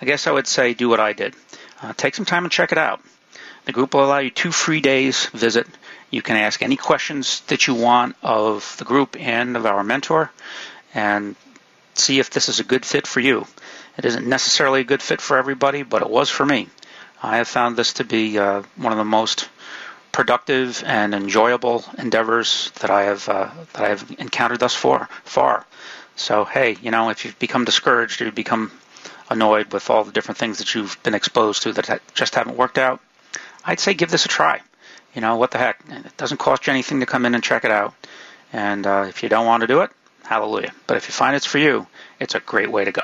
I 0.00 0.04
guess 0.04 0.26
I 0.26 0.32
would 0.32 0.46
say 0.46 0.74
do 0.74 0.88
what 0.88 1.00
I 1.00 1.12
did. 1.12 1.34
Uh, 1.82 1.92
take 1.96 2.14
some 2.14 2.24
time 2.24 2.44
and 2.44 2.52
check 2.52 2.72
it 2.72 2.78
out. 2.78 3.00
The 3.64 3.72
group 3.72 3.94
will 3.94 4.04
allow 4.04 4.18
you 4.18 4.30
two 4.30 4.52
free 4.52 4.80
days 4.80 5.26
visit. 5.26 5.66
You 6.10 6.22
can 6.22 6.36
ask 6.36 6.62
any 6.62 6.76
questions 6.76 7.40
that 7.48 7.66
you 7.66 7.74
want 7.74 8.16
of 8.22 8.76
the 8.78 8.84
group 8.84 9.16
and 9.18 9.56
of 9.56 9.66
our 9.66 9.82
mentor 9.82 10.30
and 10.94 11.34
see 11.94 12.18
if 12.18 12.30
this 12.30 12.48
is 12.48 12.60
a 12.60 12.64
good 12.64 12.84
fit 12.84 13.06
for 13.06 13.20
you. 13.20 13.46
It 13.98 14.04
isn't 14.04 14.26
necessarily 14.26 14.80
a 14.82 14.84
good 14.84 15.02
fit 15.02 15.20
for 15.20 15.36
everybody, 15.36 15.82
but 15.82 16.02
it 16.02 16.10
was 16.10 16.30
for 16.30 16.44
me. 16.44 16.68
I 17.22 17.38
have 17.38 17.48
found 17.48 17.76
this 17.76 17.94
to 17.94 18.04
be 18.04 18.38
uh, 18.38 18.62
one 18.76 18.92
of 18.92 18.98
the 18.98 19.04
most 19.04 19.48
productive 20.12 20.82
and 20.86 21.14
enjoyable 21.14 21.84
endeavors 21.98 22.70
that 22.80 22.90
I 22.90 23.04
have 23.04 23.28
uh, 23.28 23.50
that 23.72 23.82
I 23.82 23.88
have 23.88 24.14
encountered 24.18 24.60
thus 24.60 24.74
far. 24.74 25.08
Far. 25.24 25.66
So 26.14 26.44
hey, 26.44 26.76
you 26.80 26.90
know, 26.90 27.10
if 27.10 27.24
you've 27.24 27.38
become 27.38 27.64
discouraged 27.64 28.20
or 28.22 28.26
you 28.26 28.32
become 28.32 28.70
annoyed 29.28 29.72
with 29.72 29.90
all 29.90 30.04
the 30.04 30.12
different 30.12 30.38
things 30.38 30.58
that 30.58 30.74
you've 30.74 31.02
been 31.02 31.14
exposed 31.14 31.62
to 31.62 31.72
that 31.72 32.00
just 32.14 32.34
haven't 32.34 32.56
worked 32.56 32.78
out, 32.78 33.00
I'd 33.64 33.80
say 33.80 33.94
give 33.94 34.10
this 34.10 34.24
a 34.24 34.28
try. 34.28 34.60
You 35.14 35.20
know, 35.20 35.36
what 35.36 35.50
the 35.50 35.58
heck? 35.58 35.82
It 35.88 36.16
doesn't 36.16 36.38
cost 36.38 36.66
you 36.66 36.72
anything 36.72 37.00
to 37.00 37.06
come 37.06 37.24
in 37.26 37.34
and 37.34 37.42
check 37.42 37.64
it 37.64 37.70
out. 37.70 37.94
And 38.52 38.86
uh, 38.86 39.06
if 39.08 39.22
you 39.22 39.28
don't 39.28 39.46
want 39.46 39.62
to 39.62 39.66
do 39.66 39.80
it, 39.80 39.90
hallelujah. 40.22 40.72
But 40.86 40.98
if 40.98 41.08
you 41.08 41.12
find 41.12 41.34
it's 41.34 41.46
for 41.46 41.58
you, 41.58 41.86
it's 42.20 42.34
a 42.34 42.40
great 42.40 42.70
way 42.70 42.84
to 42.84 42.92
go. 42.92 43.02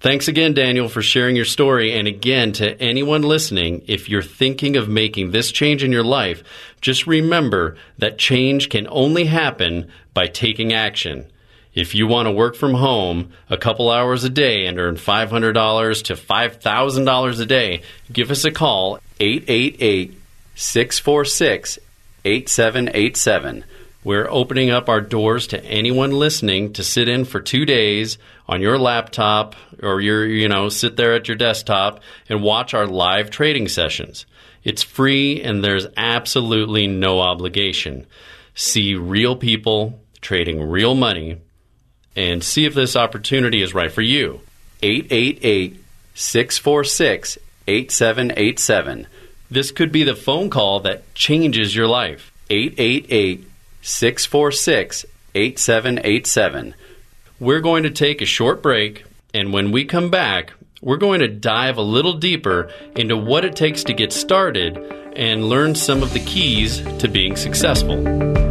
Thanks 0.00 0.28
again, 0.28 0.52
Daniel, 0.52 0.90
for 0.90 1.00
sharing 1.00 1.34
your 1.34 1.46
story. 1.46 1.94
And 1.94 2.06
again, 2.06 2.52
to 2.54 2.78
anyone 2.78 3.22
listening, 3.22 3.82
if 3.86 4.06
you're 4.08 4.20
thinking 4.20 4.76
of 4.76 4.86
making 4.86 5.30
this 5.30 5.50
change 5.50 5.82
in 5.82 5.92
your 5.92 6.04
life, 6.04 6.42
just 6.82 7.06
remember 7.06 7.78
that 7.96 8.18
change 8.18 8.68
can 8.68 8.86
only 8.90 9.24
happen 9.24 9.88
by 10.12 10.26
taking 10.26 10.74
action. 10.74 11.26
If 11.74 11.92
you 11.94 12.06
want 12.06 12.26
to 12.26 12.32
work 12.32 12.54
from 12.54 12.74
home 12.74 13.32
a 13.50 13.56
couple 13.56 13.90
hours 13.90 14.22
a 14.22 14.30
day 14.30 14.66
and 14.66 14.78
earn 14.78 14.94
$500 14.94 16.04
to 16.04 16.14
$5,000 16.14 17.40
a 17.40 17.46
day, 17.46 17.82
give 18.12 18.30
us 18.30 18.44
a 18.44 18.52
call 18.52 19.00
888 19.18 20.14
646 20.54 21.78
8787. 22.24 23.64
We're 24.04 24.28
opening 24.30 24.70
up 24.70 24.88
our 24.88 25.00
doors 25.00 25.48
to 25.48 25.64
anyone 25.64 26.12
listening 26.12 26.74
to 26.74 26.84
sit 26.84 27.08
in 27.08 27.24
for 27.24 27.40
two 27.40 27.64
days 27.64 28.18
on 28.46 28.60
your 28.60 28.78
laptop 28.78 29.56
or 29.82 30.00
your, 30.00 30.26
you 30.26 30.48
know, 30.48 30.68
sit 30.68 30.96
there 30.96 31.14
at 31.14 31.26
your 31.26 31.36
desktop 31.36 32.00
and 32.28 32.42
watch 32.42 32.74
our 32.74 32.86
live 32.86 33.30
trading 33.30 33.66
sessions. 33.66 34.26
It's 34.62 34.82
free 34.82 35.42
and 35.42 35.64
there's 35.64 35.86
absolutely 35.96 36.86
no 36.86 37.20
obligation. 37.20 38.06
See 38.54 38.94
real 38.94 39.34
people 39.34 39.98
trading 40.20 40.62
real 40.62 40.94
money 40.94 41.40
and 42.16 42.42
see 42.42 42.64
if 42.64 42.74
this 42.74 42.96
opportunity 42.96 43.62
is 43.62 43.74
right 43.74 43.92
for 43.92 44.02
you. 44.02 44.40
888 44.82 45.82
646 46.14 47.38
8787. 47.66 49.06
This 49.50 49.70
could 49.70 49.92
be 49.92 50.04
the 50.04 50.14
phone 50.16 50.50
call 50.50 50.80
that 50.80 51.14
changes 51.14 51.74
your 51.74 51.86
life. 51.86 52.32
888 52.50 53.48
646 53.82 55.06
8787. 55.34 56.74
We're 57.40 57.60
going 57.60 57.82
to 57.82 57.90
take 57.90 58.20
a 58.20 58.26
short 58.26 58.62
break, 58.62 59.04
and 59.32 59.52
when 59.52 59.72
we 59.72 59.84
come 59.84 60.10
back, 60.10 60.52
we're 60.80 60.96
going 60.98 61.20
to 61.20 61.28
dive 61.28 61.78
a 61.78 61.82
little 61.82 62.14
deeper 62.14 62.70
into 62.94 63.16
what 63.16 63.44
it 63.44 63.56
takes 63.56 63.84
to 63.84 63.94
get 63.94 64.12
started 64.12 64.76
and 65.16 65.48
learn 65.48 65.74
some 65.74 66.02
of 66.02 66.12
the 66.12 66.20
keys 66.20 66.80
to 66.98 67.08
being 67.08 67.36
successful. 67.36 68.43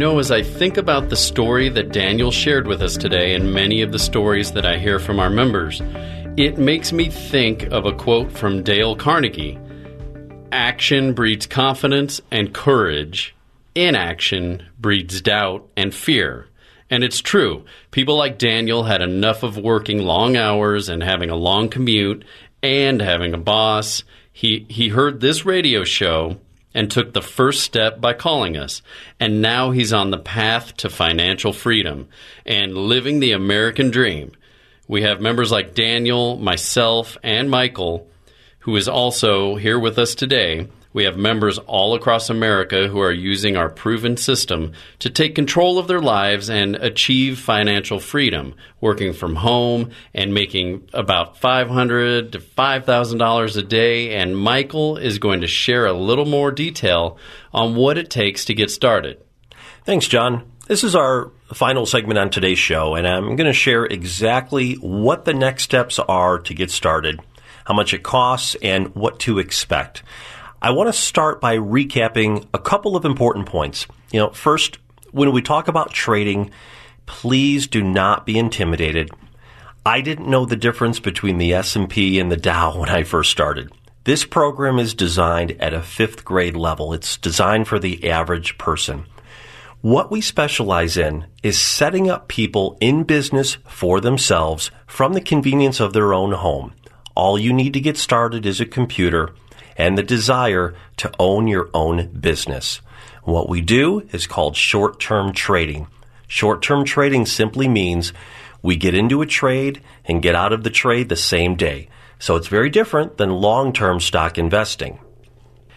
Know, 0.00 0.18
as 0.18 0.30
I 0.30 0.42
think 0.42 0.78
about 0.78 1.10
the 1.10 1.16
story 1.16 1.68
that 1.68 1.92
Daniel 1.92 2.30
shared 2.30 2.66
with 2.66 2.80
us 2.80 2.96
today 2.96 3.34
and 3.34 3.52
many 3.52 3.82
of 3.82 3.92
the 3.92 3.98
stories 3.98 4.52
that 4.52 4.64
I 4.64 4.78
hear 4.78 4.98
from 4.98 5.20
our 5.20 5.28
members, 5.28 5.82
it 6.38 6.56
makes 6.56 6.90
me 6.90 7.10
think 7.10 7.64
of 7.64 7.84
a 7.84 7.92
quote 7.92 8.32
from 8.32 8.62
Dale 8.62 8.96
Carnegie 8.96 9.58
Action 10.52 11.12
breeds 11.12 11.46
confidence 11.46 12.18
and 12.30 12.54
courage, 12.54 13.36
inaction 13.74 14.66
breeds 14.78 15.20
doubt 15.20 15.68
and 15.76 15.94
fear. 15.94 16.46
And 16.88 17.04
it's 17.04 17.20
true. 17.20 17.66
People 17.90 18.16
like 18.16 18.38
Daniel 18.38 18.84
had 18.84 19.02
enough 19.02 19.42
of 19.42 19.58
working 19.58 19.98
long 19.98 20.34
hours 20.34 20.88
and 20.88 21.02
having 21.02 21.28
a 21.28 21.36
long 21.36 21.68
commute 21.68 22.24
and 22.62 23.02
having 23.02 23.34
a 23.34 23.38
boss. 23.38 24.02
He, 24.32 24.64
he 24.70 24.88
heard 24.88 25.20
this 25.20 25.44
radio 25.44 25.84
show 25.84 26.38
and 26.74 26.90
took 26.90 27.12
the 27.12 27.22
first 27.22 27.62
step 27.62 28.00
by 28.00 28.12
calling 28.12 28.56
us. 28.56 28.82
And 29.18 29.42
now 29.42 29.70
he's 29.70 29.92
on 29.92 30.10
the 30.10 30.18
path 30.18 30.76
to 30.78 30.90
financial 30.90 31.52
freedom 31.52 32.08
and 32.46 32.76
living 32.76 33.20
the 33.20 33.32
American 33.32 33.90
dream. 33.90 34.32
We 34.86 35.02
have 35.02 35.20
members 35.20 35.52
like 35.52 35.74
Daniel, 35.74 36.36
myself, 36.36 37.16
and 37.22 37.50
Michael, 37.50 38.08
who 38.60 38.76
is 38.76 38.88
also 38.88 39.56
here 39.56 39.78
with 39.78 39.98
us 39.98 40.14
today 40.14 40.68
we 40.92 41.04
have 41.04 41.16
members 41.16 41.58
all 41.58 41.94
across 41.94 42.30
America 42.30 42.88
who 42.88 43.00
are 43.00 43.12
using 43.12 43.56
our 43.56 43.68
proven 43.68 44.16
system 44.16 44.72
to 44.98 45.08
take 45.08 45.34
control 45.34 45.78
of 45.78 45.86
their 45.86 46.00
lives 46.00 46.50
and 46.50 46.74
achieve 46.76 47.38
financial 47.38 48.00
freedom, 48.00 48.54
working 48.80 49.12
from 49.12 49.36
home 49.36 49.90
and 50.12 50.34
making 50.34 50.88
about 50.92 51.40
$500 51.40 52.32
to 52.32 52.38
$5,000 52.40 53.56
a 53.56 53.62
day. 53.62 54.16
And 54.16 54.36
Michael 54.36 54.96
is 54.96 55.18
going 55.18 55.42
to 55.42 55.46
share 55.46 55.86
a 55.86 55.92
little 55.92 56.26
more 56.26 56.50
detail 56.50 57.18
on 57.52 57.76
what 57.76 57.96
it 57.96 58.10
takes 58.10 58.44
to 58.46 58.54
get 58.54 58.70
started. 58.70 59.22
Thanks, 59.84 60.08
John. 60.08 60.50
This 60.66 60.84
is 60.84 60.94
our 60.94 61.32
final 61.52 61.86
segment 61.86 62.18
on 62.18 62.30
today's 62.30 62.58
show, 62.58 62.94
and 62.94 63.06
I'm 63.06 63.34
going 63.34 63.46
to 63.48 63.52
share 63.52 63.84
exactly 63.84 64.74
what 64.74 65.24
the 65.24 65.34
next 65.34 65.64
steps 65.64 65.98
are 65.98 66.38
to 66.38 66.54
get 66.54 66.70
started, 66.70 67.20
how 67.64 67.74
much 67.74 67.92
it 67.92 68.04
costs, 68.04 68.56
and 68.62 68.94
what 68.94 69.18
to 69.20 69.40
expect. 69.40 70.04
I 70.62 70.72
want 70.72 70.88
to 70.88 70.92
start 70.92 71.40
by 71.40 71.56
recapping 71.56 72.46
a 72.52 72.58
couple 72.58 72.94
of 72.94 73.06
important 73.06 73.46
points. 73.46 73.86
You 74.12 74.20
know, 74.20 74.30
first, 74.30 74.76
when 75.10 75.32
we 75.32 75.40
talk 75.40 75.68
about 75.68 75.90
trading, 75.90 76.50
please 77.06 77.66
do 77.66 77.82
not 77.82 78.26
be 78.26 78.38
intimidated. 78.38 79.10
I 79.86 80.02
didn't 80.02 80.28
know 80.28 80.44
the 80.44 80.56
difference 80.56 81.00
between 81.00 81.38
the 81.38 81.54
S&P 81.54 82.20
and 82.20 82.30
the 82.30 82.36
Dow 82.36 82.78
when 82.78 82.90
I 82.90 83.04
first 83.04 83.30
started. 83.30 83.72
This 84.04 84.26
program 84.26 84.78
is 84.78 84.92
designed 84.92 85.52
at 85.52 85.72
a 85.72 85.78
5th 85.78 86.24
grade 86.24 86.56
level. 86.56 86.92
It's 86.92 87.16
designed 87.16 87.66
for 87.66 87.78
the 87.78 88.10
average 88.10 88.58
person. 88.58 89.06
What 89.80 90.10
we 90.10 90.20
specialize 90.20 90.98
in 90.98 91.24
is 91.42 91.58
setting 91.58 92.10
up 92.10 92.28
people 92.28 92.76
in 92.82 93.04
business 93.04 93.56
for 93.66 93.98
themselves 93.98 94.70
from 94.86 95.14
the 95.14 95.22
convenience 95.22 95.80
of 95.80 95.94
their 95.94 96.12
own 96.12 96.32
home. 96.32 96.74
All 97.14 97.38
you 97.38 97.54
need 97.54 97.72
to 97.72 97.80
get 97.80 97.96
started 97.96 98.44
is 98.44 98.60
a 98.60 98.66
computer 98.66 99.32
and 99.80 99.96
the 99.96 100.02
desire 100.02 100.74
to 100.98 101.10
own 101.18 101.48
your 101.48 101.70
own 101.72 102.08
business. 102.08 102.82
What 103.24 103.48
we 103.48 103.62
do 103.62 104.06
is 104.12 104.26
called 104.26 104.54
short 104.54 105.00
term 105.00 105.32
trading. 105.32 105.86
Short 106.28 106.60
term 106.60 106.84
trading 106.84 107.24
simply 107.24 107.66
means 107.66 108.12
we 108.60 108.76
get 108.76 108.94
into 108.94 109.22
a 109.22 109.26
trade 109.26 109.80
and 110.04 110.20
get 110.20 110.34
out 110.34 110.52
of 110.52 110.64
the 110.64 110.70
trade 110.70 111.08
the 111.08 111.16
same 111.16 111.56
day. 111.56 111.88
So 112.18 112.36
it's 112.36 112.48
very 112.48 112.68
different 112.68 113.16
than 113.16 113.30
long 113.30 113.72
term 113.72 114.00
stock 114.00 114.36
investing. 114.36 115.00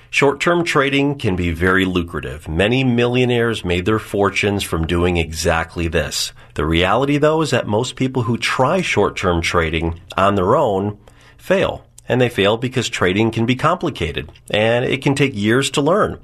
Short 0.10 0.42
term 0.42 0.66
trading 0.66 1.18
can 1.18 1.38
be 1.38 1.52
very 1.52 1.86
lucrative. 1.86 2.50
Many 2.50 2.84
millionaires 2.84 3.64
made 3.64 3.86
their 3.86 4.00
fortunes 4.00 4.64
from 4.64 4.86
doing 4.86 5.16
exactly 5.16 5.88
this. 5.88 6.34
The 6.56 6.66
reality, 6.66 7.18
though, 7.18 7.42
is 7.42 7.52
that 7.52 7.68
most 7.68 7.96
people 7.96 8.24
who 8.24 8.38
try 8.38 8.82
short 8.82 9.16
term 9.16 9.42
trading 9.42 10.02
on 10.18 10.36
their 10.36 10.58
own 10.58 10.98
fail 11.38 11.86
and 12.08 12.20
they 12.20 12.30
fail 12.30 12.58
because 12.58 12.90
trading 12.90 13.32
can 13.32 13.46
be 13.46 13.56
complicated 13.56 14.32
and 14.50 14.86
it 14.86 15.02
can 15.02 15.16
take 15.16 15.36
years 15.36 15.70
to 15.72 15.82
learn. 15.82 16.20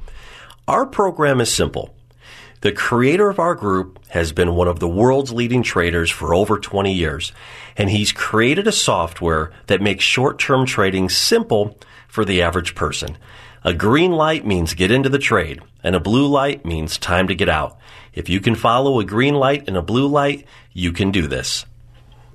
Our 0.67 0.85
program 0.85 1.41
is 1.41 1.51
simple. 1.51 1.95
The 2.61 2.71
creator 2.73 3.29
of 3.29 3.39
our 3.39 3.55
group 3.55 3.99
has 4.09 4.33
been 4.33 4.53
one 4.53 4.67
of 4.67 4.79
the 4.79 4.87
world's 4.87 5.31
leading 5.31 5.63
traders 5.63 6.11
for 6.11 6.33
over 6.33 6.59
20 6.59 6.93
years, 6.93 7.31
and 7.77 7.89
he's 7.89 8.11
created 8.11 8.67
a 8.67 8.73
software 8.73 9.53
that 9.67 9.81
makes 9.81 10.03
short-term 10.03 10.65
trading 10.65 11.07
simple 11.07 11.77
for 12.09 12.25
the 12.25 12.41
average 12.41 12.75
person. 12.75 13.17
A 13.63 13.73
green 13.73 14.11
light 14.11 14.45
means 14.45 14.73
get 14.73 14.91
into 14.91 15.07
the 15.07 15.19
trade, 15.19 15.61
and 15.83 15.95
a 15.95 16.01
blue 16.01 16.27
light 16.27 16.65
means 16.65 16.97
time 16.97 17.29
to 17.29 17.35
get 17.35 17.47
out. 17.47 17.77
If 18.13 18.27
you 18.27 18.41
can 18.41 18.55
follow 18.55 18.99
a 18.99 19.05
green 19.05 19.35
light 19.35 19.67
and 19.67 19.77
a 19.77 19.81
blue 19.81 20.07
light, 20.07 20.45
you 20.73 20.91
can 20.91 21.11
do 21.11 21.27
this. 21.27 21.65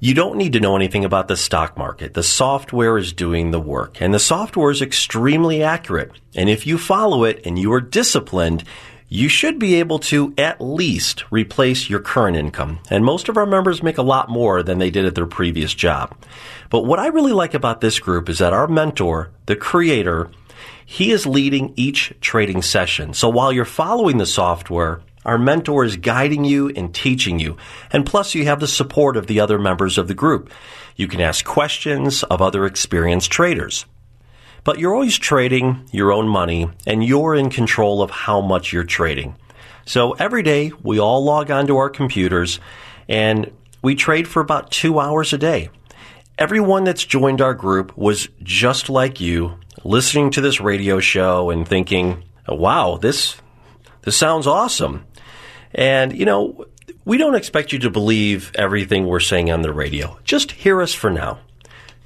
You 0.05 0.12
don't 0.12 0.36
need 0.36 0.52
to 0.52 0.61
know 0.61 0.76
anything 0.76 1.07
about 1.07 1.28
the 1.28 1.36
stock 1.36 1.78
market. 1.78 2.12
The 2.12 2.22
software 2.22 2.98
is 2.98 3.14
doing 3.14 3.52
the 3.52 3.59
work, 3.59 4.02
and 4.02 4.12
the 4.12 4.18
software 4.18 4.70
is 4.70 4.82
extremely 4.82 5.62
accurate. 5.62 6.12
And 6.34 6.50
if 6.50 6.66
you 6.66 6.76
follow 6.76 7.24
it 7.24 7.40
and 7.46 7.59
you 7.59 7.72
are 7.72 7.80
disciplined, 7.80 8.64
you 9.09 9.30
should 9.30 9.59
be 9.59 9.76
able 9.76 9.98
to 10.00 10.34
at 10.36 10.61
least 10.61 11.24
replace 11.30 11.88
your 11.88 12.00
current 12.00 12.36
income. 12.36 12.80
And 12.90 13.02
most 13.02 13.30
of 13.30 13.38
our 13.38 13.46
members 13.46 13.82
make 13.82 13.96
a 13.96 14.02
lot 14.02 14.28
more 14.28 14.62
than 14.62 14.76
they 14.76 14.90
did 14.90 15.07
at 15.07 15.14
their 15.14 15.24
previous 15.24 15.72
job. 15.72 16.14
But 16.68 16.84
what 16.84 16.98
I 16.98 17.07
really 17.07 17.32
like 17.32 17.55
about 17.55 17.80
this 17.80 17.98
group 17.98 18.28
is 18.28 18.40
that 18.40 18.52
our 18.52 18.68
mentor, 18.68 19.30
the 19.46 19.57
creator, 19.57 20.30
he 20.84 21.12
is 21.12 21.24
leading 21.24 21.72
each 21.76 22.12
trading 22.20 22.61
session. 22.61 23.14
So 23.14 23.30
while 23.30 23.50
you're 23.50 23.64
following 23.64 24.18
the 24.18 24.26
software, 24.26 25.00
our 25.25 25.39
mentor 25.39 25.85
is 25.85 25.97
guiding 25.97 26.45
you 26.45 26.68
and 26.68 26.95
teaching 26.95 27.39
you. 27.39 27.57
And 27.91 28.05
plus 28.05 28.35
you 28.35 28.45
have 28.45 28.61
the 28.61 28.68
support 28.68 29.16
of 29.16 29.27
the 29.27 29.41
other 29.41 29.59
members 29.59 29.99
of 29.99 30.09
the 30.09 30.14
group. 30.14 30.51
You 30.97 31.09
can 31.09 31.20
ask 31.20 31.45
questions 31.45 32.22
of 32.25 32.43
other 32.43 32.66
experienced 32.66 33.31
traders. 33.31 33.87
But 34.64 34.79
you're 34.79 34.95
always 34.95 35.18
trading 35.18 35.89
your 35.93 36.12
own 36.12 36.29
money 36.29 36.70
and 36.87 37.05
you're 37.05 37.35
in 37.35 37.51
control 37.51 38.03
of 38.03 38.11
how 38.11 38.41
much 38.41 38.72
you're 38.72 38.85
trading. 38.85 39.37
So 39.87 40.12
every 40.12 40.43
day 40.43 40.72
we 40.83 40.99
all 40.99 41.22
log 41.22 41.51
onto 41.51 41.77
our 41.77 41.91
computers 41.91 42.61
and 43.09 43.51
we 43.83 43.95
trade 43.95 44.27
for 44.27 44.41
about 44.41 44.70
two 44.70 44.99
hours 44.99 45.33
a 45.35 45.39
day. 45.39 45.68
Everyone 46.39 46.85
that's 46.85 47.05
joined 47.05 47.41
our 47.43 47.55
group 47.55 47.97
was 47.97 48.29
just 48.43 48.89
like 48.89 49.20
you, 49.20 49.59
listening 49.85 50.31
to 50.31 50.41
this 50.41 50.61
radio 50.61 50.99
show 50.99 51.51
and 51.51 51.68
thinking, 51.68 52.25
wow, 52.49 52.97
this, 52.97 53.37
this 54.03 54.16
sounds 54.16 54.47
awesome. 54.47 55.05
And, 55.75 56.16
you 56.16 56.25
know, 56.25 56.66
we 57.05 57.18
don't 57.18 57.35
expect 57.35 57.72
you 57.72 57.79
to 57.81 57.91
believe 57.91 58.53
everything 58.55 59.07
we're 59.07 59.20
saying 59.20 59.51
on 59.51 59.62
the 59.62 59.72
radio. 59.72 60.18
Just 60.25 60.53
hear 60.53 60.81
us 60.81 60.95
for 60.95 61.11
now. 61.11 61.41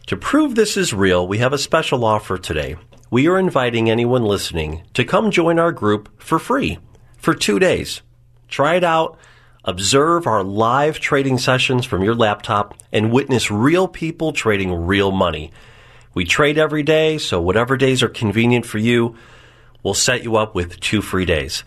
To 0.07 0.17
prove 0.17 0.55
this 0.55 0.77
is 0.77 0.95
real, 0.95 1.29
we 1.29 1.39
have 1.39 1.53
a 1.53 1.59
special 1.59 2.05
offer 2.05 2.39
today. 2.39 2.77
We 3.11 3.29
are 3.29 3.39
inviting 3.39 3.91
anyone 3.91 4.25
listening 4.25 4.83
to 4.95 5.05
come 5.05 5.31
join 5.31 5.59
our 5.59 5.73
group 5.73 6.09
for 6.21 6.39
free 6.39 6.79
for 7.17 7.35
two 7.35 7.59
days. 7.59 8.03
Try 8.49 8.77
it 8.77 8.85
out, 8.85 9.19
observe 9.65 10.27
our 10.27 10.43
live 10.43 10.99
trading 10.99 11.37
sessions 11.39 11.85
from 11.85 12.03
your 12.03 12.15
laptop, 12.15 12.75
and 12.91 13.13
witness 13.13 13.51
real 13.51 13.87
people 13.87 14.33
trading 14.33 14.73
real 14.73 15.11
money. 15.11 15.53
We 16.15 16.25
trade 16.25 16.59
every 16.59 16.83
day, 16.83 17.19
so 17.19 17.41
whatever 17.41 17.77
days 17.77 18.03
are 18.03 18.09
convenient 18.09 18.65
for 18.65 18.79
you, 18.79 19.15
we'll 19.83 19.95
set 19.95 20.25
you 20.25 20.37
up 20.37 20.55
with 20.55 20.81
two 20.81 21.03
free 21.03 21.27
days. 21.27 21.65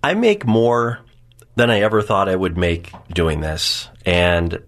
I 0.05 0.14
make 0.14 0.47
more 0.47 1.01
than 1.57 1.70
I 1.70 1.81
ever 1.81 2.01
thought 2.01 2.29
I 2.29 2.37
would 2.37 2.57
make 2.57 2.93
doing 3.12 3.41
this. 3.41 3.89
And 4.07 4.62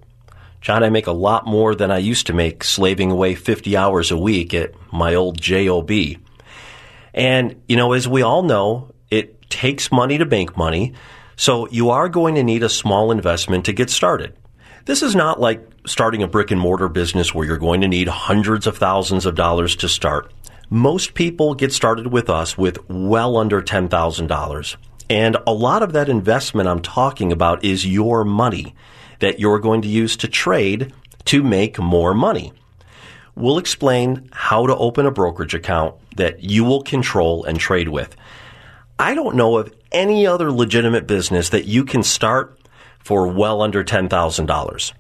John, 0.61 0.83
I 0.83 0.91
make 0.91 1.07
a 1.07 1.13
lot 1.13 1.47
more 1.47 1.77
than 1.77 1.93
I 1.93 1.99
used 1.99 2.27
to 2.27 2.33
make 2.33 2.65
slaving 2.65 3.13
away 3.13 3.37
50 3.37 3.77
hours 3.77 4.11
a 4.11 4.19
week 4.19 4.53
at 4.53 4.75
my 4.93 5.15
old 5.15 5.41
JOB. 5.41 5.91
And, 7.15 7.63
you 7.69 7.77
know, 7.77 7.93
as 7.93 8.09
we 8.09 8.23
all 8.23 8.43
know, 8.43 8.93
it 9.11 9.49
takes 9.49 9.93
money 9.93 10.19
to 10.19 10.25
make 10.25 10.57
money. 10.57 10.95
So 11.37 11.69
you 11.69 11.91
are 11.91 12.09
going 12.09 12.35
to 12.35 12.43
need 12.43 12.65
a 12.65 12.69
small 12.69 13.13
investment 13.13 13.65
to 13.67 13.73
get 13.73 13.89
started. 13.89 14.37
This 14.85 15.03
is 15.03 15.15
not 15.15 15.41
like 15.41 15.70
starting 15.87 16.23
a 16.23 16.29
brick 16.29 16.51
and 16.51 16.61
mortar 16.61 16.89
business 16.89 17.35
where 17.35 17.47
you're 17.47 17.57
going 17.57 17.81
to 17.81 17.89
need 17.89 18.09
hundreds 18.09 18.67
of 18.67 18.77
thousands 18.77 19.27
of 19.27 19.35
dollars 19.35 19.77
to 19.77 19.89
start. 19.89 20.33
Most 20.69 21.15
people 21.15 21.55
get 21.55 21.73
started 21.73 22.09
with 22.09 22.31
us 22.31 22.57
with 22.57 22.79
well 22.89 23.37
under 23.37 23.61
$10,000. 23.61 24.77
And 25.09 25.37
a 25.47 25.53
lot 25.53 25.83
of 25.83 25.93
that 25.93 26.09
investment 26.09 26.69
I'm 26.69 26.83
talking 26.83 27.33
about 27.33 27.65
is 27.65 27.87
your 27.87 28.25
money 28.25 28.75
that 29.19 29.41
you're 29.41 29.59
going 29.59 29.83
to 29.83 29.89
use 29.89 30.17
to 30.19 30.29
trade 30.29 30.93
to 31.27 31.43
make 31.43 31.79
more 31.79 32.15
money. 32.15 32.53
We'll 33.35 33.59
explain 33.59 34.29
how 34.33 34.67
to 34.67 34.77
open 34.77 35.07
a 35.07 35.11
brokerage 35.11 35.55
account 35.55 35.97
that 36.17 36.45
you 36.45 36.65
will 36.65 36.83
control 36.83 37.45
and 37.45 37.59
trade 37.59 37.89
with. 37.89 38.15
I 38.99 39.15
don't 39.15 39.37
know 39.37 39.59
of 39.59 39.75
any 39.91 40.27
other 40.27 40.53
legitimate 40.53 41.07
business 41.07 41.49
that 41.49 41.65
you 41.65 41.85
can 41.85 42.03
start 42.03 42.59
for 42.99 43.27
well 43.27 43.63
under 43.63 43.83
$10,000. 43.83 44.93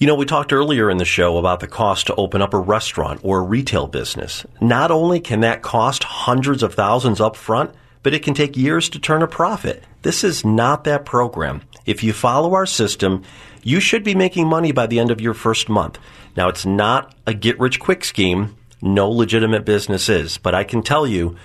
You 0.00 0.06
know, 0.06 0.14
we 0.14 0.24
talked 0.24 0.54
earlier 0.54 0.88
in 0.88 0.96
the 0.96 1.04
show 1.04 1.36
about 1.36 1.60
the 1.60 1.66
cost 1.66 2.06
to 2.06 2.14
open 2.14 2.40
up 2.40 2.54
a 2.54 2.58
restaurant 2.58 3.20
or 3.22 3.36
a 3.36 3.42
retail 3.42 3.86
business. 3.86 4.46
Not 4.58 4.90
only 4.90 5.20
can 5.20 5.40
that 5.40 5.60
cost 5.60 6.04
hundreds 6.04 6.62
of 6.62 6.72
thousands 6.72 7.20
up 7.20 7.36
front, 7.36 7.74
but 8.02 8.14
it 8.14 8.22
can 8.22 8.32
take 8.32 8.56
years 8.56 8.88
to 8.88 8.98
turn 8.98 9.20
a 9.20 9.26
profit. 9.26 9.84
This 10.00 10.24
is 10.24 10.42
not 10.42 10.84
that 10.84 11.04
program. 11.04 11.60
If 11.84 12.02
you 12.02 12.14
follow 12.14 12.54
our 12.54 12.64
system, 12.64 13.24
you 13.62 13.78
should 13.78 14.02
be 14.02 14.14
making 14.14 14.48
money 14.48 14.72
by 14.72 14.86
the 14.86 14.98
end 14.98 15.10
of 15.10 15.20
your 15.20 15.34
first 15.34 15.68
month. 15.68 15.98
Now, 16.34 16.48
it's 16.48 16.64
not 16.64 17.14
a 17.26 17.34
get 17.34 17.60
rich 17.60 17.78
quick 17.78 18.02
scheme. 18.02 18.56
No 18.80 19.10
legitimate 19.10 19.66
business 19.66 20.08
is. 20.08 20.38
But 20.38 20.54
I 20.54 20.64
can 20.64 20.82
tell 20.82 21.06
you, 21.06 21.36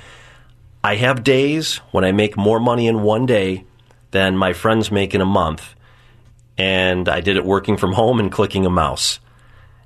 I 0.82 0.96
have 0.96 1.26
days 1.26 1.82
when 1.92 2.06
I 2.06 2.14
make 2.14 2.38
more 2.38 2.62
money 2.62 2.88
in 2.88 3.04
one 3.04 3.26
day 3.26 3.66
than 4.12 4.38
my 4.38 4.54
friends 4.54 4.90
make 4.90 5.14
in 5.14 5.20
a 5.20 5.26
month. 5.26 5.75
And 6.58 7.10
I 7.10 7.22
did 7.22 7.38
it 7.38 7.46
working 7.46 7.78
from 7.78 7.94
home 7.94 8.20
and 8.20 8.32
clicking 8.32 8.66
a 8.66 8.70
mouse. 8.70 9.20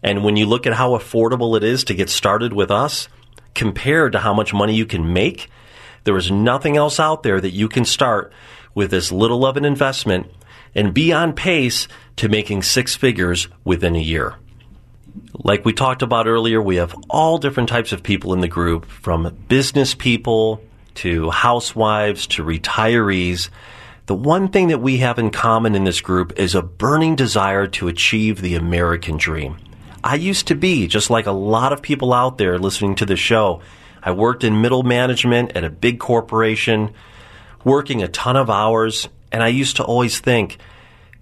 And 0.03 0.23
when 0.23 0.35
you 0.35 0.45
look 0.45 0.67
at 0.67 0.73
how 0.73 0.91
affordable 0.91 1.57
it 1.57 1.63
is 1.63 1.83
to 1.85 1.93
get 1.93 2.09
started 2.09 2.53
with 2.53 2.71
us, 2.71 3.09
compared 3.53 4.13
to 4.13 4.19
how 4.19 4.33
much 4.33 4.53
money 4.53 4.75
you 4.75 4.85
can 4.85 5.11
make, 5.11 5.49
there 6.03 6.15
is 6.15 6.31
nothing 6.31 6.77
else 6.77 6.99
out 6.99 7.23
there 7.23 7.41
that 7.41 7.51
you 7.51 7.67
can 7.67 7.85
start 7.85 8.31
with 8.73 8.91
this 8.91 9.11
little 9.11 9.45
of 9.45 9.57
an 9.57 9.65
investment 9.65 10.27
and 10.75 10.93
be 10.93 11.11
on 11.11 11.33
pace 11.33 11.87
to 12.15 12.29
making 12.29 12.61
six 12.61 12.95
figures 12.95 13.47
within 13.63 13.95
a 13.95 13.99
year. 13.99 14.35
Like 15.33 15.65
we 15.65 15.73
talked 15.73 16.01
about 16.01 16.27
earlier, 16.27 16.61
we 16.61 16.77
have 16.77 16.95
all 17.09 17.37
different 17.37 17.69
types 17.69 17.91
of 17.91 18.03
people 18.03 18.33
in 18.33 18.41
the 18.41 18.47
group 18.47 18.85
from 18.85 19.35
business 19.47 19.95
people 19.95 20.61
to 20.95 21.29
housewives 21.29 22.27
to 22.27 22.43
retirees. 22.43 23.49
The 24.09 24.15
one 24.15 24.47
thing 24.47 24.69
that 24.69 24.81
we 24.81 24.97
have 24.97 25.19
in 25.19 25.29
common 25.29 25.75
in 25.75 25.83
this 25.83 26.01
group 26.01 26.39
is 26.39 26.55
a 26.55 26.63
burning 26.63 27.15
desire 27.15 27.67
to 27.67 27.89
achieve 27.89 28.41
the 28.41 28.55
American 28.55 29.17
dream. 29.17 29.57
I 30.03 30.15
used 30.15 30.47
to 30.47 30.55
be, 30.55 30.87
just 30.87 31.11
like 31.11 31.27
a 31.27 31.31
lot 31.31 31.73
of 31.73 31.83
people 31.83 32.11
out 32.11 32.39
there 32.39 32.57
listening 32.57 32.95
to 32.95 33.05
the 33.05 33.15
show. 33.15 33.61
I 34.01 34.09
worked 34.09 34.43
in 34.43 34.63
middle 34.63 34.81
management 34.81 35.51
at 35.55 35.63
a 35.63 35.69
big 35.69 35.99
corporation, 35.99 36.95
working 37.63 38.01
a 38.01 38.07
ton 38.07 38.35
of 38.35 38.49
hours, 38.49 39.07
and 39.31 39.43
I 39.43 39.49
used 39.49 39.75
to 39.75 39.83
always 39.83 40.19
think, 40.19 40.57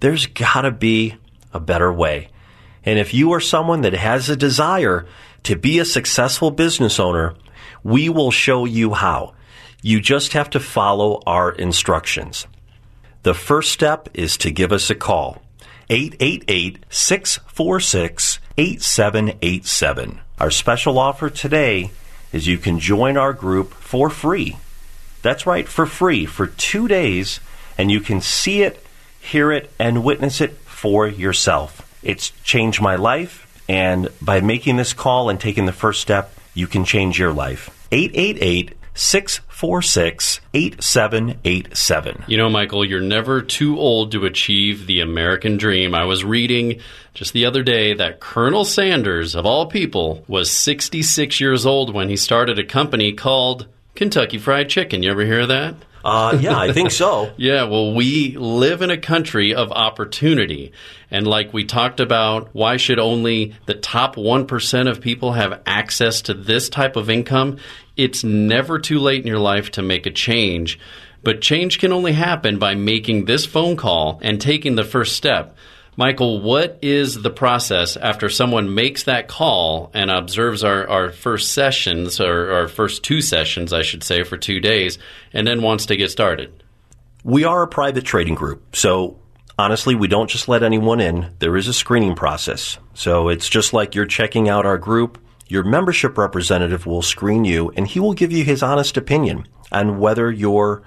there's 0.00 0.24
got 0.24 0.62
to 0.62 0.70
be 0.70 1.14
a 1.52 1.60
better 1.60 1.92
way. 1.92 2.30
And 2.86 2.98
if 2.98 3.12
you 3.12 3.34
are 3.34 3.40
someone 3.40 3.82
that 3.82 3.92
has 3.92 4.30
a 4.30 4.34
desire 4.34 5.04
to 5.42 5.56
be 5.56 5.78
a 5.78 5.84
successful 5.84 6.50
business 6.50 6.98
owner, 6.98 7.34
we 7.82 8.08
will 8.08 8.30
show 8.30 8.64
you 8.64 8.94
how. 8.94 9.34
You 9.82 10.00
just 10.00 10.32
have 10.32 10.48
to 10.48 10.58
follow 10.58 11.20
our 11.26 11.52
instructions. 11.52 12.46
The 13.22 13.34
first 13.34 13.72
step 13.72 14.08
is 14.14 14.36
to 14.38 14.50
give 14.50 14.72
us 14.72 14.90
a 14.90 14.94
call. 14.94 15.42
888 15.90 16.84
646 16.88 18.38
8787. 18.56 20.20
Our 20.38 20.50
special 20.50 20.98
offer 20.98 21.30
today 21.30 21.90
is 22.32 22.46
you 22.46 22.58
can 22.58 22.78
join 22.78 23.16
our 23.16 23.32
group 23.32 23.72
for 23.74 24.08
free. 24.10 24.58
That's 25.22 25.46
right, 25.46 25.66
for 25.66 25.86
free, 25.86 26.26
for 26.26 26.46
two 26.46 26.86
days, 26.86 27.40
and 27.76 27.90
you 27.90 28.00
can 28.00 28.20
see 28.20 28.62
it, 28.62 28.84
hear 29.18 29.50
it, 29.50 29.70
and 29.78 30.04
witness 30.04 30.40
it 30.40 30.52
for 30.58 31.08
yourself. 31.08 31.84
It's 32.02 32.30
changed 32.44 32.80
my 32.80 32.94
life, 32.94 33.62
and 33.68 34.08
by 34.22 34.40
making 34.40 34.76
this 34.76 34.92
call 34.92 35.28
and 35.28 35.40
taking 35.40 35.66
the 35.66 35.72
first 35.72 36.00
step, 36.00 36.32
you 36.54 36.66
can 36.66 36.84
change 36.84 37.18
your 37.18 37.32
life. 37.32 37.70
888 37.90 38.74
646 38.94 39.47
8787. 40.54 42.24
You 42.28 42.36
know, 42.36 42.48
Michael, 42.48 42.84
you're 42.84 43.00
never 43.00 43.42
too 43.42 43.76
old 43.78 44.12
to 44.12 44.24
achieve 44.24 44.86
the 44.86 45.00
American 45.00 45.56
dream. 45.56 45.96
I 45.96 46.04
was 46.04 46.24
reading 46.24 46.80
just 47.12 47.32
the 47.32 47.44
other 47.46 47.64
day 47.64 47.92
that 47.94 48.20
Colonel 48.20 48.64
Sanders, 48.64 49.34
of 49.34 49.46
all 49.46 49.66
people, 49.66 50.24
was 50.28 50.50
66 50.50 51.40
years 51.40 51.66
old 51.66 51.92
when 51.92 52.08
he 52.08 52.16
started 52.16 52.60
a 52.60 52.64
company 52.64 53.12
called 53.12 53.66
Kentucky 53.96 54.38
Fried 54.38 54.68
Chicken. 54.68 55.02
You 55.02 55.10
ever 55.10 55.24
hear 55.24 55.46
that? 55.46 55.74
Uh, 56.04 56.38
yeah, 56.40 56.56
I 56.56 56.72
think 56.72 56.90
so. 56.90 57.32
yeah, 57.36 57.64
well, 57.64 57.94
we 57.94 58.36
live 58.36 58.82
in 58.82 58.90
a 58.90 58.96
country 58.96 59.54
of 59.54 59.72
opportunity. 59.72 60.72
And 61.10 61.26
like 61.26 61.52
we 61.52 61.64
talked 61.64 62.00
about, 62.00 62.54
why 62.54 62.76
should 62.76 62.98
only 62.98 63.56
the 63.66 63.74
top 63.74 64.16
1% 64.16 64.88
of 64.88 65.00
people 65.00 65.32
have 65.32 65.60
access 65.66 66.22
to 66.22 66.34
this 66.34 66.68
type 66.68 66.96
of 66.96 67.10
income? 67.10 67.58
It's 67.98 68.24
never 68.24 68.78
too 68.78 69.00
late 69.00 69.20
in 69.20 69.26
your 69.26 69.38
life 69.38 69.72
to 69.72 69.82
make 69.82 70.06
a 70.06 70.10
change. 70.10 70.78
But 71.22 71.42
change 71.42 71.78
can 71.78 71.92
only 71.92 72.12
happen 72.12 72.58
by 72.58 72.76
making 72.76 73.24
this 73.24 73.44
phone 73.44 73.76
call 73.76 74.20
and 74.22 74.40
taking 74.40 74.76
the 74.76 74.84
first 74.84 75.16
step. 75.16 75.56
Michael, 75.96 76.40
what 76.40 76.78
is 76.80 77.20
the 77.20 77.30
process 77.30 77.96
after 77.96 78.28
someone 78.28 78.72
makes 78.72 79.02
that 79.02 79.26
call 79.26 79.90
and 79.94 80.12
observes 80.12 80.62
our, 80.62 80.88
our 80.88 81.10
first 81.10 81.50
sessions, 81.50 82.20
or 82.20 82.52
our 82.52 82.68
first 82.68 83.02
two 83.02 83.20
sessions, 83.20 83.72
I 83.72 83.82
should 83.82 84.04
say, 84.04 84.22
for 84.22 84.36
two 84.36 84.60
days, 84.60 84.98
and 85.32 85.44
then 85.44 85.60
wants 85.60 85.86
to 85.86 85.96
get 85.96 86.12
started? 86.12 86.62
We 87.24 87.42
are 87.42 87.64
a 87.64 87.66
private 87.66 88.04
trading 88.04 88.36
group, 88.36 88.76
so 88.76 89.18
honestly, 89.58 89.96
we 89.96 90.06
don't 90.06 90.30
just 90.30 90.46
let 90.46 90.62
anyone 90.62 91.00
in. 91.00 91.34
There 91.40 91.56
is 91.56 91.66
a 91.66 91.74
screening 91.74 92.14
process. 92.14 92.78
So 92.94 93.28
it's 93.28 93.48
just 93.48 93.72
like 93.72 93.96
you're 93.96 94.06
checking 94.06 94.48
out 94.48 94.66
our 94.66 94.78
group. 94.78 95.18
Your 95.48 95.64
membership 95.64 96.18
representative 96.18 96.86
will 96.86 97.02
screen 97.02 97.44
you, 97.44 97.70
and 97.74 97.88
he 97.88 98.00
will 98.00 98.12
give 98.12 98.30
you 98.30 98.44
his 98.44 98.62
honest 98.62 98.96
opinion 98.96 99.48
on 99.72 99.98
whether 99.98 100.30
you're 100.30 100.82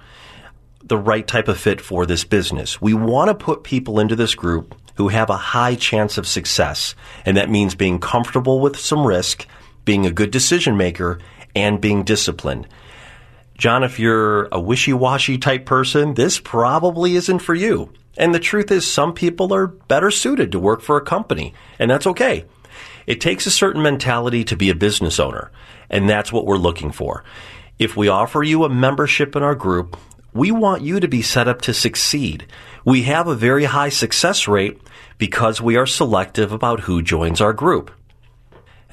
the 0.83 0.97
right 0.97 1.27
type 1.27 1.47
of 1.47 1.59
fit 1.59 1.81
for 1.81 2.05
this 2.05 2.23
business. 2.23 2.81
We 2.81 2.93
want 2.93 3.29
to 3.29 3.45
put 3.45 3.63
people 3.63 3.99
into 3.99 4.15
this 4.15 4.35
group 4.35 4.75
who 4.95 5.07
have 5.07 5.29
a 5.29 5.37
high 5.37 5.75
chance 5.75 6.17
of 6.17 6.27
success. 6.27 6.95
And 7.25 7.37
that 7.37 7.49
means 7.49 7.75
being 7.75 7.99
comfortable 7.99 8.59
with 8.59 8.77
some 8.77 9.05
risk, 9.05 9.47
being 9.85 10.05
a 10.05 10.11
good 10.11 10.31
decision 10.31 10.77
maker, 10.77 11.19
and 11.55 11.81
being 11.81 12.03
disciplined. 12.03 12.67
John, 13.57 13.83
if 13.83 13.99
you're 13.99 14.47
a 14.51 14.59
wishy 14.59 14.93
washy 14.93 15.37
type 15.37 15.65
person, 15.65 16.13
this 16.13 16.39
probably 16.39 17.15
isn't 17.15 17.39
for 17.39 17.55
you. 17.55 17.91
And 18.17 18.35
the 18.35 18.39
truth 18.39 18.71
is, 18.71 18.89
some 18.89 19.13
people 19.13 19.53
are 19.53 19.67
better 19.67 20.11
suited 20.11 20.51
to 20.51 20.59
work 20.59 20.81
for 20.81 20.97
a 20.97 21.05
company, 21.05 21.53
and 21.79 21.89
that's 21.89 22.07
okay. 22.07 22.45
It 23.11 23.19
takes 23.19 23.45
a 23.45 23.51
certain 23.51 23.81
mentality 23.81 24.45
to 24.45 24.55
be 24.55 24.69
a 24.69 24.73
business 24.73 25.19
owner, 25.19 25.51
and 25.89 26.09
that's 26.09 26.31
what 26.31 26.45
we're 26.45 26.55
looking 26.55 26.93
for. 26.93 27.25
If 27.77 27.97
we 27.97 28.07
offer 28.07 28.41
you 28.41 28.63
a 28.63 28.69
membership 28.69 29.35
in 29.35 29.43
our 29.43 29.53
group, 29.53 29.97
we 30.31 30.49
want 30.49 30.81
you 30.81 30.97
to 31.01 31.09
be 31.09 31.21
set 31.21 31.49
up 31.49 31.61
to 31.63 31.73
succeed. 31.73 32.47
We 32.85 33.01
have 33.01 33.27
a 33.27 33.35
very 33.35 33.65
high 33.65 33.89
success 33.89 34.47
rate 34.47 34.79
because 35.17 35.59
we 35.59 35.75
are 35.75 35.85
selective 35.85 36.53
about 36.53 36.79
who 36.79 37.01
joins 37.01 37.41
our 37.41 37.51
group. 37.51 37.91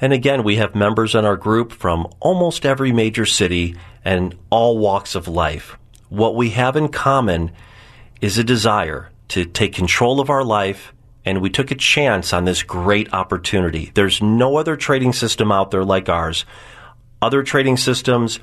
And 0.01 0.11
again, 0.11 0.43
we 0.43 0.57
have 0.57 0.75
members 0.75 1.15
in 1.15 1.23
our 1.23 1.37
group 1.37 1.71
from 1.71 2.05
almost 2.19 2.65
every 2.65 2.91
major 2.91 3.25
city 3.25 3.77
and 4.03 4.35
all 4.49 4.79
walks 4.79 5.15
of 5.15 5.29
life. 5.29 5.77
What 6.09 6.35
we 6.35 6.49
have 6.49 6.75
in 6.75 6.89
common 6.89 7.53
is 8.19 8.37
a 8.37 8.43
desire 8.43 9.11
to 9.29 9.45
take 9.45 9.73
control 9.73 10.19
of 10.19 10.29
our 10.29 10.43
life, 10.43 10.91
and 11.29 11.43
we 11.43 11.49
took 11.51 11.69
a 11.69 11.75
chance 11.75 12.33
on 12.33 12.45
this 12.45 12.63
great 12.63 13.13
opportunity. 13.13 13.91
There's 13.93 14.19
no 14.19 14.55
other 14.57 14.75
trading 14.75 15.13
system 15.13 15.51
out 15.51 15.69
there 15.69 15.85
like 15.85 16.09
ours. 16.09 16.43
Other 17.21 17.43
trading 17.43 17.77
systems, 17.77 18.39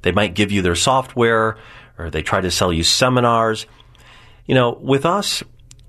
they 0.00 0.10
might 0.10 0.34
give 0.34 0.50
you 0.50 0.62
their 0.62 0.74
software 0.74 1.58
or 1.98 2.08
they 2.08 2.22
try 2.22 2.40
to 2.40 2.50
sell 2.50 2.72
you 2.72 2.82
seminars. 2.82 3.66
You 4.46 4.54
know, 4.54 4.72
with 4.72 5.04
us, 5.04 5.42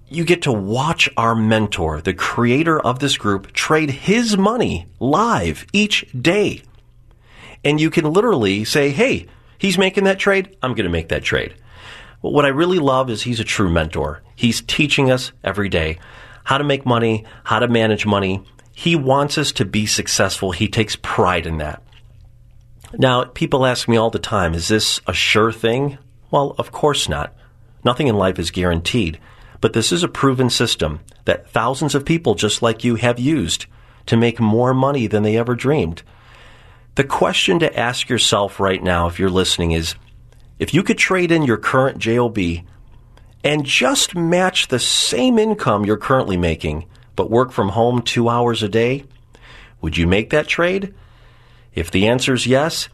you 0.10 0.26
get 0.26 0.42
to 0.42 0.52
watch 0.52 1.08
our 1.16 1.36
mentor, 1.36 2.02
the 2.02 2.14
creator 2.14 2.78
of 2.82 3.00
this 3.00 3.16
group, 3.16 3.54
trade 3.54 3.90
his 3.90 4.36
money 4.38 4.88
live 5.00 5.66
each 5.72 6.06
day. 6.12 6.64
And 7.64 7.80
you 7.80 7.90
can 7.90 8.12
literally 8.12 8.66
say, 8.66 8.90
hey, 8.90 9.28
he's 9.58 9.78
making 9.78 10.04
that 10.04 10.20
trade, 10.20 10.58
I'm 10.62 10.74
going 10.74 10.84
to 10.84 10.92
make 10.92 11.08
that 11.10 11.24
trade. 11.24 11.54
But 12.22 12.34
what 12.34 12.44
I 12.44 12.50
really 12.50 12.80
love 12.80 13.10
is 13.10 13.22
he's 13.22 13.40
a 13.40 13.46
true 13.46 13.70
mentor. 13.70 14.22
He's 14.36 14.60
teaching 14.60 15.10
us 15.10 15.32
every 15.46 15.70
day 15.70 15.98
how 16.44 16.58
to 16.58 16.64
make 16.64 16.86
money, 16.86 17.26
how 17.44 17.60
to 17.60 17.68
manage 17.68 18.06
money. 18.06 18.44
He 18.74 18.96
wants 18.96 19.38
us 19.38 19.52
to 19.54 19.66
be 19.66 19.86
successful. 19.86 20.52
He 20.52 20.68
takes 20.68 20.96
pride 20.96 21.46
in 21.46 21.58
that. 21.58 21.84
Now, 22.98 23.24
people 23.26 23.66
ask 23.66 23.88
me 23.88 23.98
all 23.98 24.10
the 24.10 24.20
time, 24.20 24.54
is 24.54 24.68
this 24.68 25.00
a 25.08 25.14
sure 25.14 25.52
thing? 25.52 25.98
Well, 26.30 26.56
of 26.58 26.72
course 26.72 27.08
not. 27.08 27.34
Nothing 27.84 28.08
in 28.08 28.16
life 28.16 28.40
is 28.40 28.52
guaranteed. 28.52 29.20
But 29.62 29.74
this 29.74 29.92
is 29.92 30.04
a 30.04 30.08
proven 30.08 30.50
system 30.50 31.02
that 31.26 31.50
thousands 31.50 31.96
of 31.96 32.06
people 32.06 32.36
just 32.36 32.62
like 32.62 32.84
you 32.84 32.96
have 32.96 33.20
used 33.20 33.68
to 34.08 34.18
make 34.18 34.40
more 34.40 34.74
money 34.74 35.08
than 35.08 35.24
they 35.24 35.38
ever 35.38 35.56
dreamed. 35.56 36.02
The 36.96 37.04
question 37.04 37.60
to 37.60 37.80
ask 37.80 38.10
yourself 38.10 38.60
right 38.60 38.84
now, 38.84 39.08
if 39.08 39.20
you're 39.20 39.30
listening, 39.30 39.72
is 39.72 39.96
if 40.60 40.74
you 40.74 40.84
could 40.84 40.98
trade 40.98 41.32
in 41.32 41.44
your 41.44 41.58
current 41.58 42.00
JOB 42.00 42.38
and 43.44 43.66
just 43.66 44.16
match 44.16 44.68
the 44.68 44.80
same 44.80 45.40
income 45.40 45.86
you're 45.86 45.98
currently 45.98 46.38
making, 46.38 46.86
but 47.16 47.30
work 47.30 47.52
from 47.52 47.70
home 47.70 48.02
two 48.02 48.30
hours 48.30 48.64
a 48.64 48.70
day, 48.70 49.06
would 49.82 49.98
you 49.98 50.08
make 50.08 50.30
that 50.30 50.48
trade? 50.48 50.94
If 51.74 51.90
the 51.90 52.08
answer 52.08 52.34
is 52.34 52.46
yes, 52.46 52.90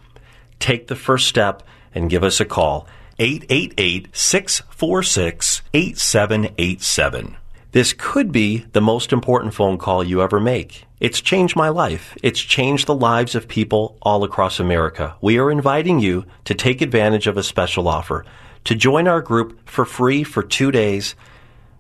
take 0.59 0.87
the 0.87 0.95
first 0.95 1.27
step 1.27 1.63
and 1.93 2.09
give 2.09 2.23
us 2.23 2.39
a 2.39 2.45
call. 2.45 2.87
888 3.19 4.15
646 4.15 5.61
8787. 5.73 7.37
This 7.71 7.93
could 7.93 8.31
be 8.31 8.65
the 8.71 8.81
most 8.81 9.11
important 9.11 9.53
phone 9.53 9.77
call 9.77 10.03
you 10.03 10.21
ever 10.21 10.39
make. 10.39 10.85
It's 10.99 11.21
changed 11.21 11.55
my 11.55 11.69
life. 11.69 12.15
It's 12.23 12.39
changed 12.39 12.87
the 12.87 12.95
lives 12.95 13.35
of 13.35 13.47
people 13.47 13.97
all 14.01 14.23
across 14.23 14.59
America. 14.59 15.15
We 15.21 15.37
are 15.37 15.51
inviting 15.51 15.99
you 15.99 16.25
to 16.45 16.55
take 16.55 16.81
advantage 16.81 17.27
of 17.27 17.37
a 17.37 17.43
special 17.43 17.87
offer, 17.87 18.25
to 18.65 18.75
join 18.75 19.07
our 19.07 19.21
group 19.21 19.69
for 19.69 19.85
free 19.85 20.23
for 20.23 20.43
two 20.43 20.71
days. 20.71 21.15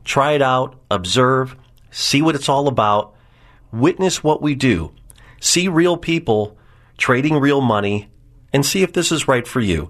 Try 0.03 0.33
it 0.33 0.41
out, 0.41 0.79
observe, 0.89 1.55
see 1.91 2.21
what 2.21 2.35
it's 2.35 2.49
all 2.49 2.67
about, 2.67 3.13
witness 3.71 4.23
what 4.23 4.41
we 4.41 4.55
do, 4.55 4.93
see 5.39 5.67
real 5.67 5.97
people 5.97 6.57
trading 6.97 7.39
real 7.39 7.61
money, 7.61 8.09
and 8.53 8.65
see 8.65 8.83
if 8.83 8.93
this 8.93 9.11
is 9.11 9.27
right 9.27 9.47
for 9.47 9.59
you. 9.59 9.89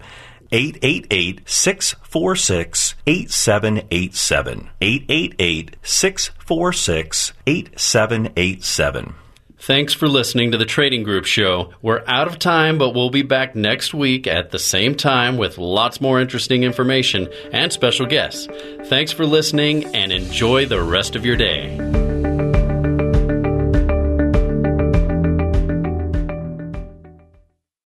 888 0.51 1.41
646 1.47 2.95
8787. 3.05 4.69
888 4.81 5.75
646 5.81 7.33
8787. 7.45 9.15
Thanks 9.59 9.93
for 9.93 10.07
listening 10.07 10.51
to 10.51 10.57
the 10.57 10.65
Trading 10.65 11.03
Group 11.03 11.25
Show. 11.25 11.73
We're 11.81 12.03
out 12.05 12.27
of 12.27 12.37
time, 12.37 12.77
but 12.77 12.91
we'll 12.91 13.09
be 13.09 13.23
back 13.23 13.55
next 13.55 13.93
week 13.93 14.27
at 14.27 14.51
the 14.51 14.59
same 14.59 14.95
time 14.95 15.37
with 15.37 15.57
lots 15.57 15.99
more 15.99 16.21
interesting 16.21 16.63
information 16.63 17.27
and 17.51 17.73
special 17.73 18.05
guests. 18.05 18.47
Thanks 18.85 19.11
for 19.11 19.25
listening 19.25 19.95
and 19.95 20.11
enjoy 20.11 20.67
the 20.67 20.81
rest 20.81 21.15
of 21.15 21.25
your 21.25 21.35
day. 21.35 22.06